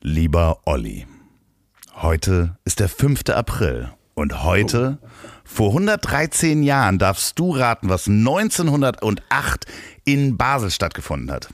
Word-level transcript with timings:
Lieber 0.00 0.60
Olli, 0.64 1.08
heute 1.96 2.56
ist 2.64 2.78
der 2.78 2.88
5. 2.88 3.30
April 3.30 3.90
und 4.14 4.44
heute, 4.44 4.98
vor 5.42 5.70
113 5.70 6.62
Jahren, 6.62 7.00
darfst 7.00 7.36
du 7.36 7.50
raten, 7.50 7.88
was 7.88 8.06
1908 8.06 9.66
in 10.04 10.36
Basel 10.36 10.70
stattgefunden 10.70 11.32
hat. 11.32 11.48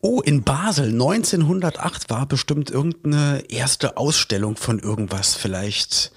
Oh, 0.00 0.22
in 0.22 0.42
Basel 0.42 0.86
1908 0.86 2.08
war 2.08 2.24
bestimmt 2.24 2.70
irgendeine 2.70 3.44
erste 3.50 3.98
Ausstellung 3.98 4.56
von 4.56 4.78
irgendwas 4.78 5.34
vielleicht. 5.34 6.12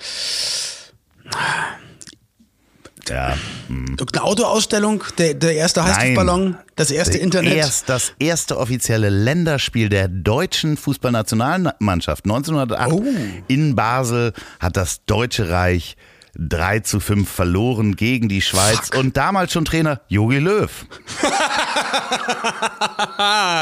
Ja, 3.10 3.36
Irgendeine 3.70 4.24
Autoausstellung, 4.24 5.04
der, 5.18 5.34
der 5.34 5.56
erste 5.56 5.84
Heißluftballon, 5.84 6.58
das 6.76 6.92
erste 6.92 7.18
Internet. 7.18 7.54
Erst 7.56 7.90
das 7.90 8.14
erste 8.20 8.58
offizielle 8.58 9.10
Länderspiel 9.10 9.90
der 9.90 10.08
deutschen 10.08 10.78
Fußballnationalmannschaft 10.78 12.26
1908 12.26 12.92
Oh. 12.92 13.04
in 13.48 13.76
Basel 13.76 14.34
hat 14.60 14.78
das 14.78 15.04
Deutsche 15.06 15.50
Reich 15.50 15.98
3 16.38 16.80
zu 16.82 17.00
5 17.00 17.30
verloren 17.30 17.96
gegen 17.96 18.30
die 18.30 18.42
Schweiz 18.42 18.90
und 18.98 19.18
damals 19.18 19.52
schon 19.52 19.66
Trainer 19.66 20.02
Jogi 20.08 20.38
Löw. 20.40 20.70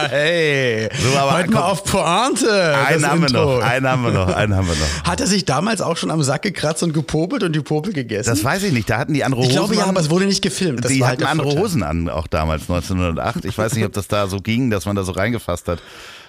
hey, 0.10 0.90
So, 1.02 1.18
aber 1.18 1.34
heute 1.34 1.52
mal 1.52 1.62
komm. 1.62 1.72
auf 1.72 1.84
Pointe. 1.84 2.76
Einen 2.88 3.08
haben 3.08 3.22
wir 3.22 3.32
noch, 3.32 3.60
einen 3.62 3.88
haben 3.88 4.04
wir 4.04 4.12
noch, 4.12 4.28
einen 4.34 4.56
haben 4.56 4.68
wir 4.68 4.76
noch. 4.76 5.04
Hat 5.04 5.22
er 5.22 5.28
sich 5.28 5.46
damals 5.46 5.82
auch 5.82 5.98
schon 5.98 6.12
am 6.12 6.22
Sack 6.24 6.42
gekratzt 6.44 6.84
und 6.84 6.94
gepopelt 6.94 7.44
und 7.44 7.54
die 7.54 7.62
Popel 7.62 7.94
gegessen? 7.94 8.30
Das 8.30 8.44
weiß 8.44 8.64
ich 8.64 8.74
nicht, 8.74 8.90
da 8.90 8.98
hatten 8.98 9.14
die 9.14 9.24
andere 9.24 9.42
ich 9.42 9.48
Hosen 9.48 9.58
glaube 9.58 9.76
ja, 9.76 9.84
an. 9.84 9.90
aber 9.90 10.02
es 10.02 10.10
wurde 10.10 10.26
nicht 10.26 10.42
gefilmt. 10.42 10.84
Das 10.84 10.92
die 10.92 11.00
war 11.00 11.10
hatten 11.10 11.20
halt 11.20 11.22
der 11.22 11.30
andere 11.30 11.48
Vorteil. 11.48 11.64
Hosen 11.64 11.84
an, 11.84 12.10
auch 12.10 12.28
damals 12.28 12.64
1908. 12.64 13.46
Ich 13.46 13.58
weiß 13.58 13.74
nicht, 13.76 13.86
ob 13.86 13.94
das 13.94 14.08
da 14.08 14.28
so 14.28 14.40
ging, 14.40 14.70
dass 14.70 14.86
man 14.86 14.96
da 14.96 15.04
so 15.04 15.12
reingefasst 15.14 15.68
hat. 15.68 15.80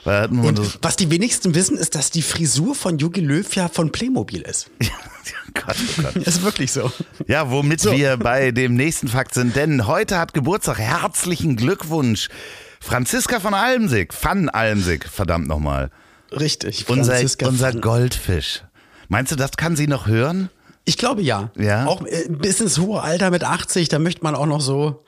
So, 0.04 0.10
Und 0.10 0.78
was 0.82 0.96
die 0.96 1.10
wenigsten 1.10 1.54
wissen, 1.54 1.76
ist, 1.76 1.94
dass 1.94 2.10
die 2.10 2.22
Frisur 2.22 2.74
von 2.74 2.98
Jogi 2.98 3.20
Löw 3.20 3.54
ja 3.54 3.68
von 3.68 3.90
Playmobil 3.92 4.42
ist. 4.42 4.70
Gott, 5.54 5.76
oh 5.98 6.02
Gott. 6.02 6.16
Ist 6.16 6.42
wirklich 6.42 6.72
so. 6.72 6.90
Ja, 7.26 7.50
womit 7.50 7.84
wir 7.84 8.16
bei 8.16 8.50
dem 8.50 8.74
nächsten 8.74 9.08
Fakt 9.08 9.34
sind, 9.34 9.56
denn 9.56 9.86
heute 9.86 10.18
hat 10.18 10.34
Geburtstag. 10.34 10.78
Herzlichen 10.78 11.56
Glückwunsch. 11.56 12.28
Franziska 12.80 13.40
von 13.40 13.54
Almsig, 13.54 14.14
van 14.22 14.48
Almsig, 14.48 15.06
verdammt 15.08 15.48
nochmal. 15.48 15.90
Richtig. 16.30 16.88
Unser, 16.88 17.12
Franziska 17.14 17.48
unser 17.48 17.72
von- 17.72 17.80
Goldfisch. 17.80 18.62
Meinst 19.08 19.32
du, 19.32 19.36
das 19.36 19.52
kann 19.52 19.74
sie 19.76 19.86
noch 19.86 20.06
hören? 20.06 20.48
Ich 20.84 20.96
glaube 20.96 21.22
ja. 21.22 21.50
Ja? 21.58 21.86
Auch 21.86 22.02
äh, 22.06 22.28
bis 22.28 22.60
ins 22.60 22.78
hohe 22.78 23.02
Alter 23.02 23.30
mit 23.30 23.42
80, 23.44 23.88
da 23.88 23.98
möchte 23.98 24.22
man 24.22 24.34
auch 24.34 24.46
noch 24.46 24.60
so 24.60 25.04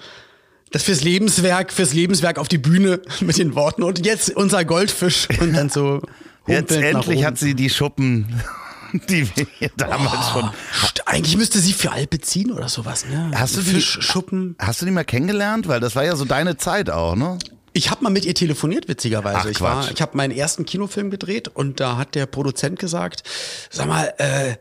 das 0.71 0.83
fürs 0.85 1.03
Lebenswerk, 1.03 1.73
fürs 1.73 1.93
Lebenswerk 1.93 2.39
auf 2.39 2.49
die 2.49 2.59
Bühne 2.59 3.01
mit 3.21 3.39
den 3.39 3.55
Worten 3.55 3.83
und 3.83 4.05
jetzt 4.05 4.31
unser 4.37 4.65
Goldfisch 4.65 5.29
und 5.41 5.53
dann 5.55 5.69
so. 5.69 6.01
Jetzt 6.47 6.73
endlich 6.73 7.25
hat 7.25 7.39
sie 7.39 7.55
die 7.55 7.71
Schuppen, 7.71 8.27
die 9.09 9.29
wir 9.37 9.47
hier 9.59 9.71
damals 9.77 10.31
schon. 10.31 10.45
St- 10.73 11.01
Eigentlich 11.07 11.37
müsste 11.37 11.59
sie 11.61 11.73
für 11.73 11.93
alt 11.93 12.11
beziehen 12.11 12.51
oder 12.51 12.69
sowas, 12.69 13.05
ne? 13.07 13.31
Hast 13.35 13.57
du 13.57 13.61
die- 13.63 13.71
Fischschuppen? 13.73 14.57
Hast 14.59 14.81
du 14.81 14.87
die 14.87 14.91
mal 14.93 15.05
kennengelernt? 15.05 15.69
Weil 15.69 15.81
das 15.81 15.95
war 15.97 16.05
ja 16.05 16.17
so 16.17 16.25
deine 16.25 16.57
Zeit 16.57 16.91
auch, 16.91 17.15
ne? 17.15 17.39
Ich 17.73 17.91
habe 17.93 18.03
mal 18.03 18.11
mit 18.11 18.25
ihr 18.25 18.35
telefoniert, 18.35 18.89
witzigerweise. 18.89 19.39
Ach, 19.43 19.47
ich 19.47 19.61
war, 19.61 19.89
ich 19.93 20.03
habe 20.03 20.17
meinen 20.17 20.33
ersten 20.37 20.67
Kinofilm 20.67 21.11
gedreht 21.11 21.47
und 21.47 21.79
da 21.79 21.97
hat 21.99 22.17
der 22.17 22.27
Produzent 22.27 22.81
gesagt, 22.81 23.23
sag 23.71 23.87
mal, 23.87 24.13
äh, 24.19 24.55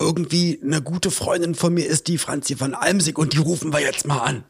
irgendwie 0.00 0.60
eine 0.64 0.82
gute 0.82 1.10
Freundin 1.12 1.54
von 1.54 1.72
mir 1.74 1.86
ist 1.86 2.08
die 2.08 2.18
Franzi 2.18 2.56
von 2.56 2.74
Almsig 2.74 3.16
und 3.18 3.32
die 3.32 3.38
rufen 3.38 3.72
wir 3.72 3.80
jetzt 3.80 4.06
mal 4.08 4.18
an. 4.18 4.44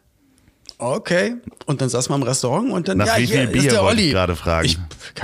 Okay. 0.79 1.35
Und 1.67 1.81
dann 1.83 1.89
saßen 1.89 2.11
wir 2.11 2.17
im 2.17 2.23
Restaurant 2.23 2.71
und 2.71 2.87
dann, 2.87 2.99
Nach 2.99 3.07
ja, 3.07 3.17
wie 3.19 3.27
hier 3.27 3.39
viel 3.39 3.47
Bier 3.49 3.63
ist 3.63 3.73
der 3.73 3.83
wollte 3.83 4.01
ich 4.01 4.05
Olli. 4.05 4.13
gerade 4.13 4.37
fragen. 4.37 4.67
Ich, 4.67 4.79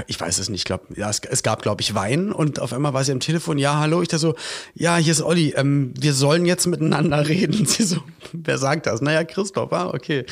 ich 0.08 0.20
weiß 0.20 0.38
es 0.38 0.48
nicht. 0.48 0.62
Ich 0.62 0.64
glaube, 0.64 0.84
ja, 0.96 1.08
es, 1.08 1.20
es 1.20 1.44
gab, 1.44 1.62
glaube 1.62 1.80
ich, 1.80 1.94
Wein 1.94 2.32
und 2.32 2.58
auf 2.58 2.72
einmal 2.72 2.92
war 2.92 3.04
sie 3.04 3.12
am 3.12 3.20
Telefon, 3.20 3.58
ja, 3.58 3.78
hallo. 3.78 4.02
Ich 4.02 4.08
da 4.08 4.18
so, 4.18 4.34
ja, 4.74 4.96
hier 4.96 5.12
ist 5.12 5.22
Olli, 5.22 5.54
ähm, 5.56 5.94
wir 5.98 6.12
sollen 6.12 6.44
jetzt 6.44 6.66
miteinander 6.66 7.28
reden. 7.28 7.66
Sie 7.66 7.84
so, 7.84 7.98
wer 8.32 8.58
sagt 8.58 8.86
das? 8.86 9.00
Naja, 9.00 9.22
Christoph, 9.22 9.72
ah, 9.72 9.90
okay. 9.94 10.26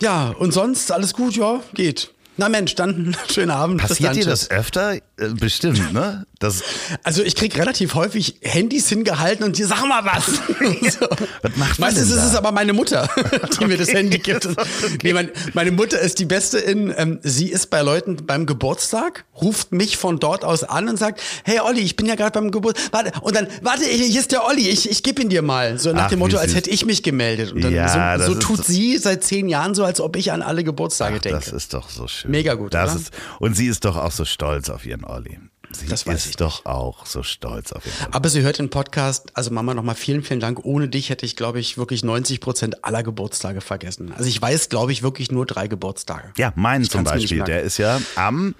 Ja, 0.00 0.30
und 0.30 0.52
sonst 0.52 0.90
alles 0.90 1.14
gut, 1.14 1.36
ja, 1.36 1.60
geht. 1.74 2.12
Na 2.36 2.48
Mensch, 2.48 2.74
dann 2.74 3.16
schönen 3.30 3.50
Abend. 3.50 3.80
Passiert 3.80 4.16
dir 4.16 4.24
das 4.24 4.50
öfter? 4.50 4.98
Äh, 5.18 5.28
Bestimmt, 5.30 5.92
ne? 5.94 6.26
Das, 6.38 6.62
Also 7.02 7.22
ich 7.22 7.34
krieg 7.34 7.56
relativ 7.56 7.94
häufig 7.94 8.36
Handys 8.42 8.90
hingehalten 8.90 9.42
und 9.46 9.56
die 9.56 9.64
sag 9.64 9.86
mal 9.88 10.04
was. 10.04 10.26
so. 10.98 11.06
Was 11.42 11.56
macht 11.56 11.78
man 11.78 11.88
Meistens 11.88 12.10
ist 12.10 12.16
da? 12.18 12.26
es 12.28 12.34
aber 12.34 12.52
meine 12.52 12.74
Mutter, 12.74 13.08
die 13.60 13.64
mir 13.64 13.78
das 13.78 13.88
Handy 13.92 14.18
gibt. 14.18 14.46
Nee, 15.02 15.12
mein, 15.14 15.30
meine 15.54 15.70
Mutter 15.70 15.98
ist 15.98 16.18
die 16.18 16.24
Beste 16.26 16.58
in, 16.58 16.92
ähm, 16.96 17.18
sie 17.22 17.48
ist 17.50 17.70
bei 17.70 17.80
Leuten 17.82 18.26
beim 18.26 18.44
Geburtstag, 18.46 19.24
ruft 19.40 19.72
mich 19.72 19.96
von 19.96 20.18
dort 20.18 20.44
aus 20.44 20.64
an 20.64 20.88
und 20.88 20.98
sagt, 20.98 21.20
hey 21.44 21.60
Olli, 21.60 21.80
ich 21.80 21.96
bin 21.96 22.06
ja 22.06 22.14
gerade 22.14 22.32
beim 22.38 22.50
Geburtstag. 22.50 22.92
Warte, 22.92 23.12
und 23.22 23.34
dann, 23.34 23.46
warte, 23.62 23.84
hier 23.84 24.18
ist 24.20 24.32
der 24.32 24.44
Olli, 24.44 24.68
ich, 24.68 24.90
ich 24.90 25.02
gebe 25.02 25.22
ihn 25.22 25.28
dir 25.30 25.42
mal. 25.42 25.78
So 25.78 25.92
nach 25.92 26.04
Ach, 26.04 26.08
dem 26.10 26.18
Motto, 26.18 26.36
als 26.36 26.54
hätte 26.54 26.68
ich 26.70 26.84
mich 26.84 27.02
gemeldet. 27.02 27.52
Und 27.52 27.62
dann 27.62 27.72
Ja, 27.72 28.18
so, 28.18 28.34
so 28.34 28.38
tut 28.38 28.58
so- 28.58 28.62
sie 28.72 28.98
seit 28.98 29.24
zehn 29.24 29.48
Jahren 29.48 29.74
so, 29.74 29.84
als 29.84 30.00
ob 30.00 30.16
ich 30.16 30.32
an 30.32 30.42
alle 30.42 30.64
Geburtstage 30.64 31.16
ach, 31.18 31.22
denke. 31.22 31.38
das 31.38 31.52
ist 31.52 31.72
doch 31.72 31.88
so 31.88 32.06
schön. 32.06 32.30
Mega 32.30 32.54
gut, 32.54 32.74
Das 32.74 32.90
oder? 32.92 33.00
ist, 33.00 33.10
und 33.38 33.56
sie 33.56 33.66
ist 33.68 33.84
doch 33.86 33.96
auch 33.96 34.12
so 34.12 34.24
stolz 34.26 34.68
auf 34.70 34.84
ihren 34.84 35.04
Olli. 35.06 35.38
Sie 35.72 35.88
Das 35.88 36.06
weiß 36.06 36.24
ist 36.24 36.26
ich 36.30 36.36
doch 36.36 36.64
auch 36.64 37.06
so 37.06 37.22
stolz 37.22 37.72
auf 37.72 37.84
Olli. 37.84 38.12
Aber 38.12 38.28
sie 38.28 38.42
hört 38.42 38.58
den 38.58 38.70
Podcast, 38.70 39.30
also 39.34 39.50
Mama, 39.50 39.74
nochmal 39.74 39.94
vielen, 39.94 40.22
vielen 40.22 40.40
Dank. 40.40 40.64
Ohne 40.64 40.88
dich 40.88 41.10
hätte 41.10 41.26
ich, 41.26 41.36
glaube 41.36 41.58
ich, 41.58 41.76
wirklich 41.76 42.04
90 42.04 42.40
Prozent 42.40 42.84
aller 42.84 43.02
Geburtstage 43.02 43.60
vergessen. 43.60 44.12
Also 44.12 44.28
ich 44.28 44.40
weiß, 44.40 44.68
glaube 44.68 44.92
ich, 44.92 45.02
wirklich 45.02 45.30
nur 45.30 45.44
drei 45.44 45.66
Geburtstage. 45.66 46.32
Ja, 46.36 46.52
meinen 46.54 46.82
Ich 46.82 46.90
zum 46.90 47.04
Beispiel. 47.04 47.42
Der 47.42 47.62
ist 47.62 47.78
ja 47.78 48.00
am. 48.14 48.54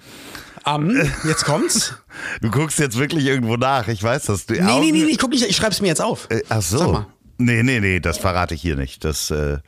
Am, 0.63 0.91
jetzt 1.25 1.45
kommt's. 1.45 1.93
Du 2.41 2.49
guckst 2.49 2.79
jetzt 2.79 2.97
wirklich 2.97 3.25
irgendwo 3.25 3.57
nach. 3.57 3.87
Ich 3.87 4.01
weiß, 4.01 4.25
dass 4.25 4.47
du. 4.47 4.53
nee, 4.55 4.61
nee, 4.61 4.91
nee, 4.91 5.03
nee, 5.03 5.11
ich 5.11 5.19
guck 5.19 5.29
nicht, 5.29 5.43
ich 5.43 5.55
schreib's 5.55 5.81
mir 5.81 5.87
jetzt 5.87 6.01
auf. 6.01 6.27
Äh, 6.31 6.41
ach 6.49 6.63
so. 6.63 7.05
Nee, 7.37 7.61
nee, 7.61 7.79
nee, 7.79 7.99
das 7.99 8.17
verrate 8.17 8.55
ich 8.55 8.61
hier 8.63 8.75
nicht. 8.75 9.05
Das. 9.05 9.29
Äh, 9.31 9.59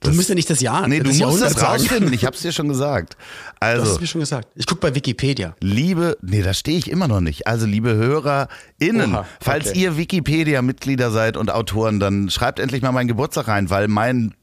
Du 0.00 0.12
musst 0.12 0.28
ja 0.28 0.34
nicht 0.34 0.50
das 0.50 0.60
Jahr, 0.60 0.86
nee, 0.88 0.98
du 0.98 1.04
das 1.08 1.18
musst 1.18 1.42
das 1.42 1.62
rausfinden. 1.62 2.12
Ich 2.12 2.24
hab's 2.26 2.42
dir 2.42 2.52
schon 2.52 2.68
gesagt. 2.68 3.14
Du 3.14 3.66
hast 3.66 3.78
Also, 3.80 3.92
es 3.94 4.00
mir 4.00 4.06
schon 4.06 4.20
gesagt. 4.20 4.48
Ich 4.54 4.66
guck 4.66 4.78
bei 4.80 4.94
Wikipedia. 4.94 5.54
liebe, 5.60 6.16
nee, 6.20 6.42
da 6.42 6.52
stehe 6.52 6.76
ich 6.78 6.90
immer 6.90 7.08
noch 7.08 7.20
nicht. 7.20 7.46
Also, 7.46 7.64
liebe 7.66 7.94
HörerInnen, 7.94 9.14
Oha, 9.14 9.26
falls 9.40 9.70
okay. 9.70 9.78
ihr 9.80 9.96
Wikipedia-Mitglieder 9.96 11.10
seid 11.10 11.36
und 11.36 11.50
Autoren, 11.50 11.98
dann 12.00 12.28
schreibt 12.30 12.60
endlich 12.60 12.82
mal 12.82 12.92
meinen 12.92 13.08
Geburtstag 13.08 13.48
rein, 13.48 13.70
weil 13.70 13.88
mein, 13.88 14.34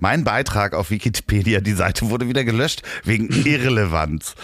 mein 0.00 0.24
Beitrag 0.24 0.74
auf 0.74 0.90
Wikipedia, 0.90 1.60
die 1.60 1.72
Seite 1.74 2.10
wurde 2.10 2.26
wieder 2.28 2.44
gelöscht 2.44 2.82
wegen 3.04 3.28
Irrelevanz. 3.28 4.34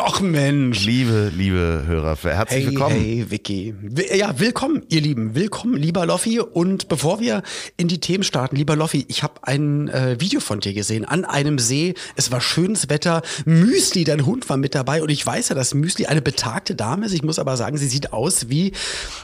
Ach 0.00 0.20
Mensch. 0.20 0.84
Liebe, 0.84 1.30
liebe 1.36 1.82
Hörer, 1.86 2.16
herzlich 2.22 2.64
Hey, 2.64 2.70
willkommen. 2.70 2.94
hey, 2.96 3.26
Vicky. 3.28 3.74
Ja, 4.16 4.38
willkommen, 4.38 4.82
ihr 4.88 5.00
Lieben. 5.00 5.34
Willkommen, 5.34 5.76
lieber 5.76 6.06
Loffi. 6.06 6.40
Und 6.40 6.88
bevor 6.88 7.20
wir 7.20 7.42
in 7.76 7.88
die 7.88 7.98
Themen 8.00 8.22
starten, 8.24 8.56
lieber 8.56 8.76
Loffi, 8.76 9.04
ich 9.08 9.22
habe 9.22 9.34
ein 9.42 9.88
äh, 9.88 10.20
Video 10.20 10.40
von 10.40 10.60
dir 10.60 10.72
gesehen 10.72 11.04
an 11.04 11.24
einem 11.24 11.58
See. 11.58 11.94
Es 12.16 12.30
war 12.30 12.40
schönes 12.40 12.88
Wetter. 12.88 13.22
Müsli, 13.44 14.04
dein 14.04 14.24
Hund, 14.24 14.48
war 14.48 14.56
mit 14.56 14.74
dabei. 14.74 15.02
Und 15.02 15.08
ich 15.10 15.26
weiß 15.26 15.48
ja, 15.48 15.54
dass 15.54 15.74
Müsli 15.74 16.06
eine 16.06 16.22
betagte 16.22 16.74
Dame 16.74 17.06
ist. 17.06 17.12
Ich 17.12 17.22
muss 17.22 17.38
aber 17.38 17.56
sagen, 17.56 17.76
sie 17.76 17.88
sieht 17.88 18.12
aus 18.12 18.48
wie, 18.48 18.72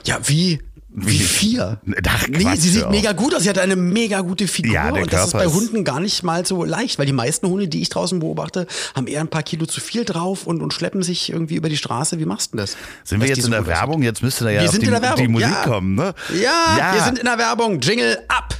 ja, 0.04 0.18
wie, 0.26 0.60
wie 0.92 1.18
vier. 1.18 1.80
Ach, 2.06 2.28
nee, 2.28 2.38
Quatsch, 2.38 2.58
sie 2.58 2.70
sieht 2.70 2.90
mega 2.90 3.12
gut 3.12 3.34
aus. 3.34 3.42
Sie 3.42 3.48
hat 3.48 3.58
eine 3.58 3.76
mega 3.76 4.20
gute 4.20 4.48
Figur. 4.48 4.74
Ja, 4.74 4.90
der 4.90 5.02
und 5.02 5.12
das 5.12 5.26
ist 5.26 5.32
bei 5.32 5.46
Hunden 5.46 5.84
gar 5.84 6.00
nicht 6.00 6.22
mal 6.24 6.44
so 6.44 6.64
leicht, 6.64 6.98
weil 6.98 7.06
die 7.06 7.12
meisten 7.12 7.46
Hunde, 7.48 7.68
die 7.68 7.80
ich 7.80 7.88
draußen 7.90 8.18
beobachte, 8.18 8.66
haben 8.94 9.06
eher 9.06 9.20
ein 9.20 9.28
paar 9.28 9.44
Kilo 9.44 9.66
zu 9.66 9.80
viel 9.80 10.04
drauf 10.04 10.46
und, 10.46 10.62
und 10.62 10.74
schleppen 10.74 11.02
sich 11.02 11.30
irgendwie 11.30 11.54
über 11.54 11.68
die 11.68 11.76
Straße. 11.76 12.18
Wie 12.18 12.24
machst 12.24 12.52
du 12.52 12.56
das? 12.56 12.76
Sind 13.04 13.20
wir 13.20 13.28
jetzt 13.28 13.44
in 13.44 13.52
der? 13.52 13.66
Werbung? 13.66 14.02
Jetzt 14.02 14.22
müsste 14.22 14.44
da 14.44 14.50
ja 14.50 14.62
Wir 14.62 14.68
auf 14.68 14.72
sind 14.72 14.82
die, 14.82 14.86
in 14.86 14.92
der 14.92 15.02
Werbung, 15.02 15.24
die 15.24 15.28
Musik 15.28 15.48
ja. 15.48 15.62
kommen, 15.62 15.94
ne? 15.94 16.14
Ja, 16.42 16.92
wir 16.94 17.02
sind 17.02 17.18
in 17.18 17.24
der 17.24 17.38
Werbung. 17.38 17.80
Jingle 17.80 18.18
ab! 18.28 18.54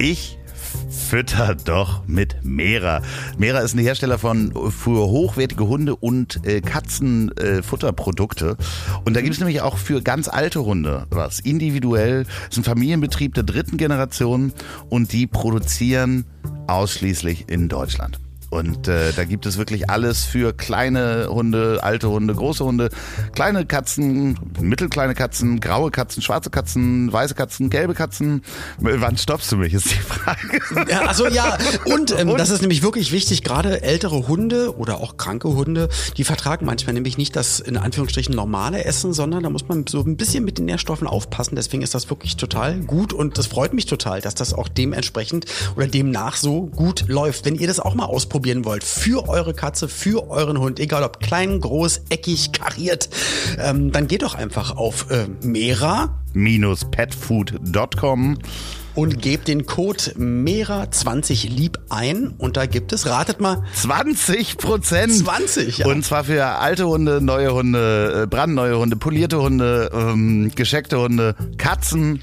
Ich 0.00 0.37
fütter 1.08 1.54
doch 1.54 2.06
mit 2.06 2.36
Mera. 2.42 3.00
Mera 3.38 3.60
ist 3.60 3.74
ein 3.74 3.78
Hersteller 3.78 4.18
von 4.18 4.52
für 4.70 5.06
hochwertige 5.06 5.66
Hunde 5.66 5.96
und 5.96 6.44
äh, 6.44 6.60
Katzenfutterprodukte. 6.60 8.58
und 9.06 9.16
da 9.16 9.22
gibt 9.22 9.32
es 9.32 9.40
nämlich 9.40 9.62
auch 9.62 9.78
für 9.78 10.02
ganz 10.02 10.28
alte 10.28 10.62
Hunde 10.66 11.06
was. 11.08 11.40
Individuell. 11.40 12.26
Ist 12.50 12.58
ein 12.58 12.64
Familienbetrieb 12.64 13.32
der 13.32 13.44
dritten 13.44 13.78
Generation 13.78 14.52
und 14.90 15.12
die 15.12 15.26
produzieren 15.26 16.26
ausschließlich 16.66 17.46
in 17.48 17.70
Deutschland. 17.70 18.20
Und 18.50 18.88
äh, 18.88 19.12
da 19.12 19.24
gibt 19.24 19.44
es 19.44 19.58
wirklich 19.58 19.90
alles 19.90 20.24
für 20.24 20.54
kleine 20.54 21.28
Hunde, 21.28 21.80
alte 21.82 22.08
Hunde, 22.08 22.34
große 22.34 22.64
Hunde, 22.64 22.88
kleine 23.34 23.66
Katzen, 23.66 24.38
mittelkleine 24.60 25.14
Katzen, 25.14 25.60
graue 25.60 25.90
Katzen, 25.90 26.22
schwarze 26.22 26.48
Katzen, 26.48 27.12
weiße 27.12 27.34
Katzen, 27.34 27.68
gelbe 27.68 27.92
Katzen. 27.94 28.42
Wann 28.78 29.18
stoppst 29.18 29.52
du 29.52 29.56
mich, 29.56 29.74
ist 29.74 29.90
die 29.90 29.96
Frage. 29.96 30.60
Ja, 30.90 31.02
also 31.02 31.26
ja, 31.26 31.58
und, 31.84 32.18
ähm, 32.18 32.30
und 32.30 32.40
das 32.40 32.48
ist 32.50 32.62
nämlich 32.62 32.82
wirklich 32.82 33.12
wichtig, 33.12 33.44
gerade 33.44 33.82
ältere 33.82 34.28
Hunde 34.28 34.76
oder 34.78 34.98
auch 34.98 35.18
kranke 35.18 35.48
Hunde, 35.48 35.88
die 36.16 36.24
vertragen 36.24 36.64
manchmal 36.64 36.94
nämlich 36.94 37.18
nicht 37.18 37.36
das 37.36 37.60
in 37.60 37.76
Anführungsstrichen 37.76 38.34
normale 38.34 38.84
Essen, 38.84 39.12
sondern 39.12 39.42
da 39.42 39.50
muss 39.50 39.68
man 39.68 39.86
so 39.86 40.00
ein 40.00 40.16
bisschen 40.16 40.44
mit 40.44 40.58
den 40.58 40.64
Nährstoffen 40.64 41.06
aufpassen. 41.06 41.54
Deswegen 41.56 41.82
ist 41.82 41.94
das 41.94 42.08
wirklich 42.08 42.36
total 42.36 42.80
gut 42.80 43.12
und 43.12 43.36
das 43.36 43.46
freut 43.46 43.74
mich 43.74 43.86
total, 43.86 44.22
dass 44.22 44.34
das 44.34 44.54
auch 44.54 44.68
dementsprechend 44.68 45.44
oder 45.76 45.86
demnach 45.86 46.36
so 46.36 46.66
gut 46.66 47.04
läuft. 47.08 47.44
Wenn 47.44 47.54
ihr 47.54 47.66
das 47.66 47.80
auch 47.80 47.94
mal 47.94 48.06
ausprobieren 48.38 48.64
wollt, 48.64 48.84
für 48.84 49.28
eure 49.28 49.52
Katze, 49.52 49.88
für 49.88 50.30
euren 50.30 50.60
Hund, 50.60 50.78
egal 50.78 51.02
ob 51.02 51.18
klein, 51.18 51.60
groß, 51.60 52.02
eckig, 52.08 52.52
kariert, 52.52 53.08
ähm, 53.58 53.90
dann 53.90 54.06
geht 54.06 54.22
doch 54.22 54.36
einfach 54.36 54.76
auf 54.76 55.10
äh, 55.10 55.26
Mera 55.42 56.20
petfood.com 56.92 58.38
und 58.94 59.20
gebt 59.20 59.48
den 59.48 59.66
Code 59.66 60.14
MERA20LIEB 60.16 61.78
ein 61.88 62.34
und 62.38 62.56
da 62.56 62.66
gibt 62.66 62.92
es, 62.92 63.06
ratet 63.06 63.40
mal, 63.40 63.64
20 63.74 64.56
Prozent. 64.58 65.12
20, 65.12 65.78
ja. 65.78 65.86
Und 65.86 66.04
zwar 66.04 66.22
für 66.22 66.44
alte 66.44 66.86
Hunde, 66.86 67.20
neue 67.20 67.52
Hunde, 67.52 68.22
äh, 68.22 68.26
brandneue 68.28 68.78
Hunde, 68.78 68.94
polierte 68.94 69.40
Hunde, 69.40 69.90
ähm, 69.92 70.52
gescheckte 70.54 71.00
Hunde, 71.00 71.34
Katzen. 71.56 72.22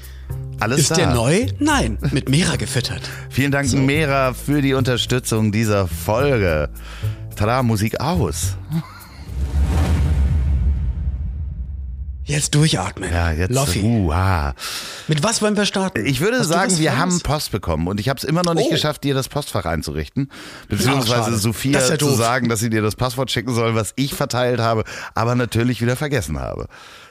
Alles 0.58 0.80
Ist 0.80 0.90
da. 0.92 0.94
der 0.94 1.14
neu? 1.14 1.46
Nein, 1.58 1.98
mit 2.12 2.28
Mera 2.28 2.56
gefüttert. 2.56 3.02
Vielen 3.28 3.52
Dank, 3.52 3.68
so. 3.68 3.76
Mera, 3.76 4.32
für 4.32 4.62
die 4.62 4.74
Unterstützung 4.74 5.52
dieser 5.52 5.86
Folge. 5.86 6.70
Tada, 7.36 7.62
Musik 7.62 8.00
aus. 8.00 8.56
Jetzt 12.24 12.56
durchatmen. 12.56 13.12
Ja, 13.12 13.30
jetzt. 13.30 13.52
Loffi. 13.52 13.82
Uh, 13.82 14.10
ah. 14.10 14.52
Mit 15.06 15.22
was 15.22 15.42
wollen 15.42 15.56
wir 15.56 15.64
starten? 15.64 16.04
Ich 16.04 16.20
würde 16.20 16.40
Hast 16.40 16.48
sagen, 16.48 16.76
wir 16.78 16.98
haben 16.98 17.20
Post 17.20 17.52
bekommen 17.52 17.86
und 17.86 18.00
ich 18.00 18.08
habe 18.08 18.18
es 18.18 18.24
immer 18.24 18.42
noch 18.42 18.54
nicht 18.54 18.66
Oh. 18.66 18.70
geschafft, 18.70 19.04
dir 19.04 19.14
das 19.14 19.28
Postfach 19.28 19.64
einzurichten. 19.64 20.32
Beziehungsweise 20.68 21.34
Ach. 21.34 21.38
Sophia 21.38 21.78
ja 21.78 21.96
zu 21.96 22.10
sagen, 22.16 22.48
dass 22.48 22.58
sie 22.58 22.68
dir 22.68 22.82
das 22.82 22.96
Passwort 22.96 23.30
schicken 23.30 23.54
soll, 23.54 23.76
was 23.76 23.92
ich 23.94 24.14
verteilt 24.14 24.58
habe, 24.58 24.82
aber 25.14 25.36
natürlich 25.36 25.80
wieder 25.80 25.94
vergessen 25.94 26.40
habe. 26.40 26.66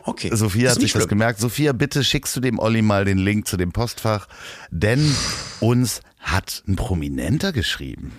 Okay. 0.05 0.29
Sophia 0.33 0.69
hat 0.69 0.75
sich 0.75 0.83
nicht 0.83 0.95
das 0.95 1.01
schlimm. 1.03 1.09
gemerkt. 1.09 1.39
Sophia, 1.39 1.73
bitte 1.73 2.03
schickst 2.03 2.35
du 2.35 2.39
dem 2.39 2.59
Olli 2.59 2.81
mal 2.81 3.05
den 3.05 3.17
Link 3.17 3.47
zu 3.47 3.57
dem 3.57 3.71
Postfach, 3.71 4.27
denn 4.71 5.15
uns 5.59 6.01
hat 6.19 6.63
ein 6.67 6.75
Prominenter 6.75 7.51
geschrieben. 7.51 8.11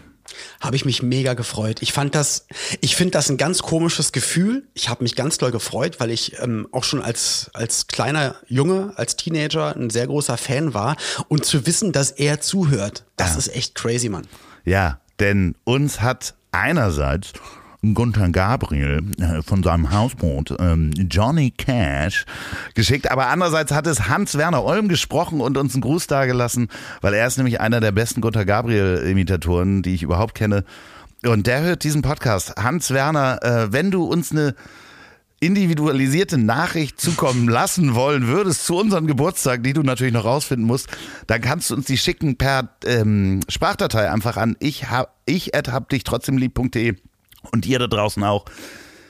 Habe 0.60 0.74
ich 0.76 0.84
mich 0.84 1.02
mega 1.02 1.34
gefreut. 1.34 1.80
Ich 1.82 1.92
fand 1.92 2.14
das, 2.16 2.46
ich 2.80 2.96
finde 2.96 3.12
das 3.12 3.30
ein 3.30 3.36
ganz 3.36 3.62
komisches 3.62 4.10
Gefühl. 4.12 4.66
Ich 4.74 4.88
habe 4.88 5.04
mich 5.04 5.14
ganz 5.14 5.38
doll 5.38 5.52
gefreut, 5.52 6.00
weil 6.00 6.10
ich 6.10 6.40
ähm, 6.42 6.66
auch 6.72 6.82
schon 6.84 7.00
als, 7.00 7.50
als 7.54 7.86
kleiner 7.86 8.34
Junge, 8.48 8.92
als 8.96 9.14
Teenager 9.16 9.74
ein 9.76 9.88
sehr 9.88 10.06
großer 10.08 10.36
Fan 10.36 10.74
war. 10.74 10.96
Und 11.28 11.44
zu 11.46 11.66
wissen, 11.66 11.92
dass 11.92 12.10
er 12.10 12.40
zuhört, 12.40 13.04
das 13.16 13.32
Ja. 13.32 13.38
ist 13.38 13.48
echt 13.54 13.74
crazy, 13.76 14.08
Mann. 14.08 14.26
Ja, 14.64 15.00
denn 15.20 15.54
uns 15.64 16.00
hat 16.00 16.34
einerseits 16.50 17.32
Gunther 17.94 18.28
Gabriel 18.30 19.02
äh, 19.18 19.42
von 19.42 19.62
seinem 19.62 19.92
Hausboot 19.92 20.54
ähm, 20.58 20.90
Johnny 21.10 21.50
Cash 21.50 22.24
geschickt, 22.74 23.10
aber 23.10 23.28
andererseits 23.28 23.72
hat 23.72 23.86
es 23.86 24.08
Hans-Werner 24.08 24.64
Olm 24.64 24.88
gesprochen 24.88 25.40
und 25.40 25.56
uns 25.56 25.74
einen 25.74 25.82
Gruß 25.82 26.06
dagelassen, 26.06 26.68
weil 27.00 27.14
er 27.14 27.26
ist 27.26 27.36
nämlich 27.36 27.60
einer 27.60 27.80
der 27.80 27.92
besten 27.92 28.20
Gunther 28.20 28.44
Gabriel-Imitatoren, 28.44 29.82
die 29.82 29.94
ich 29.94 30.02
überhaupt 30.02 30.34
kenne. 30.34 30.64
Und 31.24 31.46
der 31.46 31.62
hört 31.62 31.84
diesen 31.84 32.02
Podcast. 32.02 32.54
Hans-Werner, 32.56 33.42
äh, 33.42 33.72
wenn 33.72 33.90
du 33.90 34.04
uns 34.04 34.32
eine 34.32 34.54
individualisierte 35.40 36.38
Nachricht 36.38 37.00
zukommen 37.00 37.48
lassen 37.48 37.94
wollen 37.94 38.26
würdest 38.26 38.64
zu 38.64 38.76
unserem 38.76 39.06
Geburtstag, 39.06 39.62
die 39.62 39.72
du 39.72 39.82
natürlich 39.82 40.12
noch 40.12 40.24
rausfinden 40.24 40.66
musst, 40.66 40.88
dann 41.26 41.40
kannst 41.40 41.70
du 41.70 41.74
uns 41.74 41.86
die 41.86 41.98
schicken 41.98 42.36
per 42.36 42.70
ähm, 42.84 43.40
Sprachdatei 43.48 44.10
einfach 44.10 44.36
an 44.36 44.56
ich 44.60 44.90
hab 44.90 45.14
ich 45.26 45.52
hab 45.54 45.88
dich 45.88 46.04
trotzdem 46.04 46.38
lieb.de 46.38 46.96
und 47.52 47.66
ihr 47.66 47.78
da 47.78 47.86
draußen 47.86 48.22
auch. 48.24 48.44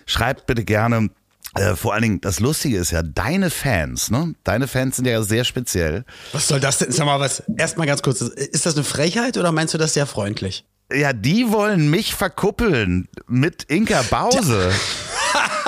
Schreibt 0.07 0.47
bitte 0.47 0.65
gerne. 0.65 1.11
Äh, 1.55 1.75
vor 1.75 1.95
allen 1.95 2.03
Dingen, 2.03 2.21
das 2.21 2.39
Lustige 2.41 2.77
ist 2.79 2.91
ja, 2.91 3.03
deine 3.03 3.51
Fans, 3.51 4.11
ne? 4.11 4.35
Deine 4.45 4.69
Fans 4.69 4.97
sind 4.97 5.07
ja 5.07 5.23
sehr 5.23 5.45
speziell. 5.45 6.05
Was 6.33 6.49
soll 6.49 6.61
das 6.61 6.79
denn? 6.79 6.93
Sag 6.93 7.07
mal 7.07 7.19
was. 7.19 7.43
Erstmal 7.57 7.87
ganz 7.87 8.03
kurz. 8.03 8.21
Ist 8.21 8.67
das 8.67 8.75
eine 8.75 8.85
Frechheit 8.85 9.39
oder 9.39 9.53
meinst 9.53 9.73
du 9.73 9.79
das 9.79 9.95
sehr 9.95 10.07
freundlich? 10.07 10.65
Ja, 10.93 11.13
die 11.13 11.51
wollen 11.51 11.91
mich 11.91 12.15
verkuppeln 12.15 13.09
mit 13.27 13.65
Inka 13.65 14.03
Bause. 14.03 14.71
ja, 14.71 15.16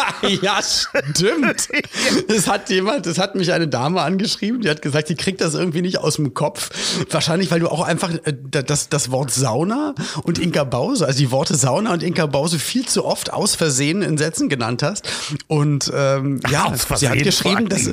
stimmt. 1.14 1.68
Es 2.28 2.46
hat 2.46 2.70
jemand, 2.70 3.06
es 3.06 3.18
hat 3.18 3.34
mich 3.34 3.52
eine 3.52 3.68
Dame 3.68 4.00
angeschrieben, 4.02 4.60
die 4.60 4.68
hat 4.68 4.82
gesagt, 4.82 5.08
die 5.08 5.14
kriegt 5.14 5.40
das 5.40 5.54
irgendwie 5.54 5.82
nicht 5.82 5.98
aus 5.98 6.16
dem 6.16 6.34
Kopf. 6.34 6.70
Wahrscheinlich, 7.10 7.50
weil 7.50 7.60
du 7.60 7.68
auch 7.68 7.80
einfach 7.80 8.12
äh, 8.24 8.34
das, 8.50 8.88
das 8.88 9.10
Wort 9.10 9.30
Sauna 9.30 9.94
und 10.22 10.38
Inka 10.38 10.64
Bause, 10.64 11.06
also 11.06 11.18
die 11.18 11.30
Worte 11.30 11.54
Sauna 11.54 11.92
und 11.92 12.02
Inka 12.02 12.26
Bause 12.26 12.58
viel 12.58 12.86
zu 12.86 13.04
oft 13.04 13.32
aus 13.32 13.54
Versehen 13.54 14.02
in 14.02 14.18
Sätzen 14.18 14.48
genannt 14.48 14.82
hast. 14.82 15.08
Und 15.46 15.90
ähm, 15.94 16.40
ja, 16.50 16.72
sie 16.94 17.08
hat 17.08 17.18
geschrieben, 17.22 17.68
dass 17.68 17.90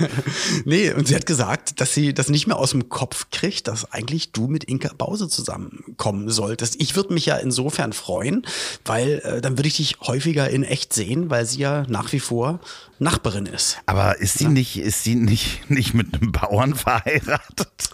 nee, 0.64 0.92
und 0.92 1.08
sie 1.08 1.14
hat 1.14 1.26
gesagt, 1.26 1.80
dass 1.80 1.94
sie 1.94 2.14
das 2.14 2.28
nicht 2.28 2.46
mehr 2.46 2.58
aus 2.58 2.70
dem 2.70 2.88
Kopf 2.88 3.26
kriegt, 3.30 3.68
dass 3.68 3.90
eigentlich 3.92 4.32
du 4.32 4.46
mit 4.46 4.64
Inka 4.64 4.92
Bause 4.96 5.28
zusammenkommen 5.28 6.28
solltest. 6.28 6.76
Ich 6.80 6.96
würde 6.96 7.14
mich 7.14 7.26
ja 7.26 7.36
insofern 7.36 7.92
freuen, 7.92 8.46
weil 8.84 9.20
äh, 9.24 9.40
dann 9.40 9.58
würde 9.58 9.68
ich 9.68 9.76
dich 9.76 9.96
häufiger 10.00 10.48
in 10.50 10.62
echt 10.62 10.92
sehen, 10.92 11.30
weil 11.30 11.39
sie 11.46 11.60
ja 11.60 11.84
nach 11.88 12.12
wie 12.12 12.20
vor 12.20 12.60
Nachbarin 12.98 13.46
ist. 13.46 13.78
Aber 13.86 14.18
ist 14.20 14.38
sie 14.38 14.48
nicht, 14.48 14.78
ist 14.78 15.04
sie 15.04 15.14
nicht, 15.14 15.70
nicht 15.70 15.94
mit 15.94 16.14
einem 16.14 16.32
Bauern 16.32 16.74
verheiratet? 16.74 17.90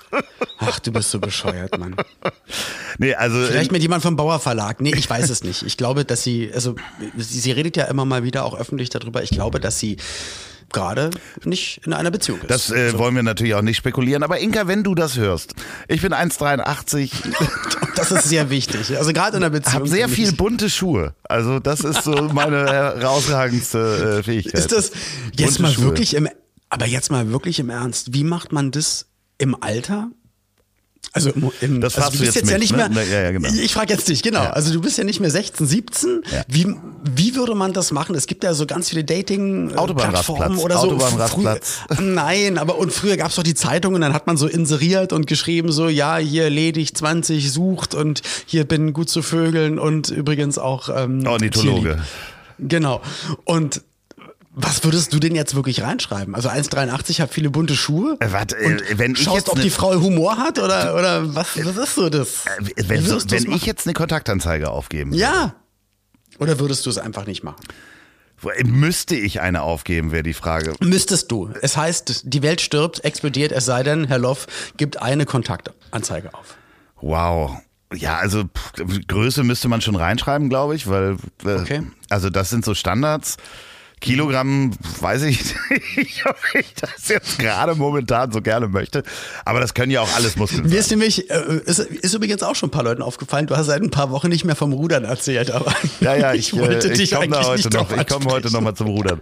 Ach, 0.59 0.79
du 0.81 0.93
bist 0.93 1.11
so 1.11 1.21
bescheuert, 1.21 1.79
Mann. 1.79 1.97
Nee, 2.99 3.15
also 3.15 3.37
Vielleicht 3.45 3.73
mit 3.73 3.83
jemand 3.83 4.03
vom 4.03 4.17
Bauer 4.17 4.41
Verlag. 4.41 4.81
Nee, 4.81 4.95
ich 4.97 5.11
weiß 5.11 5.29
es 5.29 5.45
nicht. 5.45 5.63
Ich 5.63 5.77
glaube, 5.77 6.07
dass 6.07 6.23
sie, 6.23 6.51
also 6.55 6.77
sie, 7.15 7.41
sie 7.41 7.53
redet 7.53 7.77
ja 7.77 7.85
immer 7.85 8.07
mal 8.07 8.23
wieder 8.23 8.47
auch 8.47 8.59
öffentlich 8.59 8.89
darüber. 8.89 9.23
Ich 9.23 9.29
glaube, 9.29 9.61
dass 9.61 9.79
sie 9.79 9.99
gerade 10.73 11.11
nicht 11.45 11.81
in 11.87 11.93
einer 11.93 12.11
Beziehung 12.11 12.41
ist. 12.41 12.51
Das 12.51 12.71
äh, 12.71 12.97
wollen 12.99 13.15
wir 13.15 13.23
natürlich 13.23 13.55
auch 13.55 13.63
nicht 13.63 13.77
spekulieren. 13.77 14.23
Aber 14.23 14.39
Inka, 14.39 14.67
wenn 14.67 14.83
du 14.83 14.95
das 14.95 15.17
hörst, 15.17 15.55
ich 15.89 16.03
bin 16.03 16.13
1,83, 16.13 17.11
das 17.97 18.11
ist 18.13 18.29
sehr 18.29 18.51
wichtig. 18.51 18.97
Also 18.99 19.13
gerade 19.13 19.37
in 19.37 19.43
einer 19.43 19.51
Beziehung. 19.51 19.75
habe 19.75 19.89
sehr 19.89 20.09
viel 20.09 20.31
ich- 20.31 20.37
bunte 20.37 20.69
Schuhe. 20.71 21.15
Also 21.25 21.59
das 21.61 21.81
ist 21.81 22.02
so 22.05 22.12
meine 22.33 22.67
herausragendste 22.71 24.19
äh, 24.19 24.23
Fähigkeit. 24.23 24.55
Ist 24.61 24.73
das 24.73 24.90
jetzt 25.37 25.37
Bunte 25.59 25.62
mal 25.62 25.73
Schuhe. 25.73 25.85
wirklich 25.85 26.14
im, 26.14 26.29
aber 26.69 26.87
jetzt 26.87 27.11
mal 27.11 27.31
wirklich 27.31 27.59
im 27.59 27.71
Ernst, 27.71 28.12
wie 28.14 28.25
macht 28.25 28.52
man 28.52 28.71
das 28.71 29.07
im 29.38 29.61
Alter? 29.62 30.09
Also 31.16 31.32
im, 31.61 31.80
Das 31.80 31.96
also 31.99 32.18
du 32.18 32.25
jetzt 32.25 32.37
ja 32.37 32.42
mich, 32.42 32.58
nicht 32.58 32.70
ne? 32.73 32.76
mehr. 32.76 32.88
Na, 32.92 33.02
ja, 33.02 33.23
ja, 33.23 33.30
genau. 33.32 33.49
Ich 33.49 33.73
frage 33.73 33.92
jetzt 33.92 34.08
dich, 34.08 34.23
genau. 34.23 34.42
Ja. 34.44 34.50
Also 34.50 34.73
du 34.73 34.80
bist 34.80 34.99
ja 34.99 35.04
nicht 35.04 35.18
mehr 35.18 35.30
16, 35.30 35.66
17. 35.66 36.23
Ja. 36.30 36.42
Wie, 36.46 36.66
wie 37.14 37.35
würde 37.35 37.54
man 37.54 37.73
das 37.73 37.90
machen? 37.90 38.14
Es 38.14 38.26
gibt 38.26 38.44
ja 38.44 38.52
so 38.54 38.66
ganz 38.66 38.90
viele 38.90 39.02
Dating 39.02 39.70
äh, 39.70 39.75
oder 39.75 40.12
so. 40.23 40.35
Autobahnrastplatz. 40.37 41.78
Früher- 41.88 42.00
Nein, 42.02 42.58
aber 42.58 42.78
und 42.78 42.92
früher 42.92 43.16
gab 43.16 43.30
es 43.30 43.37
doch 43.37 43.42
die 43.42 43.54
Zeitungen, 43.54 44.00
dann 44.02 44.12
hat 44.12 44.26
man 44.26 44.37
so 44.37 44.46
inseriert 44.46 45.12
und 45.12 45.26
geschrieben 45.26 45.73
so, 45.73 45.88
ja, 45.88 46.18
hier 46.18 46.50
ledig 46.50 46.94
20 46.94 47.50
sucht 47.50 47.94
und 47.94 48.23
hier 48.44 48.64
bin 48.64 48.92
gut 48.92 49.08
zu 49.08 49.23
Vögeln 49.23 49.78
und 49.78 50.11
übrigens 50.11 50.58
auch 50.58 50.88
ähm, 50.94 51.26
Ornithologe. 51.26 51.80
Tierlieb. 51.80 52.02
Genau. 52.58 53.00
Und 53.44 53.82
was 54.59 54.83
würdest 54.85 55.13
du 55.13 55.19
denn 55.21 55.35
jetzt 55.35 55.55
wirklich 55.55 55.83
reinschreiben? 55.83 56.35
Also 56.35 56.49
1,83 56.49 57.21
hat 57.21 57.33
viele 57.33 57.51
bunte 57.51 57.77
Schuhe. 57.77 58.17
Äh, 58.21 58.33
warte, 58.33 58.57
äh, 58.57 58.67
Und 58.67 58.99
wenn 58.99 59.13
ich 59.13 59.23
schaust, 59.23 59.37
jetzt 59.37 59.49
ob 59.51 59.57
ne- 59.59 59.63
die 59.63 59.71
Frau 59.71 59.95
Humor 60.01 60.39
hat 60.39 60.59
oder, 60.59 60.95
oder 60.97 61.35
was, 61.35 61.49
was 61.63 61.77
ist 61.77 61.95
so 61.95 62.09
das? 62.09 62.47
Äh, 62.47 62.85
wenn 62.89 63.05
so, 63.05 63.19
wenn 63.31 63.53
ich 63.53 63.67
jetzt 63.67 63.87
eine 63.87 63.93
Kontaktanzeige 63.95 64.71
aufgeben 64.71 65.13
Ja. 65.13 65.55
Oder 66.39 66.59
würdest 66.59 66.85
du 66.87 66.91
es 66.91 66.99
einfach 66.99 67.27
nicht 67.27 67.45
machen? 67.45 67.61
müsste 68.65 69.17
ich 69.17 69.41
eine 69.41 69.63
aufgeben, 69.63 70.13
wäre 70.13 70.23
die 70.23 70.35
Frage. 70.35 70.75
Müsstest 70.81 71.31
du. 71.33 71.51
Es 71.63 71.77
heißt, 71.77 72.23
die 72.25 72.43
Welt 72.43 72.61
stirbt, 72.61 73.03
explodiert, 73.05 73.51
es 73.53 73.65
sei 73.65 73.83
denn, 73.83 74.07
Herr 74.07 74.19
Loff 74.19 74.47
gibt 74.77 75.01
eine 75.01 75.25
Kontaktanzeige 75.25 76.35
auf. 76.35 76.57
Wow. 77.01 77.57
Ja, 77.95 78.17
also 78.17 78.45
Größe 79.09 79.43
müsste 79.45 79.69
man 79.69 79.81
schon 79.81 79.97
reinschreiben, 79.97 80.49
glaube 80.49 80.75
ich, 80.77 80.87
weil 80.87 81.17
äh, 81.45 81.55
Okay. 81.55 81.83
also 82.11 82.29
das 82.31 82.51
sind 82.51 82.65
so 82.65 82.75
Standards. 82.75 83.37
Kilogramm 84.00 84.73
weiß 85.00 85.23
ich 85.23 85.41
nicht, 85.97 86.25
ob 86.26 86.37
ich 86.55 86.75
das 86.75 87.09
jetzt 87.09 87.38
gerade 87.38 87.75
momentan 87.75 88.31
so 88.31 88.43
gerne 88.43 88.69
möchte. 88.69 89.03
Aber 89.45 89.59
das 89.61 89.73
können 89.75 89.91
ja 89.91 90.03
auch 90.03 90.15
alles 90.17 90.37
Muskeln 90.37 90.62
Mir 90.65 90.69
sein. 90.69 90.79
ist 90.79 90.91
nämlich, 90.91 91.31
äh, 91.31 91.61
ist, 91.65 91.79
ist 91.79 92.15
übrigens 92.15 92.43
auch 92.43 92.55
schon 92.55 92.69
ein 92.69 92.73
paar 92.73 92.85
Leuten 92.85 93.00
aufgefallen, 93.03 93.47
du 93.47 93.57
hast 93.57 93.67
seit 93.67 93.83
ein 93.83 93.91
paar 93.91 94.11
Wochen 94.11 94.29
nicht 94.29 94.45
mehr 94.45 94.55
vom 94.55 94.73
Rudern 94.75 95.05
erzählt, 95.05 95.50
aber 95.50 95.73
Ja, 96.00 96.15
ja, 96.15 96.35
ich, 96.35 96.53
wollte 96.57 96.88
äh, 96.88 96.93
dich 96.93 97.11
ich 97.12 97.19
komme 97.19 97.29
da 97.29 97.38
eigentlich 97.38 97.49
heute 97.65 97.69
nicht 97.69 97.75
noch. 97.75 97.91
Ich 97.97 98.07
komme 98.07 98.25
heute 98.26 98.35
ansprechen. 98.35 98.53
noch 98.53 98.61
mal 98.61 98.75
zum 98.75 98.87
Rudern. 98.88 99.21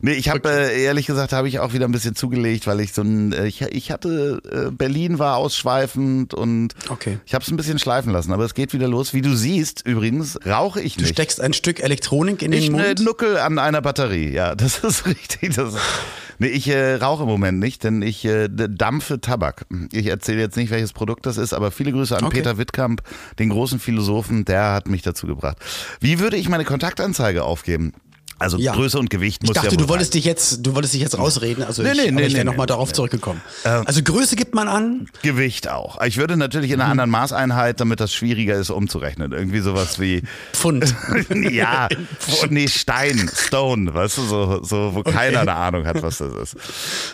Nee, 0.00 0.12
ich 0.14 0.28
habe 0.28 0.48
äh, 0.50 0.82
ehrlich 0.82 1.06
gesagt 1.06 1.32
habe 1.32 1.48
ich 1.48 1.60
auch 1.60 1.72
wieder 1.72 1.84
ein 1.86 1.92
bisschen 1.92 2.16
zugelegt, 2.16 2.66
weil 2.66 2.80
ich 2.80 2.92
so 2.92 3.02
ein 3.02 3.32
ich, 3.46 3.62
ich 3.62 3.90
hatte 3.92 4.72
Berlin 4.76 5.18
war 5.20 5.36
ausschweifend 5.36 6.34
und 6.34 6.74
Okay. 6.88 7.18
ich 7.26 7.34
habe 7.34 7.42
es 7.44 7.50
ein 7.50 7.56
bisschen 7.56 7.78
schleifen 7.78 8.12
lassen, 8.12 8.32
aber 8.32 8.44
es 8.44 8.54
geht 8.54 8.72
wieder 8.72 8.88
los. 8.88 9.14
Wie 9.14 9.22
du 9.22 9.34
siehst, 9.36 9.86
übrigens 9.86 10.38
rauche 10.44 10.80
ich 10.80 10.94
Du 10.96 11.02
nicht. 11.02 11.12
steckst 11.12 11.40
ein 11.40 11.52
Stück 11.52 11.80
Elektronik 11.80 12.42
in 12.42 12.50
den 12.50 12.62
Ich 12.62 12.70
Mund. 12.70 13.00
nuckel 13.00 13.38
an 13.38 13.58
einer 13.58 13.80
Batterie, 13.80 14.15
ja, 14.16 14.54
das 14.56 14.78
ist 14.78 15.06
richtig. 15.06 15.54
Das, 15.54 15.74
nee, 16.38 16.48
ich 16.48 16.68
äh, 16.68 16.94
rauche 16.94 17.22
im 17.22 17.28
Moment 17.28 17.58
nicht, 17.58 17.84
denn 17.84 18.02
ich 18.02 18.24
äh, 18.24 18.48
dampfe 18.48 19.20
Tabak. 19.20 19.66
Ich 19.92 20.06
erzähle 20.06 20.40
jetzt 20.40 20.56
nicht, 20.56 20.70
welches 20.70 20.92
Produkt 20.92 21.26
das 21.26 21.36
ist, 21.36 21.52
aber 21.52 21.70
viele 21.70 21.92
Grüße 21.92 22.16
an 22.16 22.24
Okay. 22.24 22.38
Peter 22.38 22.58
Wittkamp, 22.58 23.02
den 23.38 23.50
großen 23.50 23.78
Philosophen, 23.78 24.44
der 24.44 24.72
hat 24.72 24.88
mich 24.88 25.02
dazu 25.02 25.26
gebracht. 25.26 25.58
Wie 26.00 26.18
würde 26.18 26.36
ich 26.36 26.48
meine 26.48 26.64
Kontaktanzeige 26.64 27.44
aufgeben? 27.44 27.92
Also 28.38 28.58
Ja. 28.58 28.72
Größe 28.74 28.98
und 28.98 29.08
Gewicht 29.10 29.42
Ich 29.42 29.48
muss 29.48 29.54
dachte, 29.54 29.70
ja 29.70 29.76
du 29.76 29.88
wolltest 29.88 30.12
rein. 30.12 30.18
dich 30.18 30.24
jetzt, 30.24 30.64
du 30.66 30.74
wolltest 30.74 30.94
dich 30.94 31.00
jetzt 31.00 31.16
rausreden. 31.18 31.64
Also 31.64 31.82
Nee, 31.82 31.90
ich, 31.92 31.96
nee, 31.96 32.10
nee, 32.10 32.22
ich 32.26 32.34
wäre 32.34 32.44
nee, 32.44 32.50
nochmal 32.50 32.64
nee, 32.64 32.68
darauf 32.68 32.92
zurückgekommen. 32.92 33.40
Ähm, 33.64 33.82
also 33.86 34.02
Größe 34.02 34.36
gibt 34.36 34.54
man 34.54 34.68
an. 34.68 35.08
Gewicht 35.22 35.68
auch. 35.68 36.00
Ich 36.02 36.16
würde 36.18 36.36
natürlich 36.36 36.70
in 36.70 36.80
einer 36.80 36.90
anderen 36.90 37.10
Maßeinheit, 37.10 37.80
damit 37.80 38.00
das 38.00 38.12
schwieriger 38.12 38.56
ist 38.56 38.70
umzurechnen. 38.70 39.32
Irgendwie 39.32 39.60
sowas 39.60 39.98
wie 39.98 40.22
Pfund. 40.52 40.94
ja, 41.50 41.88
nee, 42.50 42.68
Stein, 42.68 43.30
Stone, 43.34 43.92
weißt 43.94 44.18
du, 44.18 44.22
so, 44.22 44.62
so 44.62 44.94
wo 44.94 45.02
keiner 45.02 45.40
eine 45.40 45.54
Ahnung 45.54 45.86
hat, 45.86 46.02
was 46.02 46.18
das 46.18 46.34
ist. 46.34 46.56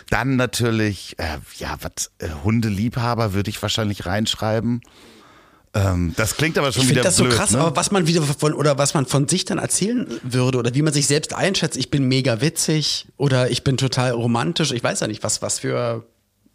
Dann 0.09 0.35
natürlich, 0.35 1.15
äh, 1.19 1.37
ja, 1.57 1.77
was, 1.81 2.11
äh, 2.19 2.29
Hundeliebhaber 2.43 3.33
würde 3.33 3.49
ich 3.49 3.61
wahrscheinlich 3.61 4.05
reinschreiben. 4.05 4.81
Ähm, 5.75 6.13
das 6.15 6.37
klingt 6.37 6.57
aber 6.57 6.71
schon 6.71 6.83
Ich 6.83 6.89
wieder 6.89 7.01
finde 7.01 7.07
das 7.09 7.15
so 7.17 7.23
blöd, 7.23 7.35
krass, 7.35 7.51
ne? 7.51 7.59
aber 7.59 7.75
was 7.75 7.89
man 7.89 8.05
wieder 8.05 8.21
von 8.21 8.53
oder 8.53 8.77
was 8.77 8.93
man 8.93 9.05
von 9.07 9.27
sich 9.27 9.43
dann 9.45 9.57
erzählen 9.57 10.07
würde 10.21 10.59
oder 10.59 10.75
wie 10.75 10.83
man 10.83 10.93
sich 10.93 11.07
selbst 11.07 11.33
einschätzt, 11.33 11.77
ich 11.77 11.89
bin 11.89 12.07
mega 12.07 12.41
witzig 12.41 13.07
oder 13.17 13.49
ich 13.49 13.63
bin 13.63 13.77
total 13.77 14.11
romantisch, 14.11 14.71
ich 14.71 14.83
weiß 14.83 14.99
ja 14.99 15.07
nicht, 15.07 15.23
was 15.23 15.41
was 15.41 15.59
für 15.59 16.05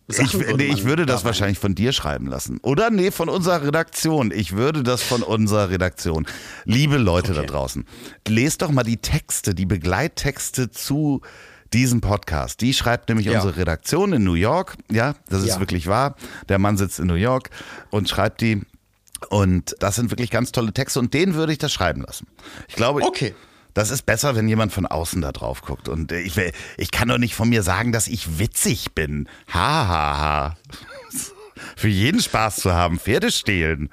Sachen 0.06 0.24
Ich, 0.26 0.34
würde 0.34 0.54
nee, 0.56 0.72
ich 0.72 0.84
würde 0.84 1.04
das 1.04 1.22
da 1.22 1.26
wahrscheinlich 1.26 1.58
von 1.58 1.74
dir 1.74 1.92
schreiben 1.92 2.28
lassen. 2.28 2.58
Oder 2.62 2.88
nee, 2.90 3.10
von 3.10 3.28
unserer 3.28 3.62
Redaktion. 3.62 4.30
Ich 4.30 4.52
würde 4.56 4.82
das 4.82 5.02
von 5.02 5.22
unserer 5.22 5.68
Redaktion. 5.68 6.26
Liebe 6.64 6.96
Leute 6.96 7.34
da 7.34 7.40
Okay. 7.40 7.48
draußen, 7.48 7.84
lest 8.26 8.62
doch 8.62 8.70
mal 8.70 8.84
die 8.84 8.96
Texte, 8.98 9.54
die 9.54 9.66
Begleittexte 9.66 10.70
zu 10.70 11.20
diesem 11.74 12.00
Podcast. 12.00 12.60
Die 12.62 12.72
schreibt 12.72 13.08
nämlich 13.10 13.26
Ja. 13.26 13.34
unsere 13.34 13.56
Redaktion 13.58 14.12
in 14.14 14.24
New 14.24 14.32
York. 14.34 14.76
Ja, 14.90 15.14
das 15.28 15.42
ist 15.42 15.48
Ja. 15.48 15.60
wirklich 15.60 15.88
wahr. 15.88 16.14
Der 16.48 16.58
Mann 16.58 16.78
sitzt 16.78 17.00
in 17.00 17.08
New 17.08 17.14
York 17.14 17.50
und 17.90 18.08
schreibt 18.08 18.40
die. 18.40 18.62
Und 19.30 19.74
das 19.80 19.96
sind 19.96 20.10
wirklich 20.10 20.30
ganz 20.30 20.52
tolle 20.52 20.72
Texte 20.72 20.98
und 21.00 21.12
den 21.14 21.34
würde 21.34 21.52
ich 21.52 21.58
das 21.58 21.72
schreiben 21.72 22.02
lassen. 22.02 22.26
Ich 22.68 22.76
glaube, 22.76 23.02
Okay. 23.02 23.34
das 23.74 23.90
ist 23.90 24.02
besser, 24.06 24.36
wenn 24.36 24.48
jemand 24.48 24.72
von 24.72 24.86
außen 24.86 25.20
da 25.22 25.32
drauf 25.32 25.62
guckt. 25.62 25.88
Und 25.88 26.12
ich, 26.12 26.36
will- 26.36 26.52
ich 26.76 26.90
kann 26.90 27.08
doch 27.08 27.18
nicht 27.18 27.34
von 27.34 27.48
mir 27.48 27.62
sagen, 27.62 27.92
dass 27.92 28.06
ich 28.08 28.38
witzig 28.38 28.92
bin. 28.94 29.28
Ha, 29.52 29.88
ha, 29.88 30.18
ha. 30.18 30.56
Für 31.76 31.88
jeden 31.88 32.20
Spaß 32.20 32.56
zu 32.56 32.72
haben, 32.72 32.98
Pferde 33.00 33.30
stehlen. 33.32 33.90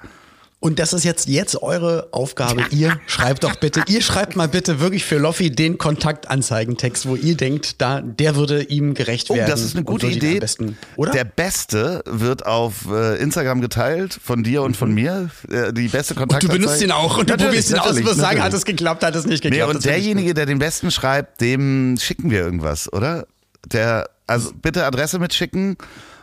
Und 0.58 0.78
das 0.78 0.94
ist 0.94 1.04
jetzt, 1.04 1.28
jetzt 1.28 1.62
eure 1.62 2.08
Aufgabe. 2.12 2.64
Ihr 2.70 2.98
schreibt 3.06 3.44
doch 3.44 3.56
bitte, 3.56 3.82
ihr 3.88 4.00
schreibt 4.00 4.36
mal 4.36 4.48
bitte 4.48 4.80
wirklich 4.80 5.04
für 5.04 5.18
Loffi 5.18 5.50
den 5.50 5.76
Kontaktanzeigentext, 5.78 7.06
wo 7.06 7.14
ihr 7.14 7.36
denkt, 7.36 7.80
da, 7.80 8.00
der 8.00 8.36
würde 8.36 8.62
ihm 8.62 8.94
gerecht 8.94 9.30
Oh, 9.30 9.34
werden. 9.36 9.50
das 9.50 9.60
ist 9.60 9.72
eine 9.76 9.80
und 9.80 9.86
gute 9.86 10.06
Idee. 10.06 10.40
Besten, 10.40 10.78
oder? 10.96 11.12
Der 11.12 11.24
Beste 11.24 12.02
wird 12.06 12.46
auf 12.46 12.86
äh, 12.90 13.16
Instagram 13.20 13.60
geteilt, 13.60 14.18
von 14.22 14.42
dir 14.42 14.62
und 14.62 14.76
von 14.76 14.92
mir. 14.92 15.30
Äh, 15.50 15.72
die 15.74 15.88
beste 15.88 16.14
Mhm. 16.14 16.22
und 16.22 16.42
du 16.42 16.48
benutzt 16.48 16.82
ihn 16.82 16.90
auch 16.90 17.18
und 17.18 17.28
du 17.30 17.36
probierst 17.36 17.70
ihn 17.70 17.78
aus 17.78 17.96
und 17.96 18.04
musst 18.04 18.16
sagen, 18.16 18.42
hat 18.42 18.54
es 18.54 18.64
geklappt, 18.64 19.04
hat 19.04 19.14
es 19.14 19.26
nicht 19.26 19.44
Nee, 19.44 19.50
geklappt. 19.50 19.74
und 19.74 19.82
finde 19.82 19.98
ich 19.98 20.04
derjenige, 20.04 20.34
der 20.34 20.46
den 20.46 20.58
besten 20.58 20.90
schreibt, 20.90 21.40
dem 21.42 21.96
schicken 22.00 22.30
wir 22.30 22.40
irgendwas, 22.40 22.90
oder? 22.92 23.26
Der, 23.66 24.08
also 24.26 24.52
bitte 24.62 24.84
Adresse 24.86 25.18
mitschicken 25.18 25.76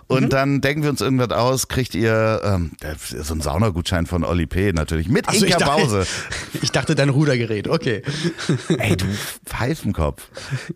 und 0.08 0.24
Mhm. 0.26 0.30
dann 0.30 0.62
denken 0.62 0.84
wir 0.84 0.90
uns 0.90 1.02
irgendwas 1.02 1.30
aus, 1.32 1.68
kriegt 1.68 1.96
ihr 1.96 2.42
ähm, 2.44 2.72
so 3.22 3.34
einen 3.34 3.42
Saunagutschein 3.42 4.06
von 4.06 4.24
Oli 4.24 4.46
P. 4.46 4.72
natürlich 4.74 5.08
mit 5.10 5.26
Ach 5.28 5.34
so, 5.34 5.46
Inka 5.46 5.58
ich 5.58 5.64
dachte, 5.64 5.82
Bause. 5.82 6.06
ich 6.62 6.72
dachte 6.72 6.96
dein 6.96 7.10
Rudergerät, 7.10 7.68
okay. 7.68 8.02
Ey, 8.78 8.96
du 8.98 9.06
Pfeifenkopf. 9.46 10.28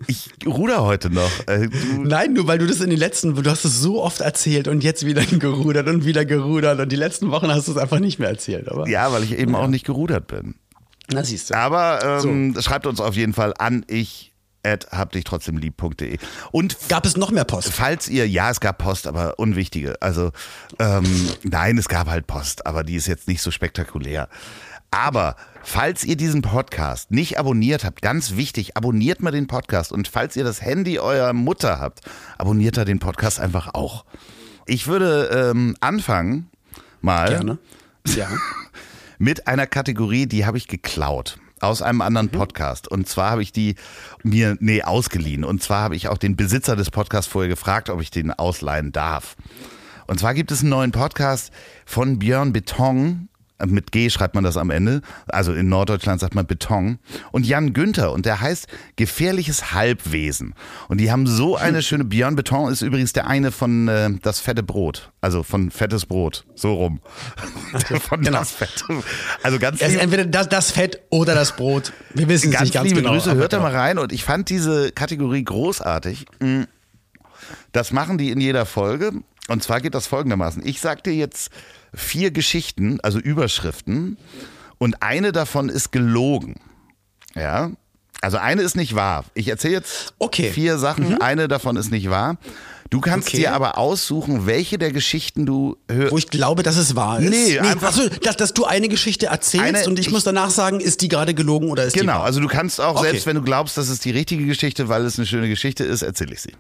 Ich 0.07 0.29
ruder 0.45 0.83
heute 0.83 1.09
noch. 1.09 1.29
Äh, 1.47 1.67
du, 1.69 2.03
Nein, 2.03 2.33
nur 2.33 2.47
weil 2.47 2.57
du 2.59 2.67
das 2.67 2.81
in 2.81 2.89
den 2.89 2.99
letzten, 2.99 3.35
du 3.35 3.49
hast 3.49 3.65
es 3.65 3.79
so 3.79 4.01
oft 4.03 4.21
erzählt 4.21 4.67
und 4.67 4.83
jetzt 4.83 5.05
wieder 5.05 5.25
gerudert 5.25 5.87
und 5.87 6.05
wieder 6.05 6.25
gerudert 6.25 6.79
und 6.79 6.91
die 6.91 6.95
letzten 6.95 7.31
Wochen 7.31 7.47
hast 7.49 7.67
du 7.67 7.71
es 7.73 7.77
einfach 7.77 7.99
nicht 7.99 8.19
mehr 8.19 8.29
erzählt, 8.29 8.69
aber. 8.69 8.87
ja, 8.87 9.11
weil 9.11 9.23
ich 9.23 9.37
eben 9.37 9.55
auch 9.55 9.67
nicht 9.67 9.85
gerudert 9.85 10.27
bin. 10.27 10.55
Na 11.11 11.23
siehst 11.23 11.49
du. 11.49 11.53
Aber 11.55 12.21
ähm, 12.23 12.55
schreibt 12.59 12.85
uns 12.85 12.99
auf 12.99 13.15
jeden 13.15 13.33
Fall 13.33 13.53
an 13.57 13.85
ich 13.87 14.33
at 14.67 14.91
habdichtrotzdemlieb.de. 14.91 16.17
Und 16.51 16.77
Gab 16.89 17.05
es 17.05 17.17
noch 17.17 17.31
mehr 17.31 17.45
Post? 17.45 17.71
Falls 17.73 18.09
ihr, 18.09 18.27
ja, 18.27 18.49
es 18.49 18.59
gab 18.59 18.77
Post, 18.77 19.07
aber 19.07 19.39
unwichtige. 19.39 20.01
Also, 20.01 20.31
ähm, 20.79 21.05
nein, 21.43 21.77
es 21.77 21.87
gab 21.87 22.07
halt 22.09 22.27
Post, 22.27 22.65
aber 22.65 22.83
die 22.83 22.95
ist 22.95 23.07
jetzt 23.07 23.27
nicht 23.27 23.41
so 23.41 23.51
spektakulär. 23.51 24.27
Aber 24.91 25.35
falls 25.63 26.03
ihr 26.03 26.15
diesen 26.15 26.41
Podcast 26.41 27.11
nicht 27.11 27.37
abonniert 27.39 27.83
habt, 27.83 28.01
ganz 28.01 28.35
wichtig, 28.35 28.77
abonniert 28.77 29.21
mal 29.21 29.31
den 29.31 29.47
Podcast. 29.47 29.91
Und 29.91 30.07
falls 30.07 30.35
ihr 30.35 30.43
das 30.43 30.61
Handy 30.61 30.99
eurer 30.99 31.33
Mutter 31.33 31.79
habt, 31.79 32.01
abonniert 32.37 32.77
da 32.77 32.85
den 32.85 32.99
Podcast 32.99 33.39
einfach 33.39 33.73
auch. 33.73 34.05
Ich 34.65 34.87
würde 34.87 35.51
ähm, 35.51 35.75
anfangen 35.79 36.49
mal 37.01 37.29
Gerne. 37.29 37.57
Ja. 38.07 38.29
mit 39.17 39.47
einer 39.47 39.67
Kategorie, 39.67 40.25
die 40.25 40.45
habe 40.45 40.57
ich 40.57 40.67
geklaut 40.67 41.37
aus 41.61 41.81
einem 41.81 42.01
anderen 42.01 42.27
Mhm. 42.27 42.31
Podcast. 42.31 42.87
Und 42.87 43.07
zwar 43.07 43.31
habe 43.31 43.41
ich 43.41 43.51
die 43.51 43.75
mir, 44.23 44.57
nee, 44.59 44.81
ausgeliehen. 44.83 45.43
Und 45.43 45.61
zwar 45.63 45.81
habe 45.83 45.95
ich 45.95 46.07
auch 46.07 46.17
den 46.17 46.35
Besitzer 46.35 46.75
des 46.75 46.91
Podcasts 46.91 47.31
vorher 47.31 47.49
gefragt, 47.49 47.89
ob 47.89 48.01
ich 48.01 48.11
den 48.11 48.31
ausleihen 48.31 48.91
darf. 48.91 49.35
Und 50.07 50.19
zwar 50.19 50.33
gibt 50.33 50.51
es 50.51 50.61
einen 50.61 50.69
neuen 50.69 50.91
Podcast 50.91 51.51
von 51.85 52.19
Björn 52.19 52.53
Beton. 52.53 53.29
Mit 53.65 53.91
G 53.91 54.09
schreibt 54.09 54.35
man 54.35 54.43
das 54.43 54.55
am 54.55 54.69
Ende. 54.69 55.01
Also 55.27 55.53
in 55.53 55.67
Norddeutschland 55.67 56.19
sagt 56.19 56.35
man 56.35 56.45
Beton. 56.45 56.99
Und 57.31 57.45
Jan 57.45 57.73
Günther. 57.73 58.11
Und 58.11 58.25
der 58.25 58.39
heißt 58.39 58.67
Gefährliches 58.95 59.73
Halbwesen. 59.73 60.53
Und 60.89 60.99
die 60.99 61.11
haben 61.11 61.25
so 61.25 61.55
eine 61.55 61.81
schöne. 61.81 62.05
Björn 62.05 62.35
Beton 62.35 62.71
ist 62.71 62.81
übrigens 62.81 63.13
der 63.13 63.27
eine 63.27 63.51
von 63.51 63.87
äh, 63.87 64.11
Das 64.21 64.39
fette 64.39 64.61
Brot. 64.61 65.11
Also 65.21 65.41
von 65.41 65.71
Fettes 65.71 66.05
Brot. 66.05 66.45
So 66.55 66.73
rum. 66.73 66.99
von 68.01 68.21
genau. 68.21 68.39
Das 68.39 68.51
Fette. 68.51 68.83
Also 69.41 69.57
ganz 69.57 69.81
Es 69.81 69.93
ist 69.93 70.01
entweder 70.01 70.25
das, 70.25 70.49
das 70.49 70.71
Fett 70.71 71.01
oder 71.09 71.33
das 71.33 71.55
Brot. 71.55 71.93
Wir 72.13 72.27
wissen 72.29 72.49
es 72.49 72.53
ganz 72.53 72.65
nicht 72.65 72.73
ganz 72.73 72.89
liebe 72.89 73.01
genau. 73.01 73.13
Grüße, 73.13 73.35
hört 73.35 73.53
da 73.53 73.59
mal 73.59 73.75
rein. 73.75 73.97
Und 73.97 74.11
ich 74.11 74.23
fand 74.23 74.49
diese 74.49 74.91
Kategorie 74.91 75.43
großartig. 75.43 76.25
Mm. 76.39 76.63
Das 77.71 77.91
machen 77.91 78.17
die 78.17 78.29
in 78.29 78.39
jeder 78.39 78.65
Folge. 78.65 79.11
Und 79.47 79.63
zwar 79.63 79.81
geht 79.81 79.95
das 79.95 80.07
folgendermaßen. 80.07 80.65
Ich 80.65 80.79
sag 80.79 81.03
dir 81.03 81.13
jetzt 81.13 81.49
vier 81.97 82.31
Geschichten, 82.31 82.99
also 83.01 83.19
Überschriften. 83.19 84.17
Und 84.77 85.01
eine 85.01 85.31
davon 85.31 85.69
ist 85.69 85.91
gelogen. 85.91 86.55
Ja. 87.35 87.71
Also 88.21 88.37
eine 88.37 88.61
ist 88.63 88.75
nicht 88.75 88.95
wahr. 88.95 89.25
Ich 89.35 89.47
erzähle 89.47 89.73
jetzt 89.75 90.13
Okay. 90.19 90.51
vier 90.51 90.77
Sachen. 90.79 91.21
Eine 91.21 91.47
davon 91.47 91.75
ist 91.77 91.91
nicht 91.91 92.09
wahr. 92.09 92.37
Du 92.89 93.01
kannst 93.01 93.27
Okay. 93.27 93.37
dir 93.37 93.53
aber 93.53 93.77
aussuchen, 93.77 94.45
welche 94.47 94.77
der 94.77 94.91
Geschichten 94.91 95.45
du 95.45 95.75
hörst. 95.91 96.11
Wo 96.13 96.17
ich 96.17 96.27
glaube, 96.29 96.63
dass 96.63 96.77
es 96.77 96.95
wahr 96.95 97.19
ist. 97.19 97.29
Nee, 97.29 97.59
einfach- 97.59 97.89
Achso, 97.89 98.07
dass, 98.09 98.37
dass 98.37 98.53
du 98.53 98.63
eine 98.65 98.87
Geschichte 98.87 99.25
erzählst 99.27 99.65
Eine- 99.65 99.85
und 99.87 99.99
ich, 99.99 100.07
ich- 100.07 100.11
muss 100.13 100.23
danach 100.23 100.49
sagen, 100.51 100.79
ist 100.79 101.01
die 101.01 101.09
gerade 101.09 101.33
gelogen 101.33 101.69
oder 101.69 101.83
ist 101.83 101.95
die 101.95 101.99
Genau, 101.99 102.13
wahr? 102.13 102.23
also 102.23 102.39
du 102.39 102.47
kannst 102.47 102.79
auch, 102.79 102.95
Okay. 102.95 103.09
selbst 103.09 103.25
wenn 103.25 103.35
du 103.35 103.41
glaubst, 103.43 103.77
dass 103.77 103.89
es 103.89 103.99
die 103.99 104.11
richtige 104.11 104.45
Geschichte, 104.45 104.87
weil 104.87 105.03
es 105.05 105.19
eine 105.19 105.27
schöne 105.27 105.49
Geschichte 105.49 105.83
ist, 105.83 106.01
erzähle 106.01 106.33
ich 106.33 106.41
sie. 106.41 106.53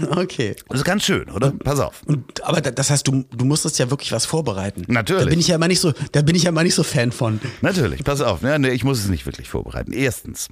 Okay. 0.10 0.56
Das 0.68 0.80
ist 0.80 0.84
ganz 0.84 1.02
schön, 1.04 1.28
oder? 1.30 1.50
Pass 1.52 1.78
auf. 1.80 2.02
Und, 2.06 2.42
aber 2.44 2.60
da- 2.60 2.70
das 2.70 2.90
heißt, 2.90 3.06
du, 3.06 3.24
du 3.36 3.44
musstest 3.44 3.78
ja 3.78 3.90
wirklich 3.90 4.12
was 4.12 4.24
vorbereiten. 4.26 4.84
Natürlich. 4.88 5.24
Da 5.24 5.30
bin 5.30 5.38
ich 5.40 5.48
ja 5.48 5.56
immer 5.56 5.68
nicht 5.68 5.80
so, 5.80 5.92
da 6.12 6.22
bin 6.22 6.34
ich 6.34 6.44
ja 6.44 6.48
immer 6.50 6.62
nicht 6.62 6.74
so 6.74 6.82
Fan 6.82 7.12
von. 7.12 7.40
Natürlich, 7.60 8.04
pass 8.04 8.20
auf. 8.20 8.42
Ja, 8.42 8.58
nee, 8.58 8.70
ich 8.70 8.84
muss 8.84 8.98
es 9.00 9.08
nicht 9.08 9.26
wirklich 9.26 9.48
vorbereiten. 9.48 9.92
Erstens, 9.92 10.48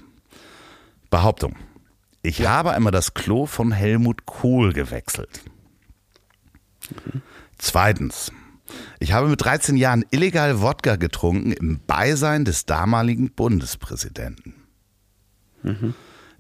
Behauptung. 1.11 1.57
Ich 2.23 2.47
habe 2.47 2.73
einmal 2.73 2.93
das 2.93 3.15
Klo 3.15 3.47
von 3.47 3.73
Helmut 3.73 4.27
Kohl 4.27 4.73
gewechselt. 4.75 5.41
Zweitens, 7.59 8.33
ich 8.99 9.13
habe 9.13 9.29
mit 9.29 9.43
13 9.45 9.77
Jahren 9.77 10.05
illegal 10.11 10.61
Wodka 10.61 10.97
getrunken 10.97 11.53
im 11.53 11.81
Beisein 11.87 12.45
des 12.45 12.67
damaligen 12.67 13.31
Bundespräsidenten. 13.33 14.55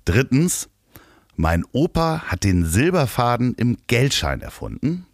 Drittens, 0.04 0.68
mein 1.40 1.64
Opa 1.72 2.24
hat 2.26 2.44
den 2.44 2.66
Silberfaden 2.66 3.54
im 3.54 3.78
Geldschein 3.86 4.42
erfunden. 4.42 5.06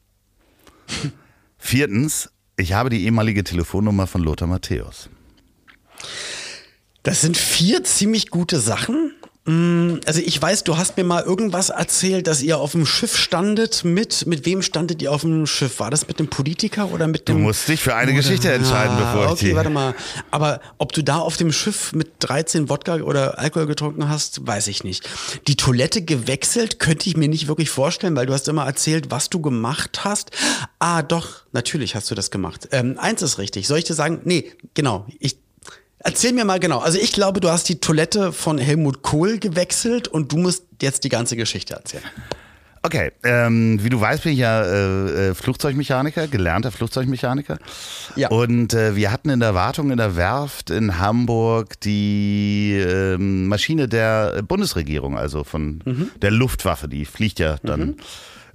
Viertens, 1.56 2.30
ich 2.56 2.72
habe 2.72 2.90
die 2.90 3.04
ehemalige 3.04 3.44
Telefonnummer 3.44 4.06
von 4.06 4.22
Lothar 4.22 4.48
Matthäus. 4.48 5.08
Das 7.02 7.20
sind 7.20 7.36
vier 7.36 7.84
ziemlich 7.84 8.30
gute 8.30 8.58
Sachen. 8.58 9.12
Also 9.48 10.20
ich 10.24 10.42
weiß, 10.42 10.64
du 10.64 10.76
hast 10.76 10.96
mir 10.96 11.04
mal 11.04 11.22
irgendwas 11.22 11.68
erzählt, 11.70 12.26
dass 12.26 12.42
ihr 12.42 12.58
auf 12.58 12.72
dem 12.72 12.84
Schiff 12.84 13.16
standet. 13.16 13.84
Mit 13.84 14.26
mit 14.26 14.44
wem 14.44 14.60
standet 14.60 15.00
ihr 15.02 15.12
auf 15.12 15.20
dem 15.20 15.46
Schiff? 15.46 15.78
War 15.78 15.90
das 15.90 16.08
mit 16.08 16.18
dem 16.18 16.26
Politiker 16.26 16.90
oder 16.90 17.06
mit 17.06 17.28
dem? 17.28 17.36
Du 17.36 17.42
musst 17.42 17.68
dich 17.68 17.80
für 17.80 17.94
eine 17.94 18.10
oder? 18.10 18.20
Geschichte 18.20 18.52
entscheiden, 18.52 18.96
ah, 18.96 19.12
bevor 19.12 19.26
ich 19.26 19.32
okay, 19.32 19.54
warte 19.54 19.70
mal. 19.70 19.94
Aber 20.32 20.60
ob 20.78 20.92
du 20.92 21.02
da 21.02 21.18
auf 21.18 21.36
dem 21.36 21.52
Schiff 21.52 21.92
mit 21.92 22.14
13 22.18 22.68
Wodka 22.68 22.96
oder 22.96 23.38
Alkohol 23.38 23.68
getrunken 23.68 24.08
hast, 24.08 24.44
weiß 24.44 24.66
ich 24.66 24.82
nicht. 24.82 25.08
Die 25.46 25.54
Toilette 25.54 26.02
gewechselt 26.02 26.80
könnte 26.80 27.08
ich 27.08 27.16
mir 27.16 27.28
nicht 27.28 27.46
wirklich 27.46 27.70
vorstellen, 27.70 28.16
weil 28.16 28.26
du 28.26 28.32
hast 28.32 28.48
immer 28.48 28.66
erzählt, 28.66 29.12
was 29.12 29.30
du 29.30 29.40
gemacht 29.40 30.04
hast. 30.04 30.32
Ah, 30.80 31.02
doch, 31.02 31.42
natürlich 31.52 31.94
hast 31.94 32.10
du 32.10 32.16
das 32.16 32.32
gemacht. 32.32 32.68
Ähm, 32.72 32.98
eins 32.98 33.22
ist 33.22 33.38
richtig. 33.38 33.68
Soll 33.68 33.78
ich 33.78 33.84
dir 33.84 33.94
sagen? 33.94 34.22
Nee, 34.24 34.52
genau. 34.74 35.06
Ich 35.20 35.38
Erzähl 36.06 36.32
mir 36.32 36.44
mal 36.44 36.60
genau. 36.60 36.78
Also 36.78 37.00
ich 37.00 37.12
glaube, 37.12 37.40
du 37.40 37.50
hast 37.50 37.68
die 37.68 37.80
Toilette 37.80 38.32
von 38.32 38.58
Helmut 38.58 39.02
Kohl 39.02 39.38
gewechselt 39.38 40.06
und 40.06 40.30
du 40.30 40.36
musst 40.36 40.62
jetzt 40.80 41.02
die 41.02 41.08
ganze 41.08 41.34
Geschichte 41.36 41.74
erzählen. 41.74 42.04
Okay, 42.84 43.10
ähm, 43.24 43.82
wie 43.82 43.88
du 43.88 44.00
weißt, 44.00 44.22
bin 44.22 44.34
ich 44.34 44.38
ja 44.38 44.62
äh, 44.62 45.30
äh, 45.30 45.34
Flugzeugmechaniker, 45.34 46.28
gelernter 46.28 46.70
Flugzeugmechaniker. 46.70 47.58
Ja. 48.14 48.28
Und 48.28 48.72
äh, 48.72 48.94
wir 48.94 49.10
hatten 49.10 49.30
in 49.30 49.40
der 49.40 49.54
Wartung 49.54 49.90
in 49.90 49.96
der 49.96 50.14
Werft 50.14 50.70
in 50.70 51.00
Hamburg 51.00 51.80
die 51.80 52.78
äh, 52.78 53.18
Maschine 53.18 53.88
der 53.88 54.44
Bundesregierung, 54.44 55.18
also 55.18 55.42
von 55.42 55.82
mhm. 55.84 56.10
der 56.22 56.30
Luftwaffe. 56.30 56.86
Die 56.86 57.04
fliegt 57.04 57.40
ja 57.40 57.56
dann 57.64 57.80
mhm. 57.80 57.96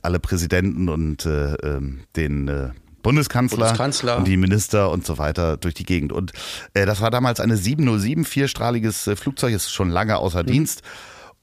alle 0.01 0.19
Präsidenten 0.21 0.87
und 0.87 1.25
äh, 1.25 1.55
ähm, 1.55 2.05
den 2.15 2.47
äh, 2.47 2.69
Bundeskanzler, 3.01 3.57
Bundeskanzler, 3.57 4.17
und 4.17 4.27
die 4.27 4.37
Minister 4.37 4.91
und 4.91 5.05
so 5.05 5.17
weiter 5.17 5.57
durch 5.57 5.73
die 5.73 5.85
Gegend. 5.85 6.11
Und 6.11 6.33
äh, 6.73 6.85
das 6.85 7.01
war 7.01 7.11
damals 7.11 7.39
eine 7.39 7.57
707, 7.57 8.25
vierstrahliges 8.25 9.07
äh, 9.07 9.15
Flugzeug, 9.15 9.53
ist 9.53 9.71
schon 9.71 9.89
lange 9.89 10.17
außer 10.17 10.43
mhm. 10.43 10.47
Dienst. 10.47 10.81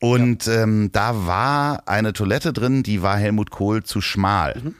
Und 0.00 0.46
ja. 0.46 0.62
ähm, 0.62 0.90
da 0.92 1.26
war 1.26 1.82
eine 1.86 2.12
Toilette 2.12 2.52
drin, 2.52 2.82
die 2.82 3.02
war 3.02 3.16
Helmut 3.16 3.50
Kohl 3.50 3.82
zu 3.82 4.00
schmal. 4.00 4.60
Mhm. 4.62 4.74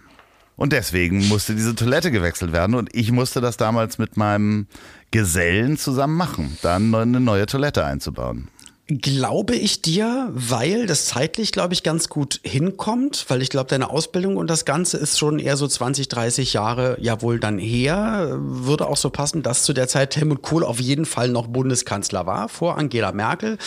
Und 0.56 0.72
deswegen 0.72 1.28
musste 1.28 1.54
diese 1.54 1.76
Toilette 1.76 2.10
gewechselt 2.10 2.52
werden. 2.52 2.74
Und 2.74 2.92
ich 2.92 3.12
musste 3.12 3.40
das 3.40 3.56
damals 3.56 3.98
mit 3.98 4.16
meinem 4.16 4.66
Gesellen 5.12 5.78
zusammen 5.78 6.16
machen, 6.16 6.58
dann 6.62 6.92
eine 6.94 7.20
neue 7.20 7.46
Toilette 7.46 7.84
einzubauen. 7.84 8.48
Glaube 8.90 9.54
ich 9.54 9.82
dir, 9.82 10.30
weil 10.32 10.86
das 10.86 11.04
zeitlich, 11.04 11.52
glaube 11.52 11.74
ich, 11.74 11.82
ganz 11.82 12.08
gut 12.08 12.40
hinkommt, 12.42 13.26
weil 13.28 13.42
ich 13.42 13.50
glaube, 13.50 13.68
deine 13.68 13.90
Ausbildung 13.90 14.38
und 14.38 14.48
das 14.48 14.64
Ganze 14.64 14.96
ist 14.96 15.18
schon 15.18 15.38
eher 15.38 15.58
so 15.58 15.68
20, 15.68 16.08
30 16.08 16.54
Jahre 16.54 16.96
ja 16.98 17.20
wohl 17.20 17.38
dann 17.38 17.58
her. 17.58 18.38
Würde 18.40 18.86
auch 18.86 18.96
so 18.96 19.10
passen, 19.10 19.42
dass 19.42 19.64
zu 19.64 19.74
der 19.74 19.88
Zeit 19.88 20.16
Helmut 20.16 20.40
Kohl 20.40 20.64
auf 20.64 20.80
jeden 20.80 21.04
Fall 21.04 21.28
noch 21.28 21.48
Bundeskanzler 21.48 22.24
war, 22.24 22.48
vor 22.48 22.78
Angela 22.78 23.12
Merkel. 23.12 23.58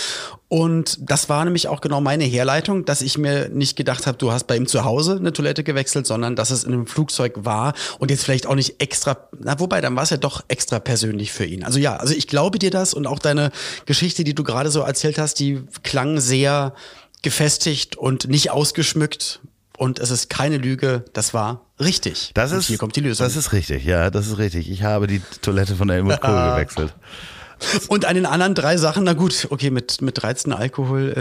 Und 0.51 0.98
das 1.00 1.29
war 1.29 1.46
nämlich 1.46 1.70
auch 1.70 1.79
genau 1.79 2.01
meine 2.01 2.25
Herleitung, 2.25 2.84
dass 2.84 3.01
ich 3.01 3.17
mir 3.17 3.48
nicht 3.48 3.77
gedacht 3.77 4.05
habe, 4.05 4.17
du 4.17 4.34
hast 4.34 4.48
bei 4.48 4.58
ihm 4.58 4.67
zu 4.67 4.84
Hause 4.84 5.15
eine 5.15 5.31
Toilette 5.31 5.63
gewechselt, 5.63 6.05
sondern 6.05 6.36
dass 6.36 6.51
es 6.51 6.65
in 6.65 6.74
einem 6.74 6.88
Flugzeug 6.88 7.46
war 7.46 7.74
und 8.00 8.12
jetzt 8.12 8.25
vielleicht 8.25 8.48
auch 8.48 8.55
nicht 8.55 8.81
extra, 8.81 9.29
na 9.39 9.58
wobei, 9.62 9.79
dann 9.79 9.96
war 9.96 10.03
es 10.03 10.10
ja 10.10 10.17
doch 10.17 10.43
extra 10.50 10.79
persönlich 10.79 11.31
für 11.31 11.46
ihn. 11.46 11.63
Also 11.63 11.79
ja, 11.79 11.96
also 11.96 12.13
ich 12.13 12.27
glaube 12.27 12.60
dir 12.60 12.70
das 12.70 12.93
und 12.93 13.08
auch 13.08 13.20
deine 13.20 13.51
Geschichte, 13.86 14.25
die 14.25 14.36
du 14.36 14.43
gerade 14.43 14.70
so 14.72 14.81
erzählt 14.81 15.17
hast, 15.20 15.39
die 15.39 15.63
klang 15.84 16.20
sehr 16.20 16.74
gefestigt 17.22 17.96
und 17.96 18.27
nicht 18.27 18.51
ausgeschmückt. 18.51 19.39
Und 19.77 20.00
es 20.00 20.12
ist 20.12 20.29
keine 20.29 20.58
Lüge, 20.58 21.05
das 21.13 21.34
war 21.34 21.62
richtig. 21.79 22.31
Das 22.34 22.51
und 22.51 22.58
ist, 22.58 22.67
hier 22.67 22.77
kommt 22.77 22.98
die 22.98 23.00
Lösung. 23.00 23.25
Das 23.25 23.38
ist 23.38 23.53
richtig, 23.53 23.86
ja, 23.86 24.10
das 24.10 24.27
ist 24.27 24.38
richtig. 24.38 24.70
Ich 24.70 24.84
habe 24.84 25.08
die 25.08 25.22
Toilette 25.41 25.77
von 25.77 25.88
der 25.88 25.96
Helmut 25.96 26.20
Kohl 26.20 26.51
gewechselt. 26.55 26.93
Und 27.88 28.06
an 28.06 28.15
den 28.15 28.25
anderen 28.25 28.56
drei 28.56 28.77
Sachen, 28.77 29.03
na 29.03 29.13
gut, 29.13 29.48
okay, 29.50 29.70
mit, 29.70 30.01
mit 30.01 30.22
13 30.22 30.53
Alkohol, 30.53 31.13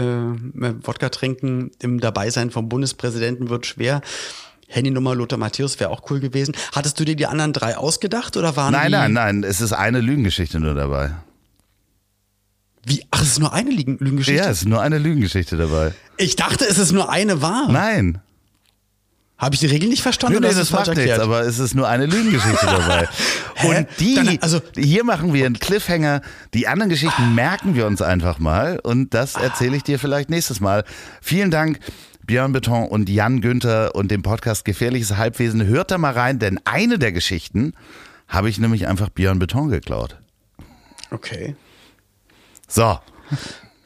äh, 0.55 0.85
Wodka 0.85 1.09
trinken 1.09 1.71
im 1.81 1.99
Dabeisein 1.99 2.51
vom 2.51 2.69
Bundespräsidenten 2.69 3.49
wird 3.49 3.65
schwer. 3.65 4.01
Handynummer 4.67 5.15
Lothar 5.15 5.37
Matthäus 5.37 5.79
wäre 5.79 5.89
auch 5.89 6.09
cool 6.09 6.19
gewesen. 6.19 6.55
Hattest 6.73 6.99
du 6.99 7.05
dir 7.05 7.15
die 7.15 7.27
anderen 7.27 7.53
drei 7.53 7.77
ausgedacht 7.77 8.37
oder 8.37 8.55
waren 8.55 8.71
Nein, 8.71 8.87
die 8.87 8.91
nein, 8.91 9.13
nein, 9.13 9.43
es 9.43 9.61
ist 9.61 9.73
eine 9.73 9.99
Lügengeschichte 9.99 10.59
nur 10.59 10.73
dabei. 10.73 11.11
Wie? 12.83 13.03
Ach, 13.11 13.21
es 13.21 13.29
ist 13.29 13.39
nur 13.39 13.53
eine 13.53 13.69
Lügengeschichte? 13.69 14.43
Ja, 14.43 14.49
es 14.49 14.59
ist 14.59 14.67
nur 14.67 14.81
eine 14.81 14.97
Lügengeschichte 14.97 15.57
dabei. 15.57 15.93
Ich 16.17 16.35
dachte, 16.35 16.65
es 16.65 16.77
ist 16.77 16.93
nur 16.93 17.09
eine 17.11 17.41
wahr. 17.41 17.67
Nein. 17.69 18.21
Habe 19.41 19.55
ich 19.55 19.59
die 19.59 19.65
Regel 19.65 19.89
nicht 19.89 20.03
verstanden? 20.03 20.39
Nee, 20.39 20.49
nee, 20.49 20.53
das 20.53 20.69
macht 20.69 20.95
nichts, 20.95 21.17
aber 21.17 21.41
es 21.41 21.57
ist 21.57 21.73
nur 21.73 21.87
eine 21.87 22.05
Lügengeschichte 22.05 22.63
dabei. 22.63 23.09
Und 23.63 23.87
die, 23.99 24.13
Dann, 24.13 24.37
also, 24.39 24.61
hier 24.77 25.03
machen 25.03 25.33
wir 25.33 25.47
einen 25.47 25.57
Cliffhanger. 25.57 26.21
Die 26.53 26.67
anderen 26.67 26.91
Geschichten 26.91 27.33
merken 27.33 27.73
wir 27.73 27.87
uns 27.87 28.03
einfach 28.03 28.37
mal 28.37 28.79
und 28.83 29.13
das 29.13 29.35
erzähle 29.35 29.75
ich 29.77 29.83
dir 29.83 29.97
vielleicht 29.97 30.29
nächstes 30.29 30.59
Mal. 30.59 30.83
Vielen 31.21 31.49
Dank. 31.49 31.79
Björn 32.25 32.53
Beton 32.53 32.87
und 32.87 33.09
Jan 33.09 33.41
Günther 33.41 33.95
und 33.95 34.11
dem 34.11 34.21
Podcast 34.21 34.63
Gefährliches 34.63 35.17
Halbwesen. 35.17 35.65
Hört 35.65 35.89
da 35.89 35.97
mal 35.97 36.13
rein, 36.13 36.37
denn 36.37 36.59
eine 36.65 36.99
der 36.99 37.11
Geschichten 37.11 37.73
habe 38.27 38.47
ich 38.47 38.59
nämlich 38.59 38.87
einfach 38.87 39.09
Björn 39.09 39.39
Beton 39.39 39.69
geklaut. 39.69 40.17
Okay. 41.09 41.55
So. 42.67 42.99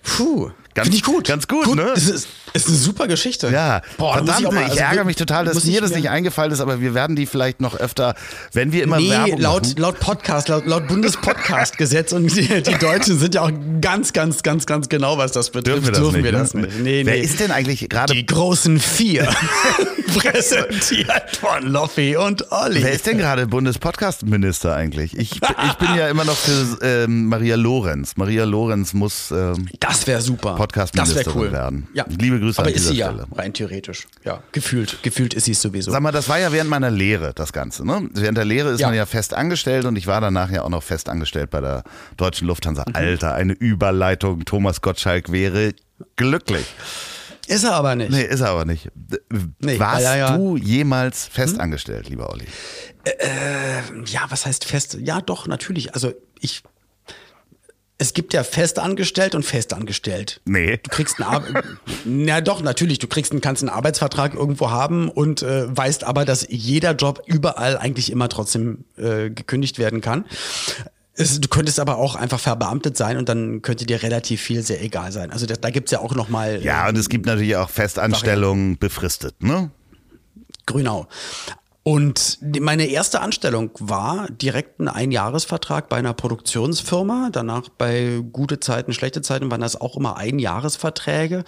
Puh. 0.04 0.52
Finde 0.84 0.98
ich 0.98 1.04
gut. 1.04 1.28
Ganz 1.28 1.48
gut, 1.48 1.66
gut. 1.66 1.76
ne? 1.78 1.94
Es 1.96 2.10
ist, 2.10 2.28
ist 2.54 2.68
eine 2.68 2.76
super 2.76 3.08
Geschichte. 3.08 3.50
Ja, 3.50 3.82
Boah, 3.98 4.16
verdammt, 4.16 4.42
ich, 4.42 4.52
mal, 4.52 4.64
also 4.64 4.76
ich, 4.76 4.82
ärgere 4.82 5.06
mich 5.06 5.16
total, 5.16 5.46
dass 5.46 5.64
mir 5.64 5.82
das 5.82 5.92
nicht 5.92 6.10
eingefallen 6.10 6.52
ist, 6.52 6.60
aber 6.60 6.82
wir 6.82 6.94
werden 6.94 7.16
die 7.16 7.26
vielleicht 7.26 7.62
noch 7.62 7.76
öfter, 7.76 8.16
wenn 8.52 8.72
wir 8.72 8.84
immer 8.84 8.98
nee, 8.98 9.10
Werbung 9.10 9.40
laut, 9.40 9.64
machen. 9.64 9.76
laut 9.78 10.00
Podcast, 10.00 10.50
laut, 10.50 10.66
laut 10.66 10.88
Bundespodcast-Gesetz 10.88 12.12
und 12.12 12.36
die, 12.36 12.62
die, 12.62 12.78
Deutschen 12.78 13.18
sind 13.18 13.36
ja 13.36 13.42
auch 13.42 13.52
ganz, 13.80 14.12
ganz, 14.12 14.44
ganz, 14.44 14.66
ganz 14.66 14.90
genau, 14.90 15.18
was 15.18 15.32
das 15.32 15.50
betrifft. 15.50 15.86
Dürfen 15.86 15.86
wir 15.86 15.92
das 15.92 16.02
Dürfen 16.02 16.16
nicht? 16.16 16.24
Wir 16.26 16.32
das 16.32 16.54
nicht. 16.54 16.80
Nee, 16.80 17.06
Wer 17.06 17.16
nee. 17.16 17.22
ist 17.22 17.40
denn 17.40 17.52
eigentlich 17.52 17.88
gerade... 17.88 18.14
Die 18.14 18.26
großen 18.26 18.80
vier. 18.80 19.30
Präsentiert 20.16 21.38
von 21.38 21.68
Loffi 21.68 22.16
und 22.16 22.52
Olli. 22.52 22.84
Wer 22.84 22.94
ist 22.94 23.06
denn 23.06 23.18
gerade 23.18 23.48
Bundespodcast-Minister 23.48 24.74
eigentlich? 24.74 25.18
Ich, 25.18 25.42
ich 25.42 25.74
bin 25.80 25.96
ja 25.96 26.08
immer 26.08 26.24
noch 26.24 26.38
für 26.38 26.78
ähm, 26.82 27.28
Maria 27.28 27.56
Lorenz. 27.56 28.16
Maria 28.16 28.46
Lorenz 28.46 28.94
muss 28.94 29.32
ähm, 29.32 29.68
das 29.80 30.08
wäre 30.08 30.22
super. 30.22 30.56
Podcast-Ministerin 30.66 31.34
cool. 31.36 31.52
werden. 31.52 31.88
Ja. 31.94 32.06
Liebe 32.08 32.40
Grüße 32.40 32.60
Aber 32.60 32.68
an 32.68 32.74
ist 32.74 32.88
sie 32.88 32.96
Stelle. 32.96 33.28
ja, 33.30 33.38
rein 33.38 33.54
theoretisch. 33.54 34.08
Ja, 34.24 34.42
gefühlt. 34.52 35.02
Gefühlt 35.04 35.34
ist 35.34 35.46
sie 35.46 35.52
es 35.52 35.62
sowieso. 35.62 35.92
Sag 35.92 36.02
mal, 36.02 36.12
das 36.12 36.28
war 36.28 36.40
ja 36.40 36.52
während 36.52 36.70
meiner 36.70 36.92
Lehre, 36.92 37.34
das 37.34 37.54
Ganze. 37.54 37.86
Ne? 37.86 38.10
Während 38.14 38.38
der 38.38 38.46
Lehre 38.46 38.72
ist 38.72 38.80
ja. 38.80 38.88
man 38.88 38.96
ja 38.96 39.06
fest 39.06 39.34
angestellt 39.34 39.86
und 39.86 39.96
ich 39.96 40.08
war 40.08 40.22
danach 40.22 40.50
ja 40.50 40.64
auch 40.64 40.70
noch 40.70 40.84
fest 40.84 41.10
angestellt 41.10 41.50
bei 41.52 41.62
der 41.62 41.84
Deutschen 42.18 42.48
Lufthansa. 42.48 42.84
Mhm. 42.88 42.96
Alter, 42.96 43.36
eine 43.36 43.54
Überleitung. 43.54 44.46
Thomas 44.46 44.82
Gottschalk 44.82 45.32
wäre 45.32 45.74
glücklich. 46.16 46.66
Ist 47.48 47.64
er 47.64 47.74
aber 47.74 47.96
nicht. 47.96 48.12
Nee, 48.12 48.24
ist 48.24 48.42
er 48.42 48.50
aber 48.50 48.66
nicht. 48.66 48.90
Nee, 49.60 49.80
Warst 49.80 50.04
ja, 50.04 50.16
ja. 50.16 50.38
du 50.38 50.58
jemals 50.58 51.28
festangestellt, 51.28 52.06
hm? 52.06 52.10
lieber 52.12 52.30
Olli? 52.32 52.46
Äh, 53.04 53.12
äh, 53.20 53.82
ja, 54.08 54.22
was 54.30 54.48
heißt 54.48 54.66
fest? 54.66 54.98
Ja, 55.00 55.22
doch, 55.22 55.46
natürlich. 55.48 55.94
Also 55.94 56.14
ich 56.40 56.64
es 57.98 58.14
gibt 58.14 58.34
ja 58.34 58.44
festangestellt 58.44 59.36
und 59.36 59.44
festangestellt. 59.44 60.42
Nee. 60.46 60.78
Du 60.84 60.90
kriegst 60.90 61.22
einen 61.22 61.30
Ar 61.30 61.44
Na 62.04 62.42
doch, 62.42 62.62
natürlich. 62.62 63.00
Du 63.00 63.08
kriegst 63.08 63.32
einen, 63.32 63.42
kannst 63.42 63.64
einen 63.64 63.70
Arbeitsvertrag 63.70 64.34
irgendwo 64.34 64.70
haben 64.70 65.10
und 65.10 65.44
äh, 65.44 65.66
weißt 65.76 66.04
aber, 66.04 66.26
dass 66.26 66.46
jeder 66.50 66.92
Job 66.94 67.24
überall 67.26 67.78
eigentlich 67.78 68.12
immer 68.12 68.28
trotzdem 68.28 68.84
äh, 68.98 69.30
gekündigt 69.30 69.80
werden 69.80 70.02
kann. 70.02 70.26
Es, 71.14 71.40
du 71.40 71.48
könntest 71.48 71.80
aber 71.80 71.98
auch 71.98 72.16
einfach 72.16 72.42
verbeamtet 72.42 72.98
sein 72.98 73.18
und 73.18 73.30
dann 73.30 73.62
könnte 73.62 73.86
dir 73.86 74.04
relativ 74.04 74.42
viel 74.42 74.62
sehr 74.62 74.84
egal 74.84 75.14
sein. 75.14 75.32
Also 75.32 75.46
da, 75.46 75.56
da 75.56 75.70
gibt's 75.70 75.92
ja 75.92 76.00
auch 76.00 76.14
noch 76.14 76.28
mal. 76.28 76.62
Ja, 76.62 76.90
und 76.90 76.98
es 76.98 77.08
gibt 77.08 77.26
natürlich 77.26 77.56
auch 77.56 77.70
Festanstellungen 77.70 78.78
befristet, 78.78 79.42
ne? 79.42 79.72
Genau. 80.66 81.08
Und 81.88 82.40
meine 82.42 82.88
erste 82.88 83.22
Anstellung 83.22 83.70
war 83.80 84.28
direkt 84.32 84.80
ein 84.80 84.88
Einjahresvertrag 84.88 85.88
bei 85.88 85.98
einer 85.98 86.16
Produktionsfirma. 86.16 87.30
Danach 87.32 87.70
bei 87.70 88.24
gute 88.32 88.60
Zeiten, 88.60 88.92
schlechte 88.92 89.22
Zeiten 89.22 89.52
waren 89.52 89.62
das 89.62 89.80
auch 89.80 89.96
immer 89.96 90.18
Einjahresverträge. 90.18 91.44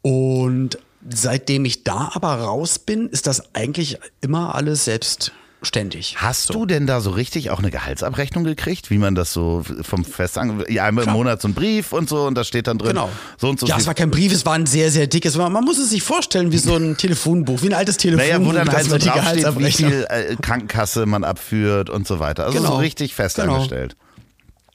Und 0.00 0.78
seitdem 1.10 1.64
ich 1.64 1.82
da 1.82 2.12
aber 2.14 2.32
raus 2.36 2.78
bin, 2.78 3.08
ist 3.08 3.26
das 3.26 3.56
eigentlich 3.56 3.98
immer 4.20 4.54
alles 4.54 4.84
selbst 4.84 5.32
ständig. 5.62 6.16
Hast 6.18 6.48
so. 6.48 6.54
du 6.54 6.66
denn 6.66 6.86
da 6.86 7.00
so 7.00 7.10
richtig 7.10 7.50
auch 7.50 7.58
eine 7.58 7.70
Gehaltsabrechnung 7.70 8.44
gekriegt, 8.44 8.90
wie 8.90 8.98
man 8.98 9.14
das 9.14 9.32
so 9.32 9.64
vom 9.82 10.04
Festangestellten, 10.04 10.74
ja, 10.74 10.84
einmal 10.84 11.04
Klar. 11.04 11.14
im 11.14 11.18
Monat 11.18 11.42
so 11.42 11.48
ein 11.48 11.54
Brief 11.54 11.92
und 11.92 12.08
so 12.08 12.26
und 12.26 12.34
da 12.34 12.44
steht 12.44 12.66
dann 12.66 12.78
drin 12.78 12.90
genau. 12.90 13.08
so 13.38 13.48
und 13.48 13.60
so. 13.60 13.66
Ja, 13.66 13.76
es 13.78 13.86
war 13.86 13.94
kein 13.94 14.10
Brief, 14.10 14.32
es 14.32 14.44
war 14.44 14.54
ein 14.54 14.66
sehr, 14.66 14.90
sehr 14.90 15.06
dickes, 15.06 15.36
man 15.36 15.52
muss 15.64 15.78
es 15.78 15.90
sich 15.90 16.02
vorstellen 16.02 16.52
wie 16.52 16.58
so 16.58 16.76
ein 16.76 16.96
Telefonbuch, 16.98 17.62
wie 17.62 17.68
ein 17.68 17.74
altes 17.74 17.96
Telefonbuch. 17.96 18.26
Naja, 18.26 18.46
wo 18.46 18.52
dann 18.52 18.72
halt 18.72 18.84
so 18.84 18.98
draufsteht, 18.98 19.58
wie 19.58 19.72
viel 19.72 20.06
äh, 20.08 20.36
Krankenkasse 20.36 21.06
man 21.06 21.24
abführt 21.24 21.90
und 21.90 22.06
so 22.06 22.18
weiter. 22.18 22.44
Also 22.44 22.58
genau. 22.58 22.72
so 22.72 22.76
richtig 22.76 23.14
festangestellt. 23.14 23.92
Genau. 23.92 24.02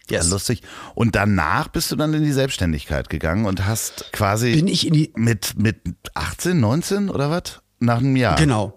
Yes. 0.10 0.26
Ja, 0.26 0.32
lustig. 0.32 0.62
Und 0.96 1.16
danach 1.16 1.68
bist 1.68 1.92
du 1.92 1.98
dann 1.98 2.14
in 2.14 2.24
die 2.24 2.32
Selbstständigkeit 2.32 3.10
gegangen 3.10 3.46
und 3.46 3.66
hast 3.66 4.12
quasi 4.14 4.54
Bin 4.54 4.68
ich 4.68 4.88
in 4.88 4.94
die 4.94 5.12
mit, 5.16 5.56
mit 5.58 5.78
18, 6.14 6.60
19 6.60 7.10
oder 7.10 7.30
was? 7.30 7.60
Nach 7.80 7.98
einem 7.98 8.16
Jahr. 8.16 8.38
Genau. 8.38 8.77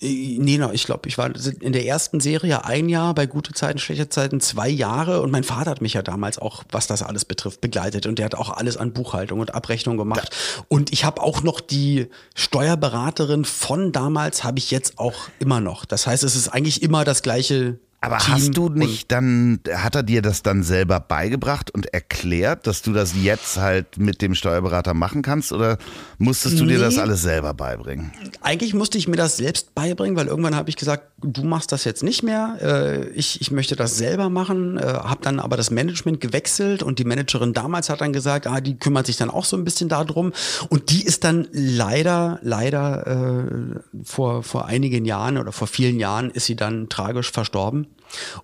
Äh, 0.00 0.38
nee, 0.38 0.58
no, 0.58 0.70
ich 0.72 0.84
glaube, 0.84 1.08
ich 1.08 1.18
war 1.18 1.30
in 1.60 1.72
der 1.72 1.86
ersten 1.86 2.20
Serie 2.20 2.64
ein 2.64 2.88
Jahr, 2.88 3.14
bei 3.14 3.26
gute 3.26 3.52
Zeiten, 3.52 3.78
schlechte 3.78 4.08
Zeiten 4.08 4.40
zwei 4.40 4.68
Jahre 4.68 5.22
und 5.22 5.30
mein 5.30 5.44
Vater 5.44 5.70
hat 5.70 5.80
mich 5.80 5.94
ja 5.94 6.02
damals 6.02 6.38
auch, 6.38 6.64
was 6.70 6.86
das 6.86 7.02
alles 7.02 7.24
betrifft, 7.24 7.60
begleitet 7.60 8.06
und 8.06 8.18
der 8.18 8.26
hat 8.26 8.34
auch 8.34 8.50
alles 8.50 8.76
an 8.76 8.92
Buchhaltung 8.92 9.40
und 9.40 9.54
Abrechnung 9.54 9.96
gemacht. 9.96 10.30
Da. 10.30 10.64
Und 10.68 10.92
ich 10.92 11.04
habe 11.04 11.22
auch 11.22 11.42
noch 11.42 11.60
die 11.60 12.08
Steuerberaterin 12.34 13.44
von 13.44 13.92
damals, 13.92 14.44
habe 14.44 14.58
ich 14.58 14.70
jetzt 14.70 14.98
auch 14.98 15.28
immer 15.38 15.60
noch. 15.60 15.84
Das 15.84 16.06
heißt, 16.06 16.24
es 16.24 16.36
ist 16.36 16.48
eigentlich 16.48 16.82
immer 16.82 17.04
das 17.04 17.22
gleiche 17.22 17.78
aber 18.06 18.18
Team 18.18 18.34
hast 18.34 18.56
du 18.56 18.68
nicht 18.68 19.10
dann, 19.10 19.58
hat 19.74 19.96
er 19.96 20.02
dir 20.02 20.22
das 20.22 20.42
dann 20.42 20.62
selber 20.62 21.00
beigebracht 21.00 21.72
und 21.72 21.92
erklärt, 21.92 22.66
dass 22.66 22.82
du 22.82 22.92
das 22.92 23.14
jetzt 23.16 23.56
halt 23.56 23.98
mit 23.98 24.22
dem 24.22 24.34
Steuerberater 24.34 24.94
machen 24.94 25.22
kannst 25.22 25.52
oder 25.52 25.78
musstest 26.18 26.58
du 26.58 26.64
nee. 26.64 26.74
dir 26.74 26.78
das 26.78 26.98
alles 26.98 27.22
selber 27.22 27.54
beibringen? 27.54 28.12
Eigentlich 28.40 28.74
musste 28.74 28.98
ich 28.98 29.08
mir 29.08 29.16
das 29.16 29.36
selbst 29.36 29.74
beibringen, 29.74 30.16
weil 30.16 30.26
irgendwann 30.26 30.54
habe 30.54 30.70
ich 30.70 30.76
gesagt, 30.76 31.04
du 31.22 31.44
machst 31.44 31.72
das 31.72 31.84
jetzt 31.84 32.02
nicht 32.02 32.22
mehr, 32.22 32.56
äh, 32.60 33.08
ich, 33.10 33.40
ich 33.40 33.50
möchte 33.50 33.76
das 33.76 33.96
selber 33.96 34.28
machen, 34.28 34.78
äh, 34.78 34.82
habe 34.82 35.22
dann 35.22 35.40
aber 35.40 35.56
das 35.56 35.70
Management 35.70 36.20
gewechselt 36.20 36.82
und 36.82 36.98
die 36.98 37.04
Managerin 37.04 37.52
damals 37.52 37.90
hat 37.90 38.00
dann 38.00 38.12
gesagt, 38.12 38.46
ah, 38.46 38.60
die 38.60 38.78
kümmert 38.78 39.06
sich 39.06 39.16
dann 39.16 39.30
auch 39.30 39.44
so 39.44 39.56
ein 39.56 39.64
bisschen 39.64 39.88
darum 39.88 40.32
und 40.68 40.90
die 40.90 41.04
ist 41.04 41.24
dann 41.24 41.48
leider, 41.52 42.38
leider 42.42 43.06
äh, 43.06 43.80
vor, 44.04 44.42
vor 44.42 44.66
einigen 44.66 45.04
Jahren 45.04 45.38
oder 45.38 45.52
vor 45.52 45.66
vielen 45.66 45.98
Jahren 45.98 46.30
ist 46.30 46.46
sie 46.46 46.56
dann 46.56 46.88
tragisch 46.88 47.30
verstorben. 47.30 47.86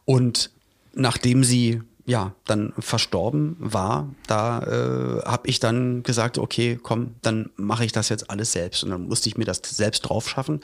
Und 0.04 0.50
nachdem 0.94 1.44
sie 1.44 1.82
ja 2.04 2.34
dann 2.44 2.72
verstorben 2.78 3.56
war, 3.58 4.08
da 4.26 4.62
äh, 4.62 5.22
habe 5.24 5.48
ich 5.48 5.60
dann 5.60 6.02
gesagt, 6.02 6.38
okay, 6.38 6.78
komm, 6.82 7.14
dann 7.22 7.50
mache 7.56 7.84
ich 7.84 7.92
das 7.92 8.08
jetzt 8.08 8.30
alles 8.30 8.52
selbst. 8.52 8.84
Und 8.84 8.90
dann 8.90 9.02
musste 9.02 9.28
ich 9.28 9.36
mir 9.36 9.44
das 9.44 9.60
selbst 9.64 10.00
drauf 10.00 10.28
schaffen. 10.28 10.60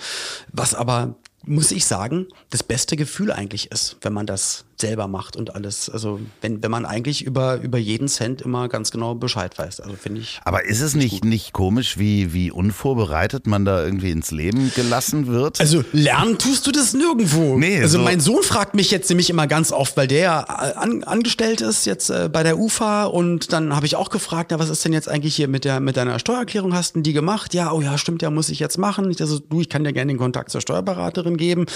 Was 0.53 0.75
aber, 0.75 1.15
muss 1.45 1.71
ich 1.71 1.87
sagen, 1.87 2.27
das 2.51 2.63
beste 2.63 2.97
Gefühl 2.97 3.31
eigentlich 3.33 3.71
ist, 3.71 3.97
wenn 4.03 4.13
man 4.13 4.27
das 4.27 4.65
selber 4.81 5.09
macht 5.09 5.37
und 5.37 5.55
alles. 5.55 5.91
Also 5.91 6.21
wenn, 6.41 6.63
wenn 6.63 6.71
man 6.71 6.85
eigentlich 6.85 7.23
über, 7.23 7.61
über 7.61 7.79
jeden 7.79 8.09
Cent 8.09 8.43
immer 8.43 8.69
ganz 8.69 8.91
genau 8.91 9.15
Bescheid 9.15 9.59
weiß. 9.59 9.81
Also 9.81 9.97
finde 9.97 10.21
ich. 10.21 10.41
Aber 10.45 10.65
ist 10.65 10.81
es 10.81 10.95
nicht, 10.95 11.25
nicht 11.25 11.53
komisch, 11.53 11.99
wie, 11.99 12.33
wie 12.33 12.51
unvorbereitet 12.51 13.47
man 13.47 13.65
da 13.65 13.85
irgendwie 13.85 14.11
ins 14.11 14.31
Leben 14.31 14.73
gelassen 14.75 15.27
wird? 15.27 15.61
Also 15.61 15.85
lernen 15.93 16.39
tust 16.39 16.67
du 16.67 16.73
das 16.73 16.95
nirgendwo. 16.95 17.59
Nee, 17.59 17.81
also 17.81 17.99
so 17.99 18.05
mein 18.05 18.21
Sohn 18.21 18.43
fragt 18.43 18.75
mich 18.75 18.91
jetzt 18.91 19.09
nämlich 19.09 19.31
immer 19.31 19.47
ganz 19.47 19.73
oft, 19.73 19.97
weil 19.97 20.07
der 20.07 20.21
ja 20.21 20.41
an, 20.41 21.05
angestellt 21.05 21.61
ist 21.61 21.85
jetzt 21.85 22.11
äh, 22.11 22.29
bei 22.33 22.43
der 22.43 22.59
UFA 22.59 23.05
und 23.05 23.53
dann 23.53 23.75
habe 23.75 23.87
ich 23.87 23.97
auch 23.97 24.11
gefragt, 24.11 24.51
na, 24.51 24.59
was 24.59 24.71
ist 24.71 24.85
denn 24.85 24.93
jetzt 24.93 25.09
eigentlich 25.09 25.35
hier 25.35 25.49
mit 25.49 25.65
der 25.65 25.81
mit 25.81 25.97
deiner 25.97 26.19
Steuererklärung? 26.19 26.75
Hast 26.75 26.97
du 26.97 27.01
die 27.01 27.13
gemacht? 27.13 27.55
Ja, 27.55 27.73
oh 27.73 27.81
ja, 27.81 27.99
stimmt, 27.99 28.23
ja, 28.23 28.31
muss 28.31 28.49
ich 28.49 28.59
jetzt 28.59 28.79
machen. 28.79 29.11
Ich 29.11 29.21
also, 29.21 29.39
du, 29.39 29.61
ich 29.61 29.69
kann 29.69 29.85
dir 29.85 29.93
gerne 29.93 30.13
den 30.13 30.19
Kontakt 30.19 30.51
zur 30.51 30.61
Steuerberaterin 30.61 31.37
geben. 31.37 31.67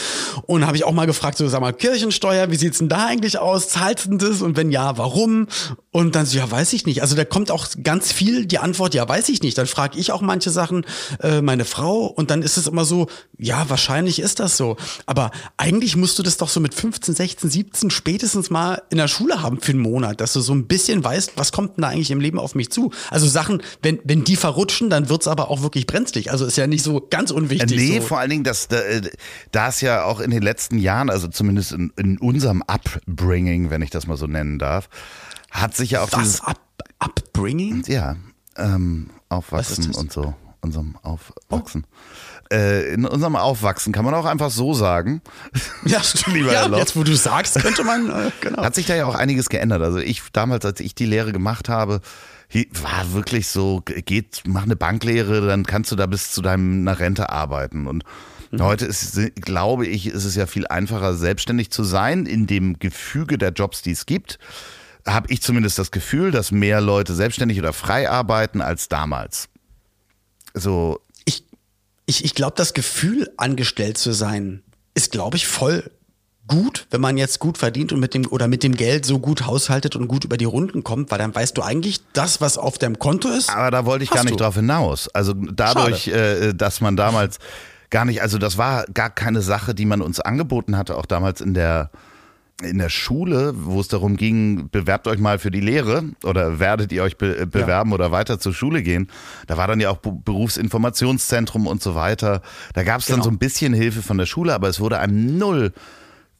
Und 0.46 0.66
habe 0.66 0.76
ich 0.76 0.84
auch 0.84 0.92
mal 0.92 1.06
gefragt, 1.06 1.38
so 1.38 1.48
sag 1.48 1.60
mal, 1.60 1.72
Kirchensteuer, 1.72 2.50
wie 2.50 2.56
sieht's 2.56 2.78
denn 2.78 2.88
da 2.92 3.06
eigentlich 3.06 3.38
aus? 3.38 3.68
Zahlst 3.68 4.06
du 4.06 4.16
das? 4.16 4.42
Und 4.42 4.56
wenn 4.56 4.70
ja, 4.70 4.98
warum? 4.98 5.48
Und 5.94 6.14
dann 6.16 6.24
so, 6.24 6.38
ja, 6.38 6.50
weiß 6.50 6.72
ich 6.72 6.86
nicht. 6.86 7.02
Also 7.02 7.14
da 7.14 7.26
kommt 7.26 7.50
auch 7.50 7.66
ganz 7.82 8.12
viel 8.12 8.46
die 8.46 8.58
Antwort, 8.58 8.94
ja, 8.94 9.06
weiß 9.06 9.28
ich 9.28 9.42
nicht. 9.42 9.58
Dann 9.58 9.66
frage 9.66 9.98
ich 9.98 10.10
auch 10.10 10.22
manche 10.22 10.48
Sachen 10.48 10.86
äh, 11.20 11.42
meine 11.42 11.66
Frau 11.66 12.06
und 12.06 12.30
dann 12.30 12.40
ist 12.40 12.56
es 12.56 12.66
immer 12.66 12.86
so, 12.86 13.08
ja, 13.38 13.68
wahrscheinlich 13.68 14.18
ist 14.18 14.40
das 14.40 14.56
so. 14.56 14.78
Aber 15.04 15.32
eigentlich 15.58 15.94
musst 15.94 16.18
du 16.18 16.22
das 16.22 16.38
doch 16.38 16.48
so 16.48 16.60
mit 16.60 16.72
15, 16.72 17.14
16, 17.14 17.50
17 17.50 17.90
spätestens 17.90 18.48
mal 18.48 18.82
in 18.88 18.96
der 18.96 19.06
Schule 19.06 19.42
haben 19.42 19.60
für 19.60 19.72
einen 19.72 19.80
Monat, 19.80 20.22
dass 20.22 20.32
du 20.32 20.40
so 20.40 20.54
ein 20.54 20.66
bisschen 20.66 21.04
weißt, 21.04 21.32
was 21.36 21.52
kommt 21.52 21.76
denn 21.76 21.82
da 21.82 21.88
eigentlich 21.88 22.10
im 22.10 22.20
Leben 22.20 22.38
auf 22.38 22.54
mich 22.54 22.70
zu. 22.70 22.90
Also 23.10 23.26
Sachen, 23.26 23.62
wenn, 23.82 23.98
wenn 24.04 24.24
die 24.24 24.36
verrutschen, 24.36 24.88
dann 24.88 25.10
wird's 25.10 25.28
aber 25.28 25.50
auch 25.50 25.60
wirklich 25.60 25.86
brenzlig. 25.86 26.30
Also 26.30 26.46
ist 26.46 26.56
ja 26.56 26.66
nicht 26.66 26.84
so 26.84 27.06
ganz 27.10 27.30
unwichtig. 27.30 27.76
Nee, 27.76 28.00
so. 28.00 28.06
vor 28.06 28.18
allen 28.18 28.30
Dingen, 28.30 28.44
dass 28.44 28.68
da, 28.68 28.78
äh, 28.80 29.02
da 29.50 29.68
es 29.68 29.82
ja 29.82 30.04
auch 30.04 30.20
in 30.20 30.30
den 30.30 30.42
letzten 30.42 30.78
Jahren, 30.78 31.10
also 31.10 31.28
zumindest 31.28 31.72
in, 31.72 31.92
in 31.98 32.16
unserem 32.16 32.62
Upbringing, 32.62 33.68
wenn 33.68 33.82
ich 33.82 33.90
das 33.90 34.06
mal 34.06 34.16
so 34.16 34.26
nennen 34.26 34.58
darf, 34.58 34.88
hat 35.52 35.76
sich 35.76 35.92
ja 35.92 36.02
auch 36.02 36.12
Was? 36.12 36.40
Up, 36.40 36.60
Upbringing? 36.98 37.84
Ja, 37.86 38.16
ähm, 38.56 39.10
Aufwachsen 39.28 39.94
und 39.94 40.12
so. 40.12 40.34
Unserem 40.60 40.96
Aufwachsen. 41.02 41.86
Oh. 42.50 42.54
Äh, 42.54 42.94
in 42.94 43.04
unserem 43.04 43.34
Aufwachsen 43.34 43.92
kann 43.92 44.04
man 44.04 44.14
auch 44.14 44.26
einfach 44.26 44.50
so 44.50 44.74
sagen. 44.74 45.22
Ja, 45.84 46.00
lieber 46.26 46.52
ja, 46.52 46.68
jetzt 46.76 46.94
wo 46.96 47.02
du 47.02 47.16
sagst, 47.16 47.60
könnte 47.60 47.82
man, 47.82 48.08
äh, 48.10 48.30
genau. 48.40 48.62
Hat 48.62 48.74
sich 48.74 48.86
da 48.86 48.94
ja 48.94 49.06
auch 49.06 49.14
einiges 49.14 49.48
geändert. 49.48 49.82
Also 49.82 49.98
ich 49.98 50.22
damals, 50.32 50.64
als 50.64 50.80
ich 50.80 50.94
die 50.94 51.06
Lehre 51.06 51.32
gemacht 51.32 51.68
habe, 51.68 52.00
war 52.82 53.12
wirklich 53.12 53.48
so, 53.48 53.82
geht, 53.84 54.42
mach 54.46 54.62
eine 54.62 54.76
Banklehre, 54.76 55.46
dann 55.46 55.64
kannst 55.64 55.90
du 55.90 55.96
da 55.96 56.06
bis 56.06 56.30
zu 56.30 56.42
deiner 56.42 56.98
Rente 56.98 57.30
arbeiten. 57.30 57.86
Und 57.86 58.04
Mhm. 58.52 58.62
Heute 58.62 58.84
ist, 58.84 59.18
glaube 59.36 59.86
ich, 59.86 60.06
ist 60.06 60.24
es 60.24 60.36
ja 60.36 60.46
viel 60.46 60.66
einfacher, 60.66 61.14
selbstständig 61.14 61.70
zu 61.70 61.84
sein 61.84 62.26
in 62.26 62.46
dem 62.46 62.78
Gefüge 62.78 63.38
der 63.38 63.50
Jobs, 63.52 63.82
die 63.82 63.92
es 63.92 64.06
gibt. 64.06 64.38
Habe 65.06 65.32
ich 65.32 65.42
zumindest 65.42 65.78
das 65.78 65.90
Gefühl, 65.90 66.30
dass 66.30 66.52
mehr 66.52 66.80
Leute 66.80 67.14
selbstständig 67.14 67.58
oder 67.58 67.72
frei 67.72 68.08
arbeiten 68.08 68.60
als 68.60 68.88
damals. 68.88 69.48
So. 70.54 71.00
Ich, 71.24 71.44
ich, 72.06 72.24
ich 72.24 72.34
glaube, 72.34 72.54
das 72.56 72.74
Gefühl, 72.74 73.30
angestellt 73.36 73.98
zu 73.98 74.12
sein, 74.12 74.62
ist, 74.94 75.12
glaube 75.12 75.36
ich, 75.36 75.46
voll 75.46 75.90
gut, 76.46 76.86
wenn 76.90 77.00
man 77.00 77.16
jetzt 77.16 77.38
gut 77.38 77.56
verdient 77.56 77.92
und 77.92 78.00
mit 78.00 78.14
dem 78.14 78.26
oder 78.26 78.48
mit 78.48 78.62
dem 78.62 78.74
Geld 78.74 79.06
so 79.06 79.18
gut 79.18 79.46
haushaltet 79.46 79.96
und 79.96 80.08
gut 80.08 80.24
über 80.24 80.36
die 80.36 80.44
Runden 80.44 80.84
kommt, 80.84 81.10
weil 81.10 81.18
dann 81.18 81.34
weißt 81.34 81.56
du 81.56 81.62
eigentlich 81.62 82.00
das, 82.12 82.40
was 82.40 82.58
auf 82.58 82.78
deinem 82.78 82.98
Konto 82.98 83.28
ist. 83.28 83.50
Aber 83.50 83.70
da 83.70 83.84
wollte 83.86 84.04
ich 84.04 84.10
gar 84.10 84.24
nicht 84.24 84.34
du. 84.34 84.44
drauf 84.44 84.56
hinaus. 84.56 85.08
Also 85.08 85.34
dadurch, 85.34 86.08
äh, 86.08 86.52
dass 86.52 86.80
man 86.80 86.96
damals 86.96 87.38
gar 87.90 88.04
nicht, 88.04 88.22
also 88.22 88.38
das 88.38 88.58
war 88.58 88.84
gar 88.92 89.10
keine 89.10 89.40
Sache, 89.40 89.74
die 89.74 89.86
man 89.86 90.02
uns 90.02 90.20
angeboten 90.20 90.76
hatte, 90.76 90.96
auch 90.96 91.06
damals 91.06 91.40
in 91.40 91.54
der 91.54 91.90
in 92.64 92.78
der 92.78 92.88
Schule, 92.88 93.52
wo 93.56 93.80
es 93.80 93.88
darum 93.88 94.16
ging, 94.16 94.68
bewerbt 94.70 95.06
euch 95.08 95.18
mal 95.18 95.38
für 95.38 95.50
die 95.50 95.60
Lehre 95.60 96.04
oder 96.24 96.58
werdet 96.58 96.92
ihr 96.92 97.02
euch 97.02 97.16
be 97.16 97.36
äh, 97.38 97.46
bewerben 97.46 97.90
ja. 97.90 97.94
oder 97.94 98.12
weiter 98.12 98.38
zur 98.38 98.54
Schule 98.54 98.82
gehen. 98.82 99.08
Da 99.46 99.56
war 99.56 99.66
dann 99.66 99.80
ja 99.80 99.90
auch 99.90 99.98
Berufsinformationszentrum 99.98 101.66
und 101.66 101.82
so 101.82 101.94
weiter. 101.94 102.42
Da 102.74 102.82
gab 102.82 103.00
es 103.00 103.06
genau. 103.06 103.18
dann 103.18 103.24
so 103.24 103.30
ein 103.30 103.38
bisschen 103.38 103.74
Hilfe 103.74 104.02
von 104.02 104.18
der 104.18 104.26
Schule, 104.26 104.54
aber 104.54 104.68
es 104.68 104.80
wurde 104.80 104.98
einem 104.98 105.38
null 105.38 105.72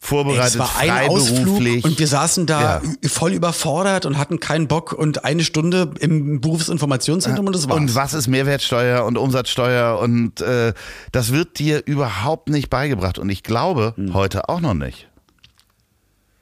vorbereitet, 0.03 0.55
es 0.55 0.59
war 0.59 0.77
ein 0.77 1.09
Ausflug 1.09 1.85
und 1.85 1.97
wir 1.97 2.07
saßen 2.07 2.45
da 2.45 2.81
ja. 2.81 3.09
voll 3.09 3.31
überfordert 3.31 4.05
und 4.05 4.17
hatten 4.17 4.39
keinen 4.39 4.67
Bock 4.67 4.91
und 4.91 5.23
eine 5.23 5.43
Stunde 5.43 5.91
im 5.99 6.41
Berufsinformationszentrum 6.41 7.47
und 7.47 7.55
das 7.55 7.69
war's. 7.69 7.77
Und 7.77 7.95
was 7.95 8.13
ist 8.13 8.27
Mehrwertsteuer 8.27 9.05
und 9.05 9.17
Umsatzsteuer 9.17 9.99
und 9.99 10.41
äh, 10.41 10.73
das 11.11 11.31
wird 11.31 11.57
dir 11.57 11.83
überhaupt 11.85 12.49
nicht 12.49 12.69
beigebracht 12.69 13.17
und 13.17 13.29
ich 13.29 13.43
glaube 13.43 13.93
hm. 13.95 14.13
heute 14.13 14.49
auch 14.49 14.59
noch 14.59 14.73
nicht. 14.73 15.07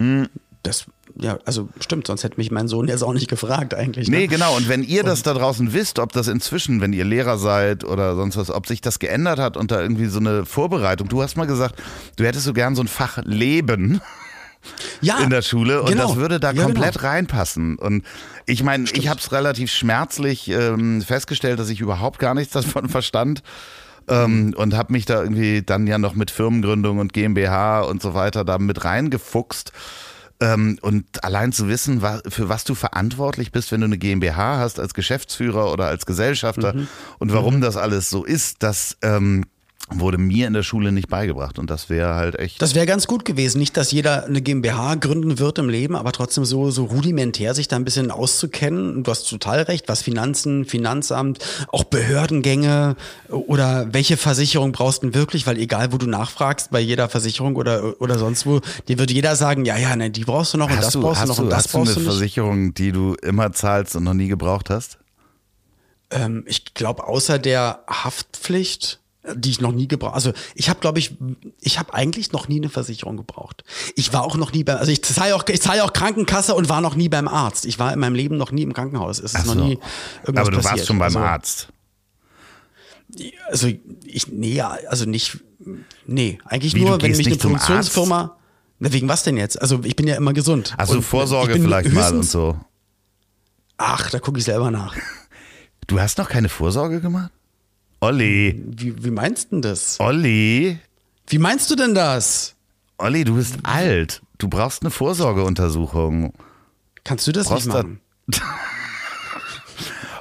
Hm. 0.02 0.30
Das 0.64 0.86
ja, 1.20 1.40
also 1.46 1.70
stimmt, 1.80 2.08
sonst 2.08 2.24
hätte 2.24 2.38
mich 2.38 2.52
mein 2.52 2.68
Sohn 2.68 2.88
jetzt 2.88 3.04
auch 3.04 3.14
nicht 3.14 3.28
gefragt 3.28 3.74
eigentlich. 3.74 4.08
Ne? 4.08 4.18
Nee, 4.18 4.28
genau. 4.28 4.56
Und 4.56 4.70
wenn 4.70 4.84
ihr 4.84 5.04
das 5.04 5.24
da 5.24 5.34
draußen 5.34 5.74
wisst, 5.74 6.00
ob 6.00 6.14
das 6.14 6.28
inzwischen, 6.28 6.82
wenn 6.82 6.94
ihr 6.94 7.06
Lehrer 7.06 7.38
seid 7.38 7.84
oder 7.84 8.16
sonst 8.16 8.38
was, 8.38 8.50
ob 8.50 8.68
sich 8.68 8.82
das 8.82 9.00
geändert 9.00 9.40
hat 9.40 9.58
und 9.58 9.72
da 9.72 9.82
irgendwie 9.82 10.06
so 10.06 10.20
eine 10.20 10.46
Vorbereitung. 10.46 11.10
Du 11.10 11.22
hast 11.22 11.38
mal 11.38 11.48
gesagt, 11.48 11.82
du 12.16 12.26
hättest 12.26 12.46
so 12.46 12.54
gern 12.54 12.76
so 12.76 12.82
ein 12.82 12.88
Fach 12.88 13.20
Leben. 13.24 14.02
Ja, 15.02 15.18
in 15.22 15.32
der 15.32 15.42
Schule 15.42 15.82
und 15.82 15.90
genau. 15.90 16.10
das 16.10 16.18
würde 16.18 16.40
da 16.40 16.52
ja, 16.52 16.62
komplett 16.62 16.94
genau. 16.94 17.08
reinpassen. 17.08 17.80
Und 17.80 18.06
ich 18.46 18.62
meine, 18.62 18.86
ich 18.94 19.08
habe 19.08 19.20
es 19.20 19.32
relativ 19.32 19.72
schmerzlich 19.72 20.50
ähm, 20.50 21.02
festgestellt, 21.02 21.58
dass 21.58 21.70
ich 21.70 21.82
überhaupt 21.82 22.20
gar 22.20 22.36
nichts 22.36 22.54
davon 22.54 22.88
verstand. 22.90 23.42
Ähm, 24.08 24.54
und 24.58 24.76
habe 24.76 24.94
mich 24.94 25.06
da 25.06 25.22
irgendwie 25.22 25.62
dann 25.62 25.88
ja 25.88 25.98
noch 25.98 26.16
mit 26.16 26.32
Firmengründung 26.32 27.00
und 27.00 27.14
GmbH 27.14 27.82
und 27.82 28.02
so 28.02 28.14
weiter 28.14 28.44
da 28.44 28.58
mit 28.58 28.84
reingefuchst. 28.84 29.72
Ähm, 30.42 30.80
und 30.82 31.24
allein 31.24 31.52
zu 31.52 31.68
wissen, 31.68 32.02
für 32.28 32.50
was 32.50 32.64
du 32.64 32.74
verantwortlich 32.74 33.52
bist, 33.52 33.72
wenn 33.72 33.82
du 33.82 33.86
eine 33.86 34.00
GmbH 34.00 34.58
hast 34.58 34.80
als 34.80 34.96
Geschäftsführer 34.96 35.72
oder 35.72 35.86
als 35.86 36.08
Gesellschafter 36.08 36.74
mhm. 36.74 36.88
und 37.20 37.32
warum 37.32 37.58
mhm. 37.58 37.62
das 37.62 37.78
alles 37.78 38.10
so 38.10 38.26
ist, 38.26 38.64
das 38.64 38.98
ähm, 39.04 39.46
wurde 39.94 40.18
mir 40.18 40.48
in 40.48 40.54
der 40.54 40.64
Schule 40.64 40.92
nicht 40.92 41.10
beigebracht 41.10 41.60
und 41.60 41.70
das 41.70 41.90
wäre 41.90 42.16
halt 42.16 42.40
echt. 42.40 42.62
Das 42.62 42.76
wäre 42.76 42.86
ganz 42.86 43.08
gut 43.08 43.26
gewesen. 43.26 43.60
Nicht, 43.60 43.78
dass 43.78 43.92
jeder 43.92 44.26
eine 44.26 44.42
GmbH 44.42 44.96
gründen 44.96 45.40
wird 45.40 45.60
im 45.60 45.70
Leben, 45.70 45.96
aber 45.96 46.12
trotzdem 46.12 46.46
so, 46.46 46.72
so 46.72 46.86
rudimentär 46.86 47.54
sich 47.54 47.68
da 47.68 47.76
ein 47.76 47.84
bisschen 47.84 48.12
auszukennen. 48.12 49.04
Du 49.04 49.12
hast 49.12 49.30
total 49.30 49.62
recht, 49.64 49.88
was 49.88 50.02
Finanzen, 50.02 50.66
Finanzamt, 50.66 51.40
auch 51.68 51.84
Behördengänge 51.84 52.96
oder 53.30 53.88
welche 53.92 54.18
Versicherung 54.18 54.72
brauchst 54.72 55.04
du 55.04 55.14
wirklich, 55.14 55.46
weil 55.48 55.58
egal 55.58 55.92
wo 55.92 55.98
du 55.98 56.08
nachfragst, 56.08 56.72
bei 56.72 56.80
jeder 56.80 57.10
Versicherung 57.10 57.56
oder, 57.56 58.02
oder 58.02 58.18
sonst 58.18 58.46
wo, 58.46 58.62
dir 58.88 58.98
wird 58.98 59.12
jeder 59.12 59.36
sagen, 59.36 59.66
ja, 59.66 59.78
ja, 59.78 59.96
ne, 59.96 60.10
die 60.10 60.24
brauchst 60.24 60.54
du 60.54 60.58
noch 60.58 60.70
und 60.70 60.78
hast 60.78 60.86
das 60.86 60.94
du, 60.94 61.02
brauchst 61.02 61.24
du 61.24 61.28
noch 61.28 61.36
du, 61.36 61.44
und 61.44 61.50
das 61.50 61.68
brauchst 61.68 61.76
du. 61.76 61.80
Hast 61.82 61.96
du 61.98 62.00
eine 62.02 62.10
Versicherung, 62.10 62.74
die 62.74 62.92
du 62.92 63.16
immer 63.22 63.52
zahlst 63.52 63.96
und 63.96 64.04
noch 64.04 64.14
nie 64.14 64.28
gebraucht 64.28 64.70
hast? 64.70 64.98
Ähm, 66.12 66.44
ich 66.48 66.74
glaube, 66.74 67.08
außer 67.08 67.40
der 67.40 67.84
Haftpflicht 67.88 69.01
die 69.36 69.52
ich 69.52 69.62
noch 69.62 69.72
nie 69.72 69.88
gebraucht. 69.88 70.16
Also 70.16 70.34
ich 70.56 70.70
habe, 70.70 70.80
glaube 70.80 71.00
ich, 71.00 71.16
ich 71.60 71.78
habe 71.78 71.94
eigentlich 71.94 72.32
noch 72.32 72.48
nie 72.48 72.58
eine 72.58 72.70
Versicherung 72.70 73.18
gebraucht. 73.18 73.64
Ich 73.96 74.14
war 74.14 74.24
auch 74.24 74.36
noch 74.36 74.52
nie 74.52 74.64
beim, 74.64 74.78
also 74.78 74.92
ich 74.92 75.04
zahle 75.04 75.36
auch, 75.36 75.48
ich 75.48 75.62
zahle 75.62 75.84
auch 75.84 75.94
Krankenkasse 75.94 76.56
und 76.56 76.70
war 76.70 76.82
noch 76.82 76.96
nie 76.96 77.08
beim 77.08 77.28
Arzt. 77.28 77.66
Ich 77.66 77.78
war 77.78 77.94
in 77.94 78.00
meinem 78.00 78.16
Leben 78.16 78.38
noch 78.38 78.52
nie 78.52 78.64
im 78.64 78.74
Krankenhaus. 78.74 79.20
Es 79.20 79.36
ist 79.36 79.46
so. 79.46 79.54
noch 79.54 79.64
nie 79.64 79.78
irgendwas 80.22 80.48
Aber 80.48 80.52
du 80.52 80.58
passiert. 80.58 80.74
warst 80.74 80.88
schon 80.88 80.98
beim 80.98 81.06
also, 81.06 81.20
Arzt. 81.20 81.68
Also 83.50 83.68
ich, 84.06 84.28
nee, 84.30 84.62
also 84.62 85.06
nicht, 85.06 85.40
nee, 86.08 86.40
eigentlich 86.46 86.74
Wie, 86.74 86.82
nur, 86.82 87.02
wenn 87.02 87.12
mich 87.12 87.28
eine 87.28 87.36
Produktionsfirma, 87.36 88.38
na, 88.80 88.94
wegen 88.94 89.08
was 89.08 89.22
denn 89.22 89.38
jetzt? 89.38 89.62
Also 89.62 89.82
ich 89.84 89.96
bin 89.96 90.08
ja 90.08 90.16
immer 90.16 90.34
gesund. 90.34 90.74
Also 90.78 91.02
Vorsorge 91.02 91.54
vielleicht 91.54 91.92
mal 91.92 92.12
und 92.16 92.24
so. 92.24 92.58
Ach, 93.78 94.10
da 94.10 94.20
gucke 94.20 94.40
ich 94.40 94.46
selber 94.46 94.72
nach. 94.72 94.96
Du 95.88 96.00
hast 96.00 96.20
noch 96.20 96.30
keine 96.30 96.48
Vorsorge 96.48 97.02
gemacht? 97.02 97.32
Olli, 98.02 98.60
Wie, 98.66 99.04
wie 99.04 99.12
meinst 99.12 99.46
du 99.52 99.56
denn 99.58 99.62
das? 99.62 100.00
Olli, 100.00 100.80
Wie 101.28 101.38
meinst 101.38 101.70
du 101.70 101.76
denn 101.76 101.94
das? 101.94 102.56
Olli, 102.98 103.24
du 103.24 103.36
bist 103.36 103.60
alt. 103.64 104.22
Du 104.40 104.48
brauchst 104.48 104.82
eine 104.82 104.90
Vorsorgeuntersuchung. 104.92 106.34
Kannst 107.04 107.28
du 107.28 107.32
das 107.32 107.50
nicht 107.50 107.68
Prostat- 107.68 107.84
machen? 107.86 108.02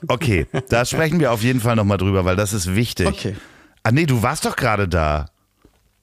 Okay, 0.09 0.47
da 0.71 0.87
sprechen 0.87 1.21
wir 1.21 1.31
auf 1.31 1.43
jeden 1.43 1.61
Fall 1.61 1.77
nochmal 1.77 1.99
drüber, 1.99 2.25
weil 2.25 2.35
das 2.35 2.55
ist 2.55 2.75
wichtig. 2.75 3.07
Okay. 3.07 3.37
Ah 3.83 3.93
nee, 3.93 4.07
du 4.07 4.23
warst 4.23 4.47
doch 4.47 4.57
gerade 4.57 4.89
da. 4.89 5.27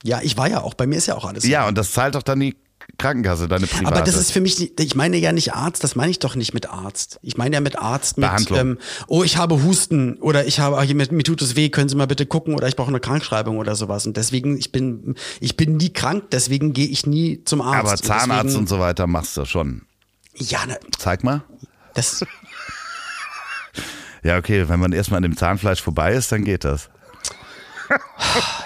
Ja, 0.03 0.19
ich 0.21 0.37
war 0.37 0.47
ja 0.47 0.61
auch, 0.61 0.75
bei 0.75 0.85
mir 0.85 0.97
ist 0.97 1.07
ja 1.07 1.15
auch 1.15 1.25
alles. 1.25 1.43
Ja, 1.47 1.67
und 1.67 1.75
das 1.79 1.93
zahlt 1.93 2.13
doch 2.13 2.21
dann 2.21 2.39
die 2.39 2.55
Krankenkasse, 2.97 3.47
deine 3.47 3.67
private. 3.67 3.87
Aber 3.87 4.01
das 4.01 4.15
ist 4.15 4.31
für 4.31 4.41
mich, 4.41 4.79
ich 4.79 4.95
meine 4.95 5.17
ja 5.17 5.31
nicht 5.31 5.53
Arzt, 5.53 5.83
das 5.83 5.95
meine 5.95 6.09
ich 6.09 6.19
doch 6.19 6.35
nicht 6.35 6.53
mit 6.53 6.69
Arzt. 6.69 7.19
Ich 7.21 7.37
meine 7.37 7.55
ja 7.55 7.61
mit 7.61 7.77
Arzt 7.77 8.17
mit, 8.17 8.27
Behandlung. 8.27 8.59
ähm, 8.59 8.77
oh, 9.07 9.23
ich 9.23 9.37
habe 9.37 9.63
Husten 9.63 10.15
oder 10.17 10.45
ich 10.47 10.59
habe, 10.59 10.81
hier, 10.81 10.95
mir, 10.95 11.07
mir 11.11 11.23
tut 11.23 11.41
es 11.41 11.55
weh, 11.55 11.69
können 11.69 11.89
Sie 11.89 11.95
mal 11.95 12.07
bitte 12.07 12.25
gucken 12.25 12.55
oder 12.55 12.67
ich 12.67 12.75
brauche 12.75 12.89
eine 12.89 12.99
Krankschreibung 12.99 13.57
oder 13.57 13.75
sowas. 13.75 14.07
Und 14.07 14.17
deswegen, 14.17 14.57
ich 14.57 14.71
bin, 14.71 15.15
ich 15.39 15.55
bin 15.57 15.77
nie 15.77 15.89
krank, 15.89 16.25
deswegen 16.31 16.73
gehe 16.73 16.87
ich 16.87 17.05
nie 17.05 17.43
zum 17.43 17.61
Arzt. 17.61 17.79
Aber 17.79 17.91
Und 17.91 18.03
Zahnarzt 18.03 18.45
deswegen, 18.45 18.59
und 18.61 18.69
so 18.69 18.79
weiter 18.79 19.05
machst 19.05 19.37
du 19.37 19.45
schon. 19.45 19.83
Ja, 20.35 20.59
na, 20.67 20.75
Zeig 20.97 21.23
mal. 21.23 21.43
das, 21.93 22.25
Ja, 24.23 24.37
okay, 24.37 24.67
wenn 24.67 24.79
man 24.79 24.91
erstmal 24.91 25.17
an 25.17 25.23
dem 25.23 25.37
Zahnfleisch 25.37 25.81
vorbei 25.81 26.13
ist, 26.13 26.31
dann 26.31 26.43
geht 26.43 26.63
das. 26.63 26.89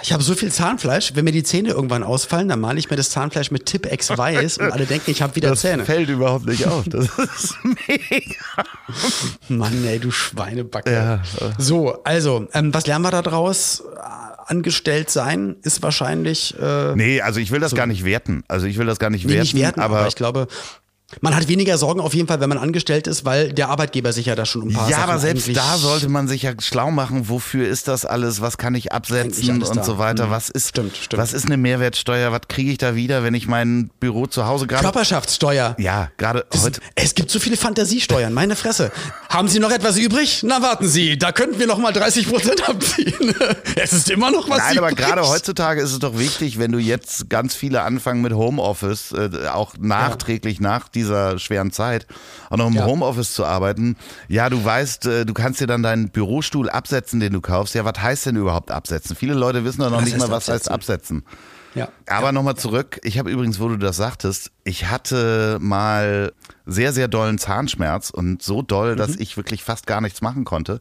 Ich 0.02 0.12
habe 0.12 0.22
so 0.22 0.34
viel 0.34 0.50
Zahnfleisch, 0.52 1.12
wenn 1.14 1.24
mir 1.24 1.32
die 1.32 1.42
Zähne 1.42 1.70
irgendwann 1.70 2.02
ausfallen, 2.02 2.48
dann 2.48 2.60
male 2.60 2.78
ich 2.78 2.90
mir 2.90 2.96
das 2.96 3.10
Zahnfleisch 3.10 3.50
mit 3.50 3.66
Tipp-Ex 3.66 4.16
weiß 4.16 4.58
und 4.58 4.72
alle 4.72 4.86
denken, 4.86 5.10
ich 5.10 5.22
habe 5.22 5.36
wieder 5.36 5.50
Das 5.50 5.60
Zähne. 5.60 5.84
fällt 5.84 6.08
überhaupt 6.08 6.46
nicht 6.46 6.66
auf. 6.66 6.84
Das 6.86 7.04
ist 7.18 7.56
mega. 7.64 8.64
Mann, 9.48 9.84
ey, 9.84 9.98
du 9.98 10.10
Schweinebacke. 10.10 10.92
Ja. 10.92 11.22
So, 11.58 12.02
also, 12.04 12.48
ähm, 12.52 12.74
was 12.74 12.86
lernen 12.86 13.04
wir 13.04 13.10
da 13.10 13.22
draus? 13.22 13.80
Äh, 13.80 14.22
Angestellt 14.44 15.08
sein 15.08 15.56
ist 15.62 15.82
wahrscheinlich 15.82 16.54
äh, 16.60 16.94
Nee, 16.96 17.20
also 17.20 17.38
ich 17.38 17.52
will 17.52 17.60
das 17.60 17.74
gar 17.74 17.86
nicht 17.86 18.04
werten. 18.04 18.42
Also 18.48 18.66
ich 18.66 18.76
will 18.76 18.86
das 18.86 18.98
gar 18.98 19.08
nicht 19.08 19.24
nee, 19.24 19.34
werten, 19.34 19.42
nicht 19.42 19.56
werten, 19.56 19.80
aber, 19.80 20.00
aber, 20.00 20.08
ich 20.08 20.16
glaube, 20.16 20.48
man 21.20 21.34
hat 21.36 21.48
weniger 21.48 21.78
Sorgen 21.78 22.00
auf 22.00 22.14
jeden 22.14 22.28
Fall, 22.28 22.40
wenn 22.40 22.48
man 22.48 22.58
angestellt 22.58 23.06
ist, 23.06 23.24
weil 23.24 23.52
der 23.52 23.68
Arbeitgeber 23.68 24.12
sich 24.12 24.26
ja 24.26 24.34
da 24.34 24.46
schon 24.46 24.68
ein 24.68 24.72
paar 24.72 24.88
ja, 24.88 24.96
Sachen 24.98 25.10
aber 25.10 25.18
selbst 25.18 25.56
da 25.56 25.76
sollte 25.76 26.08
man 26.08 26.28
sich 26.28 26.42
ja 26.42 26.52
schlau 26.60 26.90
machen, 26.90 27.28
wofür 27.28 27.68
ist 27.68 27.88
das 27.88 28.04
alles, 28.04 28.40
was 28.40 28.58
kann 28.58 28.74
ich 28.74 28.92
absetzen 28.92 29.62
und 29.62 29.76
da. 29.76 29.84
so 29.84 29.98
weiter. 29.98 30.26
Mhm. 30.26 30.30
Was 30.30 30.48
ist, 30.48 30.70
Stimmt, 30.70 30.96
stimmt. 30.96 31.20
was 31.20 31.32
ist 31.32 31.46
eine 31.46 31.56
Mehrwertsteuer? 31.56 32.32
Was 32.32 32.42
kriege 32.48 32.70
ich 32.70 32.78
da 32.78 32.94
wieder, 32.94 33.22
wenn 33.22 33.34
ich 33.34 33.46
mein 33.46 33.90
Büro 34.00 34.26
zu 34.26 34.46
Hause 34.46 34.66
gerade. 34.66 34.82
Körperschaftssteuer. 34.82 35.76
Ja, 35.78 36.10
gerade 36.16 36.44
heute. 36.62 36.80
Es 36.94 37.14
gibt 37.14 37.30
so 37.30 37.38
viele 37.38 37.56
Fantasiesteuern, 37.56 38.32
meine 38.32 38.56
Fresse. 38.56 38.90
Haben 39.28 39.48
Sie 39.48 39.58
noch 39.58 39.70
etwas 39.70 39.98
übrig? 39.98 40.42
Na, 40.44 40.62
warten 40.62 40.88
Sie, 40.88 41.18
da 41.18 41.32
könnten 41.32 41.58
wir 41.58 41.66
noch 41.66 41.78
mal 41.78 41.92
30 41.92 42.28
Prozent 42.28 42.68
abziehen. 42.68 43.34
es 43.76 43.92
ist 43.92 44.10
immer 44.10 44.30
noch 44.30 44.48
was 44.48 44.58
Nein, 44.58 44.78
aber 44.78 44.90
übrig. 44.90 45.06
gerade 45.06 45.26
heutzutage 45.28 45.80
ist 45.82 45.92
es 45.92 45.98
doch 45.98 46.18
wichtig, 46.18 46.58
wenn 46.58 46.72
du 46.72 46.78
jetzt 46.78 47.28
ganz 47.28 47.54
viele 47.54 47.82
anfangen 47.82 48.22
mit 48.22 48.32
Homeoffice, 48.32 49.12
äh, 49.12 49.48
auch 49.48 49.74
nachträglich 49.78 50.60
nach 50.60 50.88
dieser 51.02 51.38
schweren 51.38 51.70
Zeit, 51.72 52.06
auch 52.50 52.56
noch 52.56 52.68
im 52.68 52.74
Ja. 52.74 52.86
Homeoffice 52.86 53.34
zu 53.34 53.44
arbeiten. 53.44 53.96
Ja, 54.28 54.48
du 54.50 54.64
weißt, 54.64 55.06
äh, 55.06 55.24
du 55.26 55.34
kannst 55.34 55.60
dir 55.60 55.66
dann 55.66 55.82
deinen 55.82 56.10
Bürostuhl 56.10 56.70
absetzen, 56.70 57.20
den 57.20 57.32
du 57.32 57.40
kaufst. 57.40 57.74
Ja, 57.74 57.84
was 57.84 58.00
heißt 58.00 58.26
denn 58.26 58.36
überhaupt 58.36 58.70
absetzen? 58.70 59.16
Viele 59.16 59.34
Leute 59.34 59.64
wissen 59.64 59.80
doch 59.80 59.90
noch 59.90 59.98
Was 59.98 60.04
nicht 60.04 60.18
mal, 60.18 60.30
was 60.30 60.48
heißt 60.48 60.70
absetzen. 60.70 61.24
Ja. 61.74 61.88
Aber 62.06 62.32
nochmal 62.32 62.56
zurück. 62.56 63.00
Ich 63.02 63.18
habe 63.18 63.30
übrigens, 63.30 63.58
wo 63.58 63.68
du 63.68 63.78
das 63.78 63.96
sagtest, 63.96 64.50
ich 64.62 64.90
hatte 64.90 65.56
mal 65.60 66.32
sehr, 66.66 66.92
sehr 66.92 67.08
dollen 67.08 67.38
Zahnschmerz 67.38 68.10
und 68.10 68.42
so 68.42 68.60
doll, 68.60 68.92
Mhm. 68.92 68.96
dass 68.98 69.16
ich 69.16 69.36
wirklich 69.38 69.64
fast 69.64 69.86
gar 69.86 70.00
nichts 70.02 70.20
machen 70.20 70.44
konnte. 70.44 70.80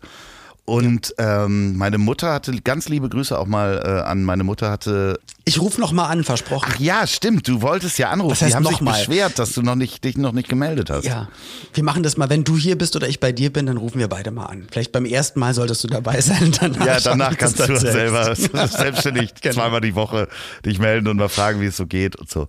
Und 0.72 1.14
ähm, 1.18 1.76
meine 1.76 1.98
Mutter 1.98 2.32
hatte, 2.32 2.54
ganz 2.62 2.88
liebe 2.88 3.10
Grüße 3.10 3.38
auch 3.38 3.46
mal 3.46 3.82
äh, 3.84 4.08
an 4.10 4.24
meine 4.24 4.46
Mutter 4.46 4.72
hatte. 4.72 5.20
Ich 5.44 5.60
rufe 5.60 5.82
noch 5.82 5.92
mal 5.92 6.06
an, 6.08 6.24
versprochen. 6.24 6.72
Ach 6.74 6.80
ja, 6.80 7.06
stimmt, 7.08 7.46
du 7.50 7.62
wolltest 7.62 8.00
ja 8.00 8.10
anrufen. 8.10 8.32
Was 8.32 8.42
heißt 8.42 8.52
Die 8.52 8.56
haben 8.56 8.64
noch 8.64 8.72
sich 8.72 8.80
mal? 8.80 8.94
beschwert, 8.94 9.38
dass 9.38 9.52
du 9.52 9.64
noch 9.64 9.76
nicht, 9.76 10.02
dich 10.06 10.16
noch 10.16 10.32
nicht 10.32 10.48
gemeldet 10.48 10.90
hast. 10.90 11.04
Ja, 11.04 11.28
wir 11.74 11.84
machen 11.84 12.04
das 12.04 12.16
mal. 12.16 12.30
Wenn 12.30 12.46
du 12.46 12.56
hier 12.56 12.78
bist 12.78 12.96
oder 12.96 13.10
ich 13.10 13.20
bei 13.20 13.34
dir 13.34 13.52
bin, 13.52 13.66
dann 13.66 13.76
rufen 13.76 14.00
wir 14.00 14.08
beide 14.08 14.32
mal 14.32 14.46
an. 14.46 14.66
Vielleicht 14.72 14.94
beim 14.94 15.04
ersten 15.04 15.42
Mal 15.42 15.54
solltest 15.54 15.84
du 15.84 15.90
dabei 15.90 16.22
sein. 16.22 16.54
Danach 16.58 16.86
Ja, 16.86 17.00
danach 17.02 17.38
kannst 17.38 17.60
du 17.60 17.68
dann 17.68 17.78
selber 17.78 18.34
selbstständig 18.68 19.34
Genau. 19.42 19.56
zweimal 19.56 19.82
die 19.82 19.96
Woche 19.96 20.30
dich 20.66 20.80
melden 20.80 21.10
und 21.10 21.18
mal 21.18 21.28
fragen, 21.28 21.60
wie 21.60 21.66
es 21.66 21.76
so 21.76 21.86
geht 21.86 22.16
und 22.16 22.30
so. 22.32 22.48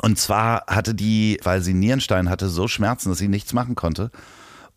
Und 0.00 0.18
zwar 0.18 0.64
hatte 0.66 0.96
die, 0.96 1.38
weil 1.44 1.60
sie 1.62 1.74
Nierenstein 1.74 2.28
hatte, 2.28 2.48
so 2.48 2.66
Schmerzen, 2.66 3.10
dass 3.10 3.18
sie 3.18 3.28
nichts 3.28 3.52
machen 3.52 3.76
konnte. 3.76 4.10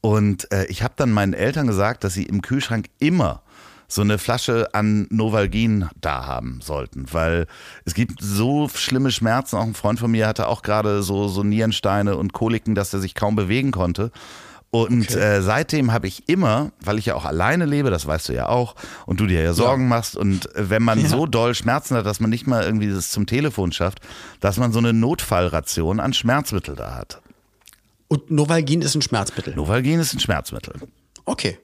Und 0.06 0.52
äh, 0.52 0.66
ich 0.66 0.84
habe 0.84 0.94
dann 0.98 1.12
meinen 1.12 1.34
Eltern 1.34 1.66
gesagt, 1.66 2.04
dass 2.04 2.14
sie 2.14 2.26
im 2.26 2.44
Kühlschrank 2.44 2.90
immer 3.00 3.42
so 3.88 4.02
eine 4.02 4.20
Flasche 4.20 4.70
an 4.72 5.08
Novalgin 5.10 5.90
da 6.00 6.28
haben 6.28 6.60
sollten, 6.62 7.08
weil 7.12 7.48
es 7.86 7.96
gibt 7.96 8.22
so 8.22 8.70
schlimme 8.70 9.10
Schmerzen. 9.10 9.56
Auch 9.56 9.64
ein 9.64 9.74
Freund 9.74 10.00
von 10.00 10.12
mir 10.12 10.28
hatte 10.28 10.48
auch 10.48 10.62
gerade 10.62 11.02
so, 11.02 11.28
so 11.28 11.42
Nierensteine 11.42 12.18
und 12.18 12.34
Koliken, 12.34 12.76
dass 12.76 12.94
er 12.94 13.00
sich 13.00 13.16
kaum 13.16 13.36
bewegen 13.36 13.72
konnte. 13.72 14.12
Und 14.70 15.16
äh, 15.16 15.42
seitdem 15.42 15.92
habe 15.92 16.06
ich 16.06 16.30
immer, 16.30 16.72
weil 16.82 17.00
ich 17.00 17.08
ja 17.08 17.16
auch 17.16 17.26
alleine 17.26 17.66
lebe, 17.66 17.90
das 17.90 18.06
weißt 18.06 18.30
du 18.30 18.34
ja 18.34 18.48
auch, 18.48 18.76
und 19.08 19.20
du 19.20 19.26
dir 19.26 19.42
ja 19.42 19.54
Sorgen 19.54 19.88
machst, 19.88 20.16
und 20.16 20.54
äh, 20.56 20.70
wenn 20.70 20.84
man 20.84 21.04
so 21.04 21.26
doll 21.26 21.56
Schmerzen 21.56 21.98
hat, 21.98 22.06
dass 22.06 22.20
man 22.20 22.30
nicht 22.30 22.46
mal 22.46 22.64
irgendwie 22.64 22.92
das 22.92 23.10
zum 23.10 23.26
Telefon 23.26 23.72
schafft, 23.72 24.02
dass 24.40 24.58
man 24.58 24.72
so 24.72 24.78
eine 24.78 24.94
Notfallration 24.94 26.00
an 26.00 26.14
Schmerzmittel 26.14 26.76
da 26.76 26.94
hat. 26.94 27.22
Und 28.08 28.30
Novalgin 28.32 28.82
ist 28.82 28.96
ein 28.96 29.02
Schmerzmittel. 29.02 29.56
Novalgin 29.56 30.00
ist 30.00 30.14
ein 30.14 30.20
Schmerzmittel. 30.20 30.74
Okay. 31.26 31.58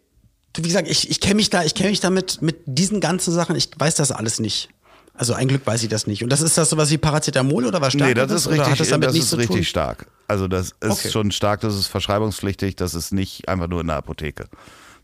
Wie 0.57 0.61
gesagt, 0.63 0.89
ich, 0.89 1.09
ich 1.09 1.21
kenne 1.21 1.35
mich 1.35 1.49
da, 1.49 1.63
ich 1.63 1.75
kenne 1.75 1.89
mich 1.91 1.99
damit 2.01 2.41
mit 2.41 2.57
diesen 2.65 2.99
ganzen 2.99 3.33
Sachen, 3.33 3.55
ich 3.55 3.69
weiß 3.77 3.95
das 3.95 4.11
alles 4.11 4.39
nicht. 4.39 4.69
Also 5.13 5.33
ein 5.33 5.47
Glück 5.47 5.65
weiß 5.65 5.83
ich 5.83 5.89
das 5.89 6.07
nicht. 6.07 6.23
Und 6.23 6.29
das 6.31 6.41
ist 6.41 6.57
das 6.57 6.69
sowas 6.69 6.89
wie 6.89 6.97
Paracetamol 6.97 7.65
oder 7.65 7.79
was 7.79 7.93
Nee, 7.93 7.99
Stärkeres? 8.01 8.27
das 8.29 8.41
ist 8.41 8.49
richtig, 8.51 8.71
hat 8.71 8.79
das 8.79 8.89
damit 8.89 9.09
das 9.09 9.15
ist 9.15 9.37
richtig 9.37 9.55
tun? 9.57 9.63
stark. 9.63 10.07
Also 10.27 10.47
das 10.47 10.67
ist 10.81 10.89
Okay. 10.91 11.09
schon 11.11 11.31
stark, 11.31 11.61
das 11.61 11.75
ist 11.75 11.87
verschreibungspflichtig, 11.87 12.75
das 12.75 12.93
ist 12.95 13.11
nicht 13.11 13.47
einfach 13.47 13.67
nur 13.67 13.81
in 13.81 13.87
der 13.87 13.97
Apotheke 13.97 14.47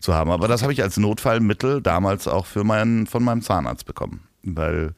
zu 0.00 0.14
haben. 0.14 0.30
Aber 0.30 0.48
das 0.48 0.62
habe 0.62 0.72
ich 0.72 0.82
als 0.82 0.96
Notfallmittel 0.96 1.82
damals 1.82 2.26
auch 2.26 2.46
für 2.46 2.64
meinen, 2.64 3.06
von 3.06 3.22
meinem 3.22 3.42
Zahnarzt 3.42 3.84
bekommen. 3.86 4.26
Weil 4.42 4.94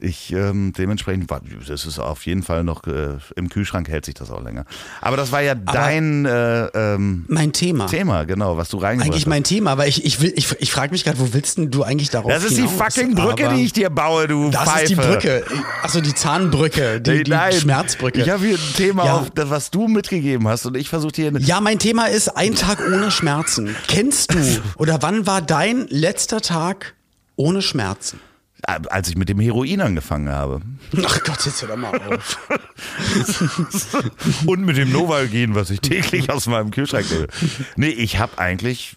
ich 0.00 0.32
ähm, 0.32 0.72
dementsprechend, 0.76 1.28
war- 1.30 1.40
das 1.68 1.84
ist 1.86 1.98
auf 1.98 2.24
jeden 2.26 2.42
Fall 2.42 2.64
noch, 2.64 2.86
äh, 2.86 3.18
im 3.36 3.48
Kühlschrank 3.48 3.88
hält 3.88 4.04
sich 4.06 4.14
das 4.14 4.30
auch 4.30 4.42
länger. 4.42 4.64
Aber 5.00 5.16
das 5.16 5.30
war 5.32 5.42
ja 5.42 5.54
dein 5.54 6.24
äh, 6.24 6.66
ähm, 6.66 7.24
Mein 7.28 7.52
Thema. 7.52 7.86
Thema, 7.86 8.24
genau, 8.24 8.56
was 8.56 8.68
du 8.70 8.78
reingebracht 8.78 9.06
Eigentlich 9.12 9.24
hast. 9.24 9.28
mein 9.28 9.44
Thema, 9.44 9.72
aber 9.72 9.86
ich, 9.86 10.04
ich 10.04 10.20
will, 10.20 10.32
ich, 10.36 10.50
ich 10.58 10.72
frage 10.72 10.92
mich 10.92 11.04
gerade, 11.04 11.18
wo 11.18 11.32
willst 11.32 11.58
denn 11.58 11.70
du 11.70 11.82
eigentlich 11.82 12.10
darauf 12.10 12.30
Das 12.32 12.44
ist 12.44 12.56
die 12.56 12.66
fucking 12.66 13.14
Brücke, 13.14 13.46
Aber 13.46 13.56
die 13.56 13.64
ich 13.64 13.72
dir 13.72 13.90
baue, 13.90 14.26
du 14.26 14.50
Das 14.50 14.64
Pfeife. 14.64 14.82
ist 14.84 14.88
die 14.90 14.94
Brücke. 14.94 15.44
Achso, 15.82 16.00
die 16.00 16.14
Zahnbrücke, 16.14 17.00
die, 17.00 17.22
die 17.24 17.30
Nein, 17.30 17.52
Schmerzbrücke. 17.52 18.20
Ich 18.20 18.30
habe 18.30 18.44
hier 18.46 18.56
ein 18.56 18.74
Thema, 18.76 19.04
Ja. 19.04 19.16
auf, 19.18 19.30
das, 19.30 19.50
was 19.50 19.70
du 19.70 19.86
mitgegeben 19.88 20.48
hast 20.48 20.64
und 20.66 20.76
ich 20.76 20.88
versuche 20.88 21.12
hier 21.16 21.28
eine 21.28 21.40
Ja, 21.40 21.60
mein 21.60 21.78
Thema 21.78 22.06
ist 22.06 22.28
ein 22.36 22.54
Tag 22.54 22.80
ohne 22.90 23.10
Schmerzen. 23.10 23.76
Kennst 23.88 24.32
du 24.32 24.38
oder 24.78 25.02
wann 25.02 25.26
war 25.26 25.42
dein 25.42 25.86
letzter 25.88 26.40
Tag 26.40 26.94
ohne 27.36 27.62
Schmerzen? 27.62 28.20
Als 28.66 29.08
ich 29.08 29.16
mit 29.16 29.28
dem 29.28 29.40
Heroin 29.40 29.80
angefangen 29.80 30.28
habe. 30.28 30.60
Ach 31.04 31.22
Gott, 31.22 31.44
jetzt 31.44 31.62
hör 31.62 31.68
doch 31.68 31.76
mal 31.76 32.00
auf. 32.00 32.38
Und 34.46 34.64
mit 34.64 34.76
dem 34.76 34.92
Novalgin, 34.92 35.54
was 35.54 35.70
ich 35.70 35.80
täglich 35.80 36.30
aus 36.30 36.46
meinem 36.46 36.70
Kühlschrank 36.70 37.10
nehme. 37.10 37.28
Nee, 37.76 37.88
ich 37.88 38.18
habe 38.18 38.38
eigentlich, 38.38 38.96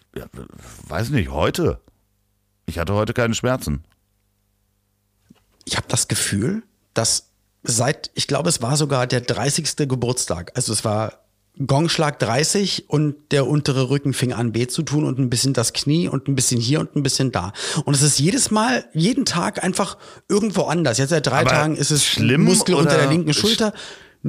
weiß 0.88 1.10
nicht, 1.10 1.30
heute. 1.30 1.80
Ich 2.66 2.80
hatte 2.80 2.94
heute 2.94 3.14
keine 3.14 3.36
Schmerzen. 3.36 3.84
Ich 5.66 5.78
habe 5.78 5.88
das 5.88 6.08
Gefühl, 6.08 6.64
dass 6.94 7.30
seit, 7.64 8.12
ich 8.14 8.28
glaube, 8.28 8.50
es 8.50 8.62
war 8.62 8.78
sogar 8.78 9.08
der 9.08 9.22
30. 9.22 9.88
Geburtstag, 9.88 10.52
also 10.56 10.74
es 10.74 10.84
war 10.84 11.23
Gongschlag 11.68 12.18
30 12.18 12.86
und 12.90 13.16
der 13.32 13.48
untere 13.48 13.90
Rücken 13.92 14.14
fing 14.14 14.34
an 14.34 14.56
weh 14.56 14.66
zu 14.68 14.82
tun 14.82 15.04
und 15.04 15.20
ein 15.20 15.30
bisschen 15.30 15.54
das 15.54 15.72
Knie 15.74 16.08
und 16.08 16.28
ein 16.28 16.36
bisschen 16.36 16.60
hier 16.60 16.80
und 16.80 16.96
ein 16.96 17.04
bisschen 17.04 17.32
da. 17.32 17.54
Und 17.86 17.94
es 17.94 18.02
ist 18.02 18.20
jedes 18.20 18.50
Mal, 18.50 18.86
jeden 18.94 19.24
Tag 19.26 19.64
einfach 19.64 19.98
irgendwo 20.28 20.64
anders. 20.64 20.98
Jetzt 20.98 21.12
seit 21.12 21.28
drei 21.28 21.42
Aber 21.42 21.50
Tagen 21.52 21.76
ist 21.76 21.92
es 21.92 22.04
schlimm 22.06 22.44
Muskel 22.44 22.74
unter 22.76 22.98
der 22.98 23.08
linken 23.08 23.30
sch- 23.32 23.40
Schulter. 23.40 23.74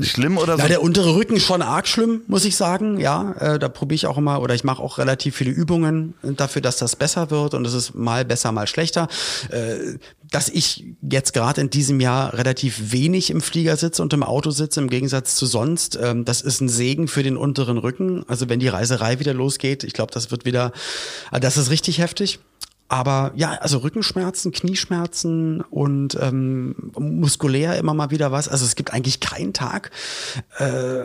Schlimm 0.00 0.38
oder 0.38 0.56
so? 0.56 0.62
Ja, 0.62 0.68
der 0.68 0.82
untere 0.82 1.14
Rücken 1.14 1.38
schon 1.38 1.62
arg 1.62 1.86
schlimm, 1.86 2.22
muss 2.26 2.44
ich 2.44 2.56
sagen. 2.56 2.98
Ja, 2.98 3.32
äh, 3.38 3.58
da 3.58 3.68
probiere 3.68 3.94
ich 3.94 4.06
auch 4.06 4.18
immer 4.18 4.40
oder 4.42 4.54
ich 4.54 4.64
mache 4.64 4.82
auch 4.82 4.98
relativ 4.98 5.36
viele 5.36 5.52
Übungen 5.52 6.14
dafür, 6.22 6.62
dass 6.62 6.76
das 6.78 6.96
besser 6.96 7.30
wird 7.30 7.54
und 7.54 7.64
es 7.66 7.74
ist 7.74 7.94
mal 7.94 8.24
besser, 8.24 8.50
mal 8.50 8.66
schlechter. 8.66 9.08
Äh, 9.50 9.98
dass 10.30 10.48
ich 10.48 10.84
jetzt 11.00 11.32
gerade 11.32 11.60
in 11.60 11.70
diesem 11.70 12.00
Jahr 12.00 12.34
relativ 12.34 12.92
wenig 12.92 13.30
im 13.30 13.40
Flieger 13.40 13.76
sitze 13.76 14.02
und 14.02 14.12
im 14.12 14.24
Auto 14.24 14.50
sitze, 14.50 14.80
im 14.80 14.90
Gegensatz 14.90 15.36
zu 15.36 15.46
sonst, 15.46 15.96
ähm, 16.02 16.24
das 16.24 16.40
ist 16.40 16.60
ein 16.60 16.68
Segen 16.68 17.06
für 17.06 17.22
den 17.22 17.36
unteren 17.36 17.78
Rücken. 17.78 18.24
Also 18.26 18.48
wenn 18.48 18.58
die 18.58 18.66
Reiserei 18.66 19.20
wieder 19.20 19.32
losgeht, 19.32 19.84
ich 19.84 19.92
glaube, 19.92 20.12
das 20.12 20.32
wird 20.32 20.44
wieder, 20.44 20.72
äh, 21.30 21.38
das 21.38 21.56
ist 21.56 21.70
richtig 21.70 21.98
heftig. 21.98 22.40
Aber 22.94 23.32
ja, 23.34 23.54
also 23.54 23.78
Rückenschmerzen, 23.78 24.52
Knieschmerzen 24.52 25.62
und 25.62 26.16
ähm, 26.20 26.92
muskulär 26.96 27.76
immer 27.76 27.92
mal 27.92 28.12
wieder 28.12 28.30
was. 28.30 28.48
Also 28.48 28.64
es 28.64 28.76
gibt 28.76 28.92
eigentlich 28.92 29.18
keinen 29.18 29.52
Tag. 29.52 29.90
Äh, 30.58 31.02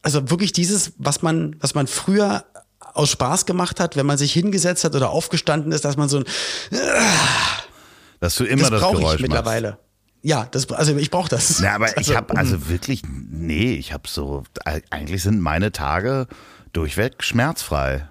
also 0.00 0.30
wirklich 0.30 0.52
dieses, 0.52 0.92
was 0.96 1.20
man, 1.20 1.56
was 1.60 1.74
man 1.74 1.86
früher 1.86 2.46
aus 2.94 3.10
Spaß 3.10 3.44
gemacht 3.44 3.78
hat, 3.78 3.94
wenn 3.94 4.06
man 4.06 4.16
sich 4.16 4.32
hingesetzt 4.32 4.84
hat 4.84 4.94
oder 4.94 5.10
aufgestanden 5.10 5.70
ist, 5.72 5.84
dass 5.84 5.98
man 5.98 6.08
so 6.08 6.20
ein 6.20 6.24
dass 8.20 8.34
du 8.36 8.44
immer 8.44 8.70
das, 8.70 8.80
das 8.80 8.90
Geräusch 8.90 9.16
ich 9.16 9.20
mittlerweile. 9.20 9.72
Machst. 9.72 9.82
Ja, 10.22 10.48
das, 10.50 10.70
also 10.72 10.96
ich 10.96 11.10
brauche 11.10 11.28
das. 11.28 11.60
Na, 11.60 11.74
aber 11.74 11.84
also, 11.94 12.00
ich 12.00 12.16
habe 12.16 12.34
also 12.38 12.70
wirklich, 12.70 13.02
nee, 13.06 13.74
ich 13.74 13.92
habe 13.92 14.08
so, 14.08 14.44
eigentlich 14.64 15.22
sind 15.22 15.40
meine 15.40 15.72
Tage 15.72 16.26
durchweg 16.72 17.22
schmerzfrei. 17.22 18.08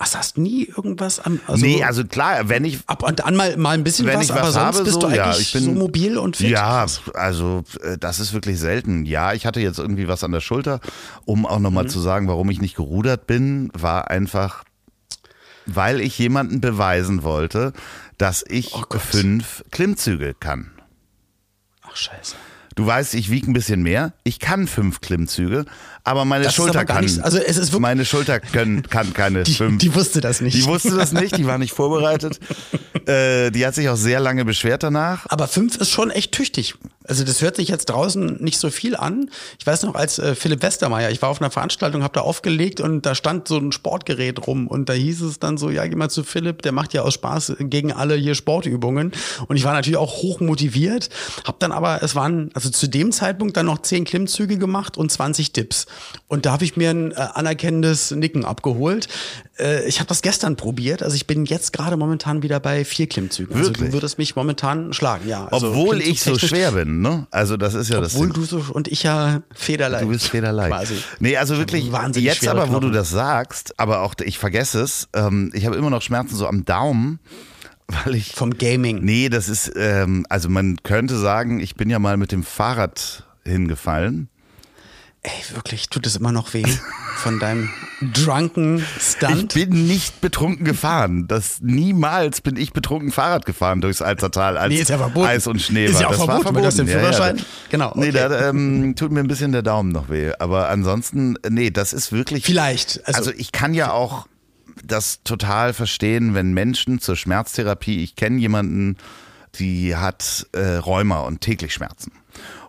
Ach, 0.00 0.14
hast 0.14 0.38
nie 0.38 0.64
irgendwas 0.64 1.18
an? 1.18 1.40
Also 1.48 1.66
nee, 1.66 1.82
also 1.82 2.04
klar, 2.04 2.48
wenn 2.48 2.64
ich 2.64 2.78
ab 2.86 3.02
und 3.02 3.24
an 3.24 3.34
mal, 3.34 3.56
mal 3.56 3.72
ein 3.72 3.82
bisschen 3.82 4.06
wenn 4.06 4.18
was, 4.18 4.26
ich 4.26 4.30
aber 4.30 4.42
was 4.42 4.54
sonst 4.54 4.76
habe, 4.76 4.84
bist 4.84 4.94
so, 4.94 5.00
du 5.00 5.06
eigentlich 5.08 5.18
ja, 5.18 5.36
ich 5.36 5.52
bin, 5.52 5.64
so 5.64 5.70
mobil 5.72 6.18
und 6.18 6.36
fit. 6.36 6.50
Ja, 6.50 6.86
also 7.14 7.64
äh, 7.82 7.98
das 7.98 8.20
ist 8.20 8.32
wirklich 8.32 8.60
selten. 8.60 9.06
Ja, 9.06 9.32
ich 9.32 9.44
hatte 9.44 9.58
jetzt 9.58 9.80
irgendwie 9.80 10.06
was 10.06 10.22
an 10.22 10.30
der 10.30 10.40
Schulter, 10.40 10.78
um 11.24 11.44
auch 11.46 11.58
nochmal 11.58 11.84
mhm. 11.84 11.88
zu 11.88 11.98
sagen, 11.98 12.28
warum 12.28 12.48
ich 12.48 12.60
nicht 12.60 12.76
gerudert 12.76 13.26
bin, 13.26 13.72
war 13.74 14.08
einfach, 14.08 14.62
weil 15.66 16.00
ich 16.00 16.16
jemanden 16.16 16.60
beweisen 16.60 17.24
wollte, 17.24 17.72
dass 18.18 18.44
ich 18.46 18.74
Oh 18.74 18.98
fünf 18.98 19.64
Klimmzüge 19.72 20.32
kann. 20.38 20.70
Ach 21.82 21.96
scheiße. 21.96 22.36
Du 22.78 22.86
weißt, 22.86 23.14
ich 23.14 23.28
wiege 23.28 23.50
ein 23.50 23.54
bisschen 23.54 23.82
mehr. 23.82 24.12
Ich 24.22 24.38
kann 24.38 24.68
fünf 24.68 25.00
Klimmzüge, 25.00 25.64
aber 26.04 26.24
meine 26.24 26.44
Das 26.44 26.54
Schulter 26.54 26.78
aber 26.78 26.84
kann. 26.84 27.02
nicht- 27.04 27.20
also 27.20 27.36
es 27.38 27.56
ist 27.56 27.72
wirklich- 27.72 27.80
meine 27.80 28.04
Schulter 28.04 28.38
können, 28.38 28.84
kann 28.84 29.12
keine 29.12 29.42
Die, 29.42 29.52
fünf. 29.54 29.78
die 29.78 29.92
wusste 29.96 30.20
das 30.20 30.40
nicht. 30.40 30.56
Die 30.56 30.64
wusste 30.64 30.90
das 30.94 31.10
nicht, 31.10 31.36
die 31.36 31.44
war 31.48 31.58
nicht 31.58 31.72
vorbereitet. 31.72 32.38
äh, 33.08 33.50
die 33.50 33.66
hat 33.66 33.74
sich 33.74 33.88
auch 33.88 33.96
sehr 33.96 34.20
lange 34.20 34.44
beschwert 34.44 34.84
danach. 34.84 35.26
Aber 35.28 35.48
fünf 35.48 35.76
ist 35.76 35.90
schon 35.90 36.10
echt 36.12 36.30
tüchtig. 36.30 36.76
Also 37.02 37.24
das 37.24 37.40
hört 37.40 37.56
sich 37.56 37.68
jetzt 37.68 37.86
draußen 37.86 38.36
nicht 38.44 38.58
so 38.60 38.68
viel 38.68 38.94
an. 38.94 39.30
Ich 39.58 39.66
weiß 39.66 39.82
noch, 39.84 39.94
als 39.94 40.18
äh, 40.18 40.34
Philipp 40.34 40.62
Westermeier, 40.62 41.10
ich 41.10 41.22
war 41.22 41.30
auf 41.30 41.40
einer 41.40 41.50
Veranstaltung, 41.50 42.02
habe 42.02 42.12
da 42.12 42.20
aufgelegt 42.20 42.80
und 42.82 43.06
da 43.06 43.14
stand 43.14 43.48
so 43.48 43.56
ein 43.56 43.72
Sportgerät 43.72 44.46
rum 44.46 44.66
und 44.66 44.90
da 44.90 44.92
hieß 44.92 45.22
es 45.22 45.38
dann 45.40 45.56
so, 45.56 45.70
ja, 45.70 45.86
geh 45.86 45.96
mal 45.96 46.10
zu 46.10 46.22
Philipp, 46.22 46.60
der 46.60 46.72
macht 46.72 46.92
ja 46.92 47.00
aus 47.02 47.14
Spaß 47.14 47.54
gegen 47.60 47.92
alle 47.92 48.14
hier 48.14 48.34
Sportübungen. 48.34 49.12
Und 49.46 49.56
ich 49.56 49.64
war 49.64 49.72
natürlich 49.72 49.96
auch 49.96 50.18
hoch 50.18 50.40
motiviert, 50.40 51.08
habe 51.46 51.56
dann 51.60 51.72
aber, 51.72 52.02
es 52.02 52.14
waren 52.14 52.50
also 52.52 52.67
zu 52.70 52.88
dem 52.88 53.12
Zeitpunkt 53.12 53.56
dann 53.56 53.66
noch 53.66 53.82
zehn 53.82 54.04
Klimmzüge 54.04 54.58
gemacht 54.58 54.96
und 54.96 55.10
20 55.10 55.52
Dips. 55.52 55.86
Und 56.26 56.46
da 56.46 56.52
habe 56.52 56.64
ich 56.64 56.76
mir 56.76 56.90
ein 56.90 57.12
äh, 57.12 57.14
anerkennendes 57.14 58.10
Nicken 58.10 58.44
abgeholt. 58.44 59.08
Äh, 59.58 59.86
ich 59.88 59.98
habe 60.00 60.08
das 60.08 60.22
gestern 60.22 60.56
probiert, 60.56 61.02
also 61.02 61.16
ich 61.16 61.26
bin 61.26 61.44
jetzt 61.44 61.72
gerade 61.72 61.96
momentan 61.96 62.42
wieder 62.42 62.60
bei 62.60 62.84
vier 62.84 63.08
Klimmzügen. 63.08 63.56
Also 63.56 63.70
Wirklich? 63.70 63.88
du 63.88 63.92
würdest 63.92 64.18
mich 64.18 64.36
momentan 64.36 64.92
schlagen, 64.92 65.28
ja. 65.28 65.46
Also 65.48 65.68
Obwohl 65.68 66.00
ich 66.00 66.20
so 66.22 66.38
schwer 66.38 66.72
bin, 66.72 67.00
ne? 67.00 67.26
Also 67.30 67.56
das 67.56 67.74
ist 67.74 67.90
ja 67.90 68.00
das. 68.00 68.14
obwohl 68.14 68.30
du 68.30 68.44
so 68.44 68.64
und 68.72 68.88
ich 68.88 69.02
ja 69.02 69.42
federleicht. 69.54 70.04
Du 70.04 70.08
bist 70.08 70.28
federleicht. 70.28 70.70
Quasi. 70.70 70.94
Nee, 71.20 71.36
also 71.36 71.56
wirklich, 71.58 71.90
wahnsinnig 71.92 72.26
jetzt 72.26 72.46
aber, 72.46 72.72
wo 72.72 72.80
du 72.80 72.90
das 72.90 73.10
sagst, 73.10 73.78
aber 73.78 74.02
auch 74.02 74.14
ich 74.22 74.38
vergesse 74.38 74.82
es, 74.82 75.08
ähm, 75.14 75.50
ich 75.54 75.66
habe 75.66 75.76
immer 75.76 75.90
noch 75.90 76.02
Schmerzen 76.02 76.36
so 76.36 76.46
am 76.46 76.64
Daumen, 76.64 77.18
weil 78.04 78.14
ich. 78.14 78.32
Vom 78.34 78.56
Gaming. 78.58 79.00
Nee, 79.04 79.28
das 79.28 79.48
ist, 79.48 79.72
ähm, 79.76 80.26
also 80.28 80.48
man 80.48 80.76
könnte 80.82 81.16
sagen, 81.18 81.60
ich 81.60 81.74
bin 81.76 81.90
ja 81.90 81.98
mal 81.98 82.16
mit 82.16 82.32
dem 82.32 82.42
Fahrrad 82.44 83.24
hingefallen. 83.44 84.28
Ey, 85.22 85.32
wirklich, 85.56 85.88
tut 85.88 86.06
es 86.06 86.14
immer 86.14 86.30
noch 86.30 86.54
weh 86.54 86.62
von 87.16 87.40
deinem 87.40 87.68
drunken 88.14 88.78
Ich 88.96 89.02
Stunt? 89.16 89.52
bin 89.52 89.88
nicht 89.88 90.20
betrunken 90.20 90.64
gefahren. 90.64 91.26
Das 91.26 91.58
niemals 91.60 92.40
bin 92.40 92.56
ich 92.56 92.72
betrunken 92.72 93.10
Fahrrad 93.10 93.44
gefahren 93.44 93.80
durchs 93.80 94.00
Alzertal, 94.00 94.56
als 94.56 94.72
Nee, 94.72 94.80
ist 94.80 94.90
ja 94.90 94.96
verboten. 94.98 95.26
Eis 95.26 95.48
und 95.48 95.60
Schnee 95.60 95.86
Ist 95.86 95.94
war. 95.94 96.02
ja 96.02 96.06
auch 96.06 96.10
das 96.12 96.24
verboten, 96.24 96.44
war 96.44 96.54
wenn 96.54 96.62
das 96.62 96.76
den 96.76 96.86
verboten. 96.86 97.14
Führerschein- 97.14 97.44
genau, 97.68 97.92
Nee, 97.96 98.10
okay. 98.10 98.12
da 98.12 98.48
ähm, 98.48 98.94
tut 98.94 99.10
mir 99.10 99.18
ein 99.20 99.26
bisschen 99.26 99.50
der 99.50 99.62
Daumen 99.62 99.90
noch 99.90 100.08
weh. 100.08 100.30
Aber 100.38 100.68
ansonsten, 100.68 101.36
nee, 101.50 101.70
das 101.72 101.92
ist 101.92 102.12
wirklich. 102.12 102.44
Vielleicht. 102.44 103.04
Also, 103.04 103.18
Also 103.18 103.32
ich 103.36 103.50
kann 103.50 103.74
ja 103.74 103.90
auch 103.90 104.28
das 104.84 105.22
total 105.24 105.72
verstehen, 105.72 106.34
wenn 106.34 106.52
Menschen 106.52 107.00
zur 107.00 107.16
Schmerztherapie, 107.16 108.02
ich 108.02 108.16
kenne 108.16 108.38
jemanden, 108.38 108.96
die 109.56 109.96
hat 109.96 110.46
äh, 110.52 110.76
Rheuma 110.76 111.20
und 111.20 111.40
täglich 111.40 111.72
Schmerzen. 111.74 112.12